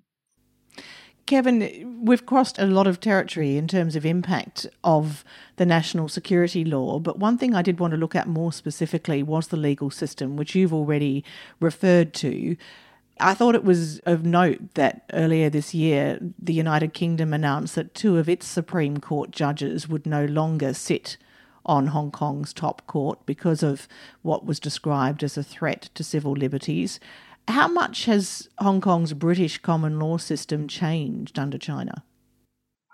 Kevin, 1.28 2.02
we've 2.04 2.26
crossed 2.26 2.58
a 2.58 2.66
lot 2.66 2.88
of 2.88 3.02
territory 3.02 3.58
in 3.58 3.68
terms 3.68 3.98
of 3.98 4.06
impact 4.06 4.66
of 4.84 5.26
the 5.58 5.66
national 5.66 6.08
security 6.08 6.64
law, 6.64 7.00
but 7.00 7.20
one 7.20 7.38
thing 7.38 7.54
I 7.54 7.62
did 7.62 7.80
want 7.82 7.92
to 7.92 7.98
look 7.98 8.16
at 8.16 8.28
more 8.28 8.54
specifically 8.54 9.22
was 9.22 9.48
the 9.48 9.58
legal 9.58 9.92
system, 9.92 10.38
which 10.38 10.56
you've 10.56 10.74
already 10.74 11.26
referred 11.60 12.14
to. 12.16 12.56
I 13.20 13.34
thought 13.34 13.56
it 13.56 13.66
was 13.66 14.00
of 14.00 14.26
note 14.26 14.74
that 14.76 15.04
earlier 15.12 15.50
this 15.50 15.74
year, 15.74 16.18
the 16.40 16.54
United 16.54 16.94
Kingdom 16.94 17.34
announced 17.34 17.76
that 17.76 17.94
two 17.94 18.18
of 18.18 18.30
its 18.30 18.48
Supreme 18.48 18.98
Court 18.98 19.32
judges 19.32 19.90
would 19.90 20.06
no 20.06 20.24
longer 20.24 20.74
sit 20.74 21.18
on 21.66 21.88
Hong 21.88 22.10
Kong's 22.12 22.54
top 22.54 22.88
court 22.88 23.20
because 23.26 23.62
of 23.62 23.90
what 24.22 24.46
was 24.46 24.60
described 24.60 25.24
as 25.24 25.38
a 25.38 25.44
threat 25.44 25.90
to 25.96 26.04
civil 26.04 26.32
liberties. 26.32 27.02
How 27.48 27.68
much 27.68 28.06
has 28.06 28.50
Hong 28.60 28.82
Kong's 28.82 29.14
British 29.14 29.58
common 29.60 30.00
law 30.00 30.18
system 30.18 30.68
changed 30.68 31.40
under 31.40 31.58
China? 31.58 32.04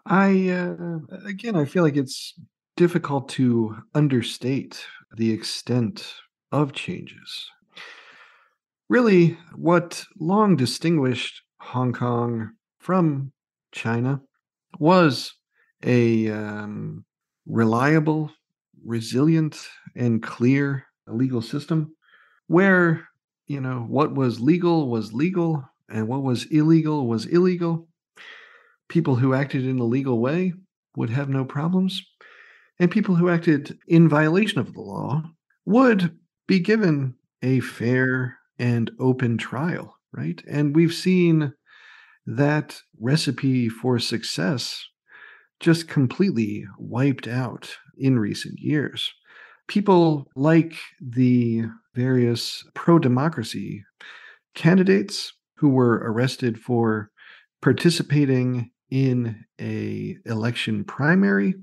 I, 0.06 0.50
uh, 0.50 1.00
again, 1.26 1.56
I 1.56 1.66
feel 1.66 1.84
like 1.84 1.98
it's 1.98 2.34
difficult 2.76 3.30
to 3.30 3.78
understate 3.96 4.86
the 5.16 5.32
extent 5.32 6.14
of 6.52 6.74
changes. 6.74 7.50
Really, 8.90 9.38
what 9.56 10.04
long 10.20 10.56
distinguished 10.56 11.42
Hong 11.60 11.94
Kong 11.94 12.52
from 12.80 13.32
China 13.72 14.22
was 14.78 15.34
a 15.84 16.30
um, 16.30 17.06
reliable, 17.46 18.32
resilient, 18.86 19.68
and 19.96 20.22
clear 20.22 20.86
legal 21.08 21.42
system 21.42 21.96
where, 22.48 23.08
you 23.54 23.62
know, 23.62 23.86
what 23.88 24.16
was 24.16 24.42
legal 24.42 24.90
was 24.90 25.14
legal 25.14 25.64
and 25.88 26.08
what 26.08 26.24
was 26.24 26.46
illegal 26.46 27.08
was 27.08 27.28
illegal. 27.28 27.88
People 28.90 29.16
who 29.16 29.36
acted 29.36 29.64
in 29.66 29.78
a 29.78 29.84
legal 29.84 30.20
way 30.20 30.54
would 30.96 31.12
have 31.12 31.30
no 31.30 31.46
problems, 31.46 32.04
and 32.80 32.90
people 32.90 33.16
who 33.16 33.30
acted 33.30 33.78
in 33.88 34.10
violation 34.10 34.60
of 34.60 34.74
the 34.74 34.82
law 34.82 35.22
would 35.66 36.18
be 36.48 36.60
given 36.60 37.16
a 37.44 37.60
fair 37.60 38.40
and 38.58 38.90
open 39.00 39.38
trial, 39.38 39.98
right? 40.12 40.44
And 40.50 40.76
we've 40.76 40.94
seen 40.94 41.54
that 42.26 42.82
recipe 43.00 43.70
for 43.70 44.00
success 44.00 44.84
just 45.60 45.88
completely 45.88 46.66
wiped 46.80 47.28
out 47.28 47.78
in 47.98 48.18
recent 48.18 48.60
years. 48.60 49.14
People 49.68 50.28
like 50.36 50.76
the 51.02 51.64
various 51.96 52.64
pro 52.74 53.00
democracy 53.00 53.84
candidates 54.56 55.34
who 55.58 55.70
were 55.70 56.02
arrested 56.06 56.60
for 56.60 57.10
participating 57.62 58.72
in 58.90 59.44
a 59.60 60.18
election 60.26 60.84
primary 60.84 61.56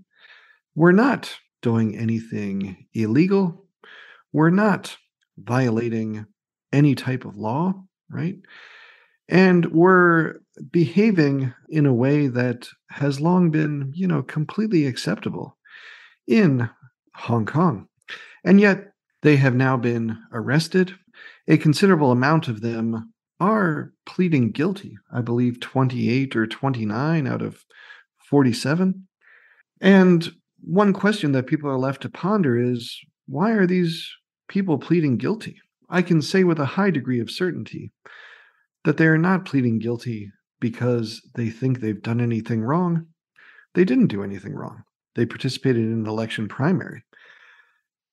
were 0.75 0.93
not 0.93 1.37
doing 1.63 1.97
anything 1.97 2.87
illegal 2.95 3.67
were 4.33 4.51
not 4.51 4.97
violating 5.39 6.25
any 6.73 6.95
type 6.95 7.25
of 7.25 7.37
law 7.37 7.75
right 8.09 8.37
and 9.31 9.67
were 9.73 10.41
behaving 10.71 11.55
in 11.69 11.87
a 11.87 11.95
way 11.95 12.27
that 12.27 12.69
has 12.91 13.21
long 13.21 13.51
been, 13.51 13.93
you 13.95 14.07
know, 14.07 14.23
completely 14.23 14.87
acceptable 14.87 15.57
in 16.27 16.69
Hong 17.15 17.47
Kong. 17.47 17.87
And 18.45 18.61
yet 18.61 18.93
they 19.23 19.37
have 19.37 19.55
now 19.55 19.77
been 19.77 20.19
arrested. 20.33 20.95
A 21.49 21.57
considerable 21.57 22.11
amount 22.11 22.49
of 22.49 22.61
them 22.61 23.13
are 23.39 23.93
pleading 24.07 24.51
guilty. 24.51 24.97
I 25.13 25.21
believe 25.21 25.61
28 25.61 26.37
or 26.37 26.47
29 26.47 27.27
out 27.27 27.43
of 27.43 27.65
47. 28.29 29.07
And 29.81 30.33
one 30.63 30.93
question 30.93 31.33
that 31.33 31.47
people 31.47 31.71
are 31.71 31.79
left 31.79 32.03
to 32.03 32.11
ponder 32.11 32.57
is 32.57 32.99
why 33.27 33.53
are 33.53 33.67
these 33.67 34.09
people 34.49 34.79
pleading 34.79 35.17
guilty? 35.17 35.57
I 35.89 36.03
can 36.03 36.23
say 36.23 36.45
with 36.45 36.59
a 36.59 36.67
high 36.67 36.91
degree 36.91 37.21
of 37.21 37.31
certainty 37.31 37.93
that 38.85 38.97
they 38.97 39.07
are 39.07 39.19
not 39.19 39.45
pleading 39.45 39.79
guilty 39.79 40.31
because 40.61 41.23
they 41.35 41.49
think 41.49 41.81
they've 41.81 42.03
done 42.03 42.21
anything 42.21 42.63
wrong. 42.63 43.07
They 43.75 43.85
didn't 43.85 44.09
do 44.09 44.23
anything 44.23 44.55
wrong. 44.55 44.83
They 45.15 45.27
participated 45.27 45.83
in 45.83 45.93
an 45.93 46.07
election 46.07 46.49
primary. 46.49 47.03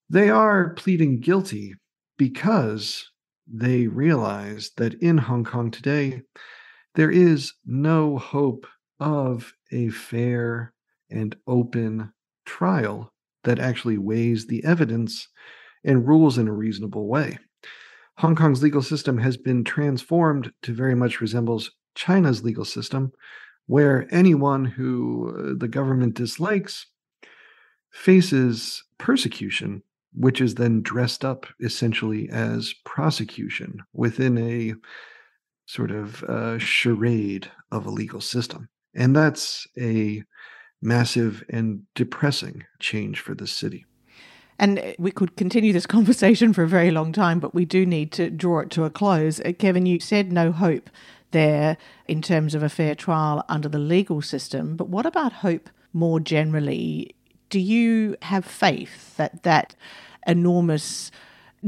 They 0.09 0.29
are 0.29 0.73
pleading 0.73 1.19
guilty 1.19 1.75
because 2.17 3.11
they 3.45 3.87
realize 3.87 4.71
that 4.77 4.93
in 4.95 5.17
Hong 5.17 5.43
Kong 5.43 5.69
today, 5.69 6.21
there 6.95 7.11
is 7.11 7.53
no 7.65 8.17
hope 8.17 8.65
of 8.99 9.53
a 9.71 9.89
fair 9.89 10.73
and 11.09 11.35
open 11.45 12.13
trial 12.45 13.13
that 13.43 13.59
actually 13.59 13.97
weighs 13.97 14.47
the 14.47 14.63
evidence 14.63 15.27
and 15.83 16.07
rules 16.07 16.37
in 16.37 16.47
a 16.47 16.53
reasonable 16.53 17.07
way. 17.07 17.37
Hong 18.17 18.35
Kong's 18.35 18.63
legal 18.63 18.81
system 18.81 19.17
has 19.19 19.37
been 19.37 19.63
transformed 19.63 20.51
to 20.63 20.73
very 20.73 20.95
much 20.95 21.21
resembles 21.21 21.71
China's 21.95 22.43
legal 22.43 22.65
system, 22.65 23.11
where 23.67 24.07
anyone 24.09 24.65
who 24.65 25.35
uh, 25.37 25.53
the 25.57 25.67
government 25.67 26.15
dislikes 26.15 26.87
faces 27.91 28.83
persecution, 28.97 29.83
which 30.17 30.41
is 30.41 30.55
then 30.55 30.81
dressed 30.81 31.23
up 31.23 31.45
essentially 31.61 32.27
as 32.29 32.73
prosecution 32.85 33.79
within 33.93 34.37
a 34.37 34.73
sort 35.67 35.91
of 35.91 36.23
uh, 36.23 36.57
charade 36.57 37.51
of 37.71 37.85
a 37.85 37.91
legal 37.91 38.21
system. 38.21 38.67
And 38.95 39.15
that's 39.15 39.67
a 39.79 40.23
massive 40.81 41.43
and 41.49 41.83
depressing 41.93 42.63
change 42.79 43.19
for 43.19 43.35
the 43.35 43.47
city. 43.47 43.85
And 44.59 44.95
we 44.97 45.11
could 45.11 45.35
continue 45.35 45.71
this 45.71 45.85
conversation 45.97 46.51
for 46.51 46.63
a 46.63 46.67
very 46.67 46.89
long 46.89 47.11
time, 47.11 47.39
but 47.39 47.53
we 47.53 47.65
do 47.65 47.85
need 47.85 48.11
to 48.13 48.29
draw 48.29 48.59
it 48.59 48.71
to 48.71 48.85
a 48.85 48.89
close. 48.89 49.39
Uh, 49.41 49.51
Kevin, 49.57 49.85
you 49.85 49.99
said 49.99 50.31
no 50.31 50.51
hope 50.51 50.89
there 51.31 51.77
in 52.07 52.21
terms 52.21 52.55
of 52.55 52.63
a 52.63 52.69
fair 52.69 52.95
trial 52.95 53.43
under 53.49 53.69
the 53.69 53.79
legal 53.79 54.21
system, 54.21 54.75
but 54.75 54.89
what 54.89 55.05
about 55.05 55.33
hope 55.33 55.69
more 55.93 56.19
generally? 56.19 57.16
Do 57.49 57.59
you 57.59 58.15
have 58.23 58.45
faith 58.45 59.15
that 59.17 59.43
that 59.43 59.75
enormous 60.25 61.11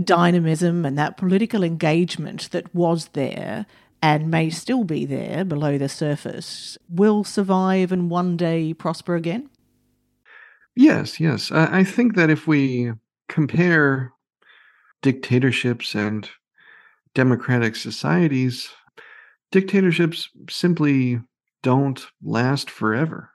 dynamism 0.04 0.86
and 0.86 0.98
that 0.98 1.18
political 1.18 1.64
engagement 1.64 2.52
that 2.52 2.74
was 2.76 3.10
there 3.10 3.66
and 4.02 4.32
may 4.32 4.50
still 4.50 4.84
be 4.84 5.06
there 5.06 5.44
below 5.44 5.78
the 5.78 5.90
surface 5.90 6.78
will 6.90 7.24
survive 7.24 7.92
and 7.92 8.10
one 8.10 8.38
day 8.38 8.74
prosper 8.74 9.16
again? 9.16 9.50
Yes, 10.76 11.20
yes. 11.20 11.52
I, 11.52 11.84
think 11.84 12.16
that 12.16 12.30
if 12.30 12.48
we 12.48 12.94
compare 13.28 14.14
dictatorships 15.02 15.94
and 15.94 16.30
democratic 17.14 17.76
societies, 17.76 18.70
dictatorships 19.52 20.30
simply 20.50 21.20
don't 21.64 22.06
last 22.24 22.70
forever. 22.70 23.32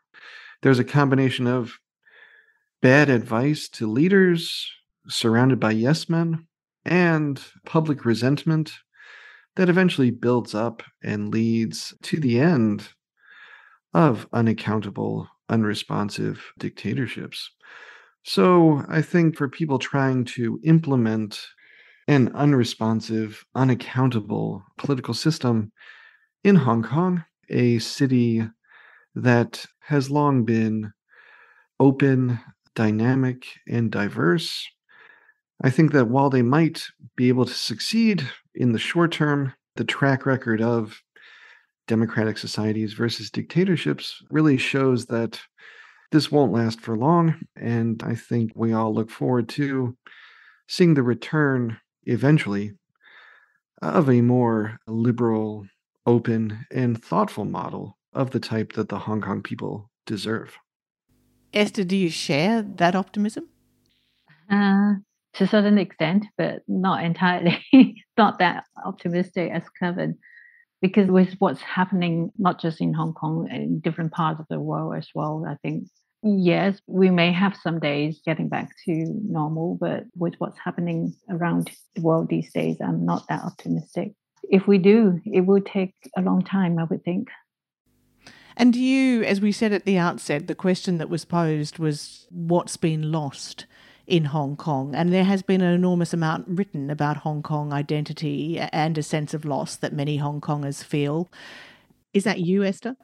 There's 0.62 0.78
a 0.78 0.84
combination 0.84 1.46
of 1.46 1.78
bad 2.84 3.08
advice 3.08 3.66
to 3.70 3.90
leaders 3.90 4.70
surrounded 5.08 5.58
by 5.58 5.70
yes 5.70 6.10
men 6.10 6.46
and 6.84 7.40
public 7.64 8.04
resentment 8.04 8.72
that 9.56 9.70
eventually 9.70 10.10
builds 10.10 10.54
up 10.54 10.82
and 11.02 11.30
leads 11.32 11.94
to 12.02 12.20
the 12.20 12.38
end 12.38 12.86
of 13.94 14.28
unaccountable 14.34 15.26
unresponsive 15.48 16.52
dictatorships. 16.58 17.50
So 18.22 18.84
I 18.86 19.00
think 19.00 19.38
for 19.38 19.48
people 19.48 19.78
trying 19.78 20.26
to 20.36 20.60
implement 20.62 21.40
an 22.06 22.32
unresponsive, 22.34 23.42
unaccountable 23.54 24.62
political 24.76 25.14
system 25.14 25.72
in 26.44 26.54
Hong 26.54 26.82
Kong, 26.82 27.24
a 27.48 27.78
city 27.78 28.46
that 29.14 29.64
has 29.80 30.10
long 30.10 30.44
been 30.44 30.92
open, 31.80 32.38
dynamic, 32.74 33.46
and 33.68 33.90
diverse, 33.90 34.66
I 35.62 35.70
think 35.70 35.92
that 35.92 36.08
while 36.08 36.30
they 36.30 36.42
might 36.42 36.84
be 37.16 37.28
able 37.28 37.44
to 37.46 37.54
succeed 37.54 38.28
in 38.54 38.72
the 38.72 38.78
short 38.78 39.12
term, 39.12 39.52
the 39.76 39.84
track 39.84 40.26
record 40.26 40.60
of 40.60 41.00
democratic 41.86 42.38
societies 42.38 42.92
versus 42.94 43.30
dictatorships 43.30 44.22
really 44.30 44.56
shows 44.56 45.06
that 45.06 45.40
this 46.12 46.30
won't 46.30 46.52
last 46.52 46.80
for 46.80 46.96
long. 46.96 47.34
And 47.56 48.02
I 48.04 48.14
think 48.14 48.52
we 48.54 48.72
all 48.72 48.94
look 48.94 49.10
forward 49.10 49.48
to 49.50 49.96
seeing 50.68 50.94
the 50.94 51.02
return 51.02 51.78
eventually 52.04 52.72
of 53.82 54.08
a 54.08 54.20
more 54.20 54.78
liberal, 54.86 55.66
open, 56.06 56.66
and 56.70 57.02
thoughtful 57.02 57.44
model 57.44 57.98
of 58.12 58.30
the 58.30 58.40
type 58.40 58.72
that 58.74 58.88
the 58.88 58.98
Hong 58.98 59.20
Kong 59.20 59.42
people 59.42 59.90
deserve. 60.06 60.56
Esther, 61.54 61.84
do 61.84 61.96
you 61.96 62.10
share 62.10 62.62
that 62.62 62.94
optimism? 62.94 63.48
Uh, 64.50 64.94
to 65.34 65.44
a 65.44 65.48
certain 65.48 65.78
extent, 65.78 66.26
but 66.36 66.62
not 66.68 67.04
entirely. 67.04 67.64
not 68.18 68.38
that 68.38 68.64
optimistic 68.84 69.50
as 69.52 69.62
Kevin 69.80 70.18
because 70.80 71.08
with 71.08 71.34
what's 71.38 71.62
happening 71.62 72.30
not 72.36 72.60
just 72.60 72.80
in 72.80 72.92
Hong 72.92 73.14
Kong 73.14 73.48
in 73.50 73.80
different 73.80 74.12
parts 74.12 74.38
of 74.38 74.46
the 74.50 74.60
world 74.60 74.94
as 74.96 75.08
well, 75.14 75.44
I 75.48 75.56
think 75.62 75.88
yes, 76.22 76.78
we 76.86 77.10
may 77.10 77.32
have 77.32 77.56
some 77.56 77.80
days 77.80 78.20
getting 78.24 78.48
back 78.48 78.68
to 78.84 78.92
normal, 79.26 79.78
but 79.80 80.04
with 80.16 80.34
what's 80.38 80.58
happening 80.62 81.14
around 81.30 81.70
the 81.94 82.02
world 82.02 82.28
these 82.28 82.52
days, 82.52 82.76
I'm 82.82 83.04
not 83.04 83.26
that 83.28 83.44
optimistic. 83.44 84.12
If 84.42 84.66
we 84.66 84.78
do, 84.78 85.20
it 85.24 85.42
will 85.42 85.62
take 85.62 85.94
a 86.16 86.22
long 86.22 86.44
time, 86.44 86.78
I 86.78 86.84
would 86.84 87.04
think. 87.04 87.28
And 88.56 88.76
you, 88.76 89.22
as 89.24 89.40
we 89.40 89.52
said 89.52 89.72
at 89.72 89.84
the 89.84 89.98
outset, 89.98 90.46
the 90.46 90.54
question 90.54 90.98
that 90.98 91.08
was 91.08 91.24
posed 91.24 91.78
was 91.78 92.26
what's 92.30 92.76
been 92.76 93.10
lost 93.10 93.66
in 94.06 94.26
Hong 94.26 94.56
Kong? 94.56 94.94
And 94.94 95.12
there 95.12 95.24
has 95.24 95.42
been 95.42 95.60
an 95.60 95.72
enormous 95.72 96.12
amount 96.12 96.46
written 96.48 96.90
about 96.90 97.18
Hong 97.18 97.42
Kong 97.42 97.72
identity 97.72 98.58
and 98.58 98.96
a 98.96 99.02
sense 99.02 99.34
of 99.34 99.44
loss 99.44 99.76
that 99.76 99.92
many 99.92 100.18
Hong 100.18 100.40
Kongers 100.40 100.84
feel. 100.84 101.30
Is 102.12 102.24
that 102.24 102.40
you, 102.40 102.62
Esther? 102.62 102.96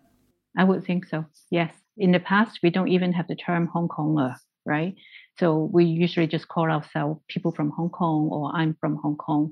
I 0.56 0.64
would 0.64 0.84
think 0.84 1.06
so, 1.06 1.24
yes. 1.50 1.74
In 1.96 2.12
the 2.12 2.20
past, 2.20 2.60
we 2.62 2.70
don't 2.70 2.88
even 2.88 3.12
have 3.12 3.28
the 3.28 3.36
term 3.36 3.66
Hong 3.72 3.88
Konger, 3.88 4.36
right? 4.64 4.94
So 5.38 5.70
we 5.72 5.84
usually 5.84 6.26
just 6.26 6.48
call 6.48 6.70
ourselves 6.70 7.20
people 7.28 7.52
from 7.52 7.70
Hong 7.70 7.90
Kong 7.90 8.28
or 8.30 8.52
I'm 8.54 8.76
from 8.80 8.96
Hong 8.96 9.16
Kong 9.16 9.50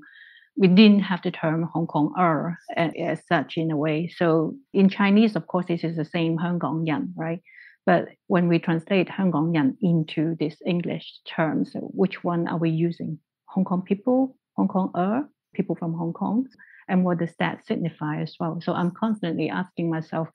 we 0.59 0.67
didn't 0.67 0.99
have 0.99 1.21
the 1.21 1.31
term 1.31 1.63
Hong 1.73 1.87
Konger 1.87 2.55
as 2.75 3.25
such 3.27 3.55
in 3.55 3.71
a 3.71 3.77
way. 3.77 4.11
So 4.13 4.55
in 4.73 4.89
Chinese, 4.89 5.37
of 5.37 5.47
course, 5.47 5.67
this 5.67 5.85
is 5.85 5.95
the 5.95 6.03
same 6.03 6.35
Hong 6.35 6.59
Kong 6.59 6.85
Yan, 6.85 7.13
right? 7.15 7.41
But 7.85 8.09
when 8.27 8.49
we 8.49 8.59
translate 8.59 9.09
Hong 9.09 9.31
Kong 9.31 9.55
Yan 9.55 9.77
into 9.81 10.35
this 10.37 10.57
English 10.65 11.21
term, 11.25 11.63
so 11.63 11.79
which 11.93 12.25
one 12.25 12.49
are 12.49 12.57
we 12.57 12.71
using? 12.71 13.19
Hong 13.45 13.63
Kong 13.63 13.83
people, 13.83 14.35
Hong 14.57 14.67
Konger, 14.67 15.23
people 15.55 15.77
from 15.77 15.93
Hong 15.93 16.11
Kong, 16.11 16.45
and 16.89 17.05
what 17.05 17.19
does 17.19 17.33
that 17.39 17.65
signify 17.65 18.21
as 18.21 18.35
well? 18.37 18.59
So 18.61 18.73
I'm 18.73 18.91
constantly 18.91 19.49
asking 19.49 19.89
myself, 19.89 20.27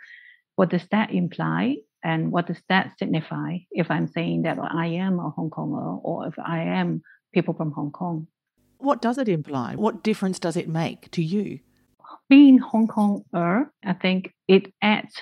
what 0.56 0.70
does 0.70 0.86
that 0.90 1.12
imply? 1.12 1.76
And 2.02 2.32
what 2.32 2.46
does 2.46 2.62
that 2.70 2.92
signify 2.98 3.58
if 3.72 3.90
I'm 3.90 4.08
saying 4.08 4.42
that 4.42 4.58
I 4.58 4.86
am 4.86 5.18
a 5.18 5.28
Hong 5.28 5.50
Konger 5.50 6.00
or 6.02 6.28
if 6.28 6.34
I 6.38 6.62
am 6.62 7.02
people 7.34 7.52
from 7.52 7.72
Hong 7.72 7.90
Kong? 7.90 8.26
What 8.78 9.02
does 9.02 9.18
it 9.18 9.28
imply? 9.28 9.74
What 9.74 10.02
difference 10.02 10.38
does 10.38 10.56
it 10.56 10.68
make 10.68 11.10
to 11.12 11.22
you? 11.22 11.60
Being 12.28 12.58
Hong 12.58 12.88
Konger, 12.88 13.68
I 13.84 13.92
think 13.92 14.32
it 14.48 14.72
adds 14.82 15.14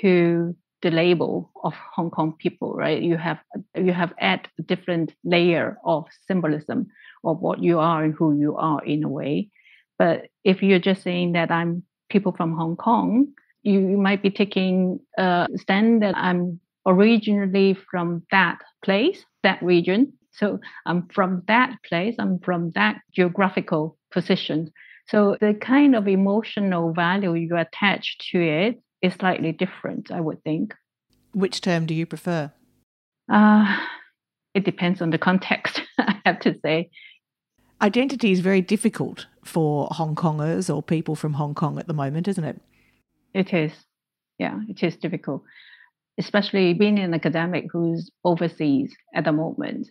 to 0.00 0.54
the 0.82 0.90
label 0.90 1.50
of 1.62 1.74
Hong 1.94 2.10
Kong 2.10 2.34
people, 2.38 2.74
right? 2.74 3.00
You 3.02 3.16
have 3.16 3.38
you 3.74 3.92
have 3.92 4.12
add 4.18 4.48
a 4.58 4.62
different 4.62 5.12
layer 5.24 5.78
of 5.84 6.06
symbolism 6.26 6.86
of 7.24 7.40
what 7.40 7.62
you 7.62 7.78
are 7.78 8.04
and 8.04 8.14
who 8.14 8.38
you 8.38 8.56
are 8.56 8.82
in 8.84 9.04
a 9.04 9.08
way. 9.08 9.50
But 9.98 10.28
if 10.44 10.62
you're 10.62 10.78
just 10.78 11.02
saying 11.02 11.32
that 11.32 11.50
I'm 11.50 11.82
people 12.08 12.32
from 12.32 12.54
Hong 12.54 12.76
Kong, 12.76 13.28
you, 13.62 13.80
you 13.80 13.98
might 13.98 14.22
be 14.22 14.30
taking 14.30 15.00
a 15.18 15.46
stand 15.56 16.02
that 16.02 16.16
I'm 16.16 16.60
originally 16.86 17.76
from 17.90 18.22
that 18.30 18.60
place, 18.82 19.24
that 19.42 19.62
region, 19.62 20.14
so 20.32 20.60
I'm 20.86 21.08
from 21.08 21.42
that 21.48 21.76
place, 21.84 22.16
I'm 22.18 22.38
from 22.38 22.70
that 22.74 23.00
geographical 23.14 23.98
position. 24.10 24.72
So 25.08 25.36
the 25.40 25.54
kind 25.54 25.96
of 25.96 26.06
emotional 26.06 26.92
value 26.92 27.34
you 27.34 27.56
attach 27.56 28.18
to 28.30 28.40
it 28.40 28.80
is 29.02 29.14
slightly 29.14 29.52
different, 29.52 30.10
I 30.10 30.20
would 30.20 30.42
think. 30.44 30.74
Which 31.32 31.60
term 31.60 31.86
do 31.86 31.94
you 31.94 32.06
prefer? 32.06 32.52
Uh, 33.30 33.78
it 34.54 34.64
depends 34.64 35.00
on 35.00 35.10
the 35.10 35.18
context, 35.18 35.82
I 35.98 36.20
have 36.24 36.40
to 36.40 36.58
say. 36.64 36.90
Identity 37.82 38.30
is 38.30 38.40
very 38.40 38.60
difficult 38.60 39.26
for 39.44 39.88
Hong 39.92 40.14
Kongers 40.14 40.74
or 40.74 40.82
people 40.82 41.14
from 41.16 41.34
Hong 41.34 41.54
Kong 41.54 41.78
at 41.78 41.86
the 41.86 41.94
moment, 41.94 42.28
isn't 42.28 42.44
it? 42.44 42.60
It 43.32 43.54
is. 43.54 43.72
Yeah, 44.38 44.60
it 44.68 44.82
is 44.82 44.96
difficult, 44.96 45.42
especially 46.18 46.74
being 46.74 46.98
an 46.98 47.14
academic 47.14 47.66
who's 47.72 48.10
overseas 48.24 48.94
at 49.14 49.24
the 49.24 49.32
moment. 49.32 49.88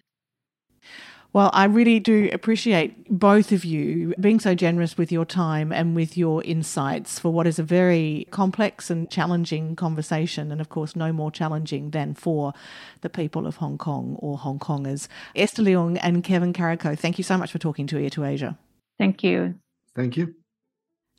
Well, 1.31 1.51
I 1.53 1.65
really 1.65 1.99
do 1.99 2.27
appreciate 2.33 3.07
both 3.07 3.51
of 3.51 3.63
you 3.63 4.15
being 4.19 4.39
so 4.39 4.55
generous 4.55 4.97
with 4.97 5.11
your 5.11 5.25
time 5.25 5.71
and 5.71 5.95
with 5.95 6.17
your 6.17 6.43
insights 6.43 7.19
for 7.19 7.31
what 7.31 7.45
is 7.45 7.59
a 7.59 7.63
very 7.63 8.27
complex 8.31 8.89
and 8.89 9.09
challenging 9.11 9.75
conversation, 9.75 10.51
and 10.51 10.59
of 10.59 10.69
course, 10.69 10.95
no 10.95 11.13
more 11.13 11.29
challenging 11.29 11.91
than 11.91 12.15
for 12.15 12.53
the 13.01 13.11
people 13.11 13.45
of 13.45 13.57
Hong 13.57 13.77
Kong 13.77 14.15
or 14.19 14.39
Hong 14.39 14.57
Kongers. 14.57 15.07
Esther 15.35 15.61
Leung 15.61 15.99
and 16.01 16.23
Kevin 16.23 16.51
Carrico, 16.51 16.95
thank 16.95 17.19
you 17.19 17.23
so 17.23 17.37
much 17.37 17.51
for 17.51 17.59
talking 17.59 17.85
to 17.87 17.99
Ear 17.99 18.09
to 18.09 18.25
Asia. 18.25 18.57
Thank 18.97 19.23
you. 19.23 19.55
Thank 19.95 20.17
you. 20.17 20.33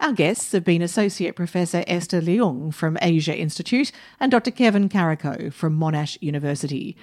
Our 0.01 0.13
guests 0.13 0.51
have 0.53 0.65
been 0.65 0.83
Associate 0.83 1.37
Professor 1.37 1.85
Esther 1.87 2.21
Leung 2.21 2.75
from 2.75 2.99
Asia 3.01 3.37
Institute 3.37 3.93
and 4.19 4.33
Dr. 4.33 4.51
Kevin 4.51 4.89
Carrico 4.89 5.53
from 5.53 5.79
Monash 5.79 6.19
University. 6.21 6.97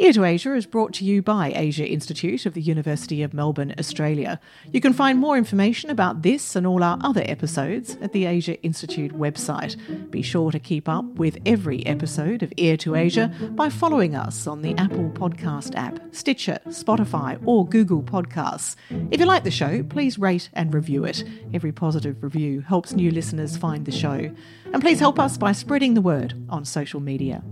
Ear 0.00 0.12
to 0.14 0.24
Asia 0.24 0.52
is 0.56 0.66
brought 0.66 0.92
to 0.94 1.04
you 1.04 1.22
by 1.22 1.52
Asia 1.54 1.86
Institute 1.86 2.46
of 2.46 2.54
the 2.54 2.60
University 2.60 3.22
of 3.22 3.32
Melbourne, 3.32 3.72
Australia. 3.78 4.40
You 4.72 4.80
can 4.80 4.92
find 4.92 5.20
more 5.20 5.38
information 5.38 5.88
about 5.88 6.22
this 6.22 6.56
and 6.56 6.66
all 6.66 6.82
our 6.82 6.98
other 7.00 7.22
episodes 7.26 7.96
at 8.02 8.12
the 8.12 8.24
Asia 8.24 8.60
Institute 8.64 9.12
website. 9.12 9.76
Be 10.10 10.20
sure 10.20 10.50
to 10.50 10.58
keep 10.58 10.88
up 10.88 11.04
with 11.04 11.38
every 11.46 11.86
episode 11.86 12.42
of 12.42 12.52
Ear 12.56 12.76
to 12.78 12.96
Asia 12.96 13.32
by 13.52 13.68
following 13.68 14.16
us 14.16 14.48
on 14.48 14.62
the 14.62 14.74
Apple 14.78 15.10
Podcast 15.10 15.76
app, 15.76 16.00
Stitcher, 16.10 16.58
Spotify, 16.70 17.40
or 17.46 17.64
Google 17.64 18.02
Podcasts. 18.02 18.74
If 19.12 19.20
you 19.20 19.26
like 19.26 19.44
the 19.44 19.50
show, 19.52 19.84
please 19.84 20.18
rate 20.18 20.50
and 20.54 20.74
review 20.74 21.04
it. 21.04 21.22
Every 21.52 21.70
positive 21.70 22.20
review 22.20 22.62
helps 22.62 22.94
new 22.94 23.12
listeners 23.12 23.56
find 23.56 23.84
the 23.84 23.92
show. 23.92 24.34
And 24.72 24.82
please 24.82 24.98
help 24.98 25.20
us 25.20 25.38
by 25.38 25.52
spreading 25.52 25.94
the 25.94 26.00
word 26.00 26.34
on 26.48 26.64
social 26.64 26.98
media. 26.98 27.44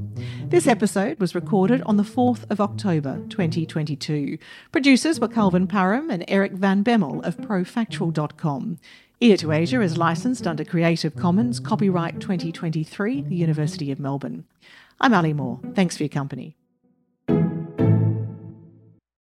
This 0.49 0.67
episode 0.67 1.21
was 1.21 1.35
recorded 1.35 1.83
on 1.87 1.97
the 1.97 2.05
4th 2.33 2.51
of 2.51 2.61
October 2.63 3.21
2022. 3.29 4.39
Producers 4.71 5.21
were 5.21 5.29
Calvin 5.29 5.67
Parham 5.67 6.09
and 6.09 6.25
Eric 6.29 6.53
Van 6.53 6.83
Bemmel 6.83 7.23
of 7.25 7.37
profactual.com. 7.37 8.79
Ear 9.21 9.37
to 9.37 9.53
Asia 9.53 9.83
is 9.83 9.99
licensed 9.99 10.47
under 10.47 10.65
Creative 10.65 11.15
Commons 11.15 11.61
Copyright 11.61 12.21
2023, 12.21 13.23
the 13.23 13.37
University 13.37 13.93
of 13.93 14.01
Melbourne. 14.01 14.45
I'm 14.99 15.13
Ali 15.13 15.35
Moore. 15.35 15.61
Thanks 15.75 15.99
for 15.99 16.05
your 16.05 16.09
company. 16.09 16.57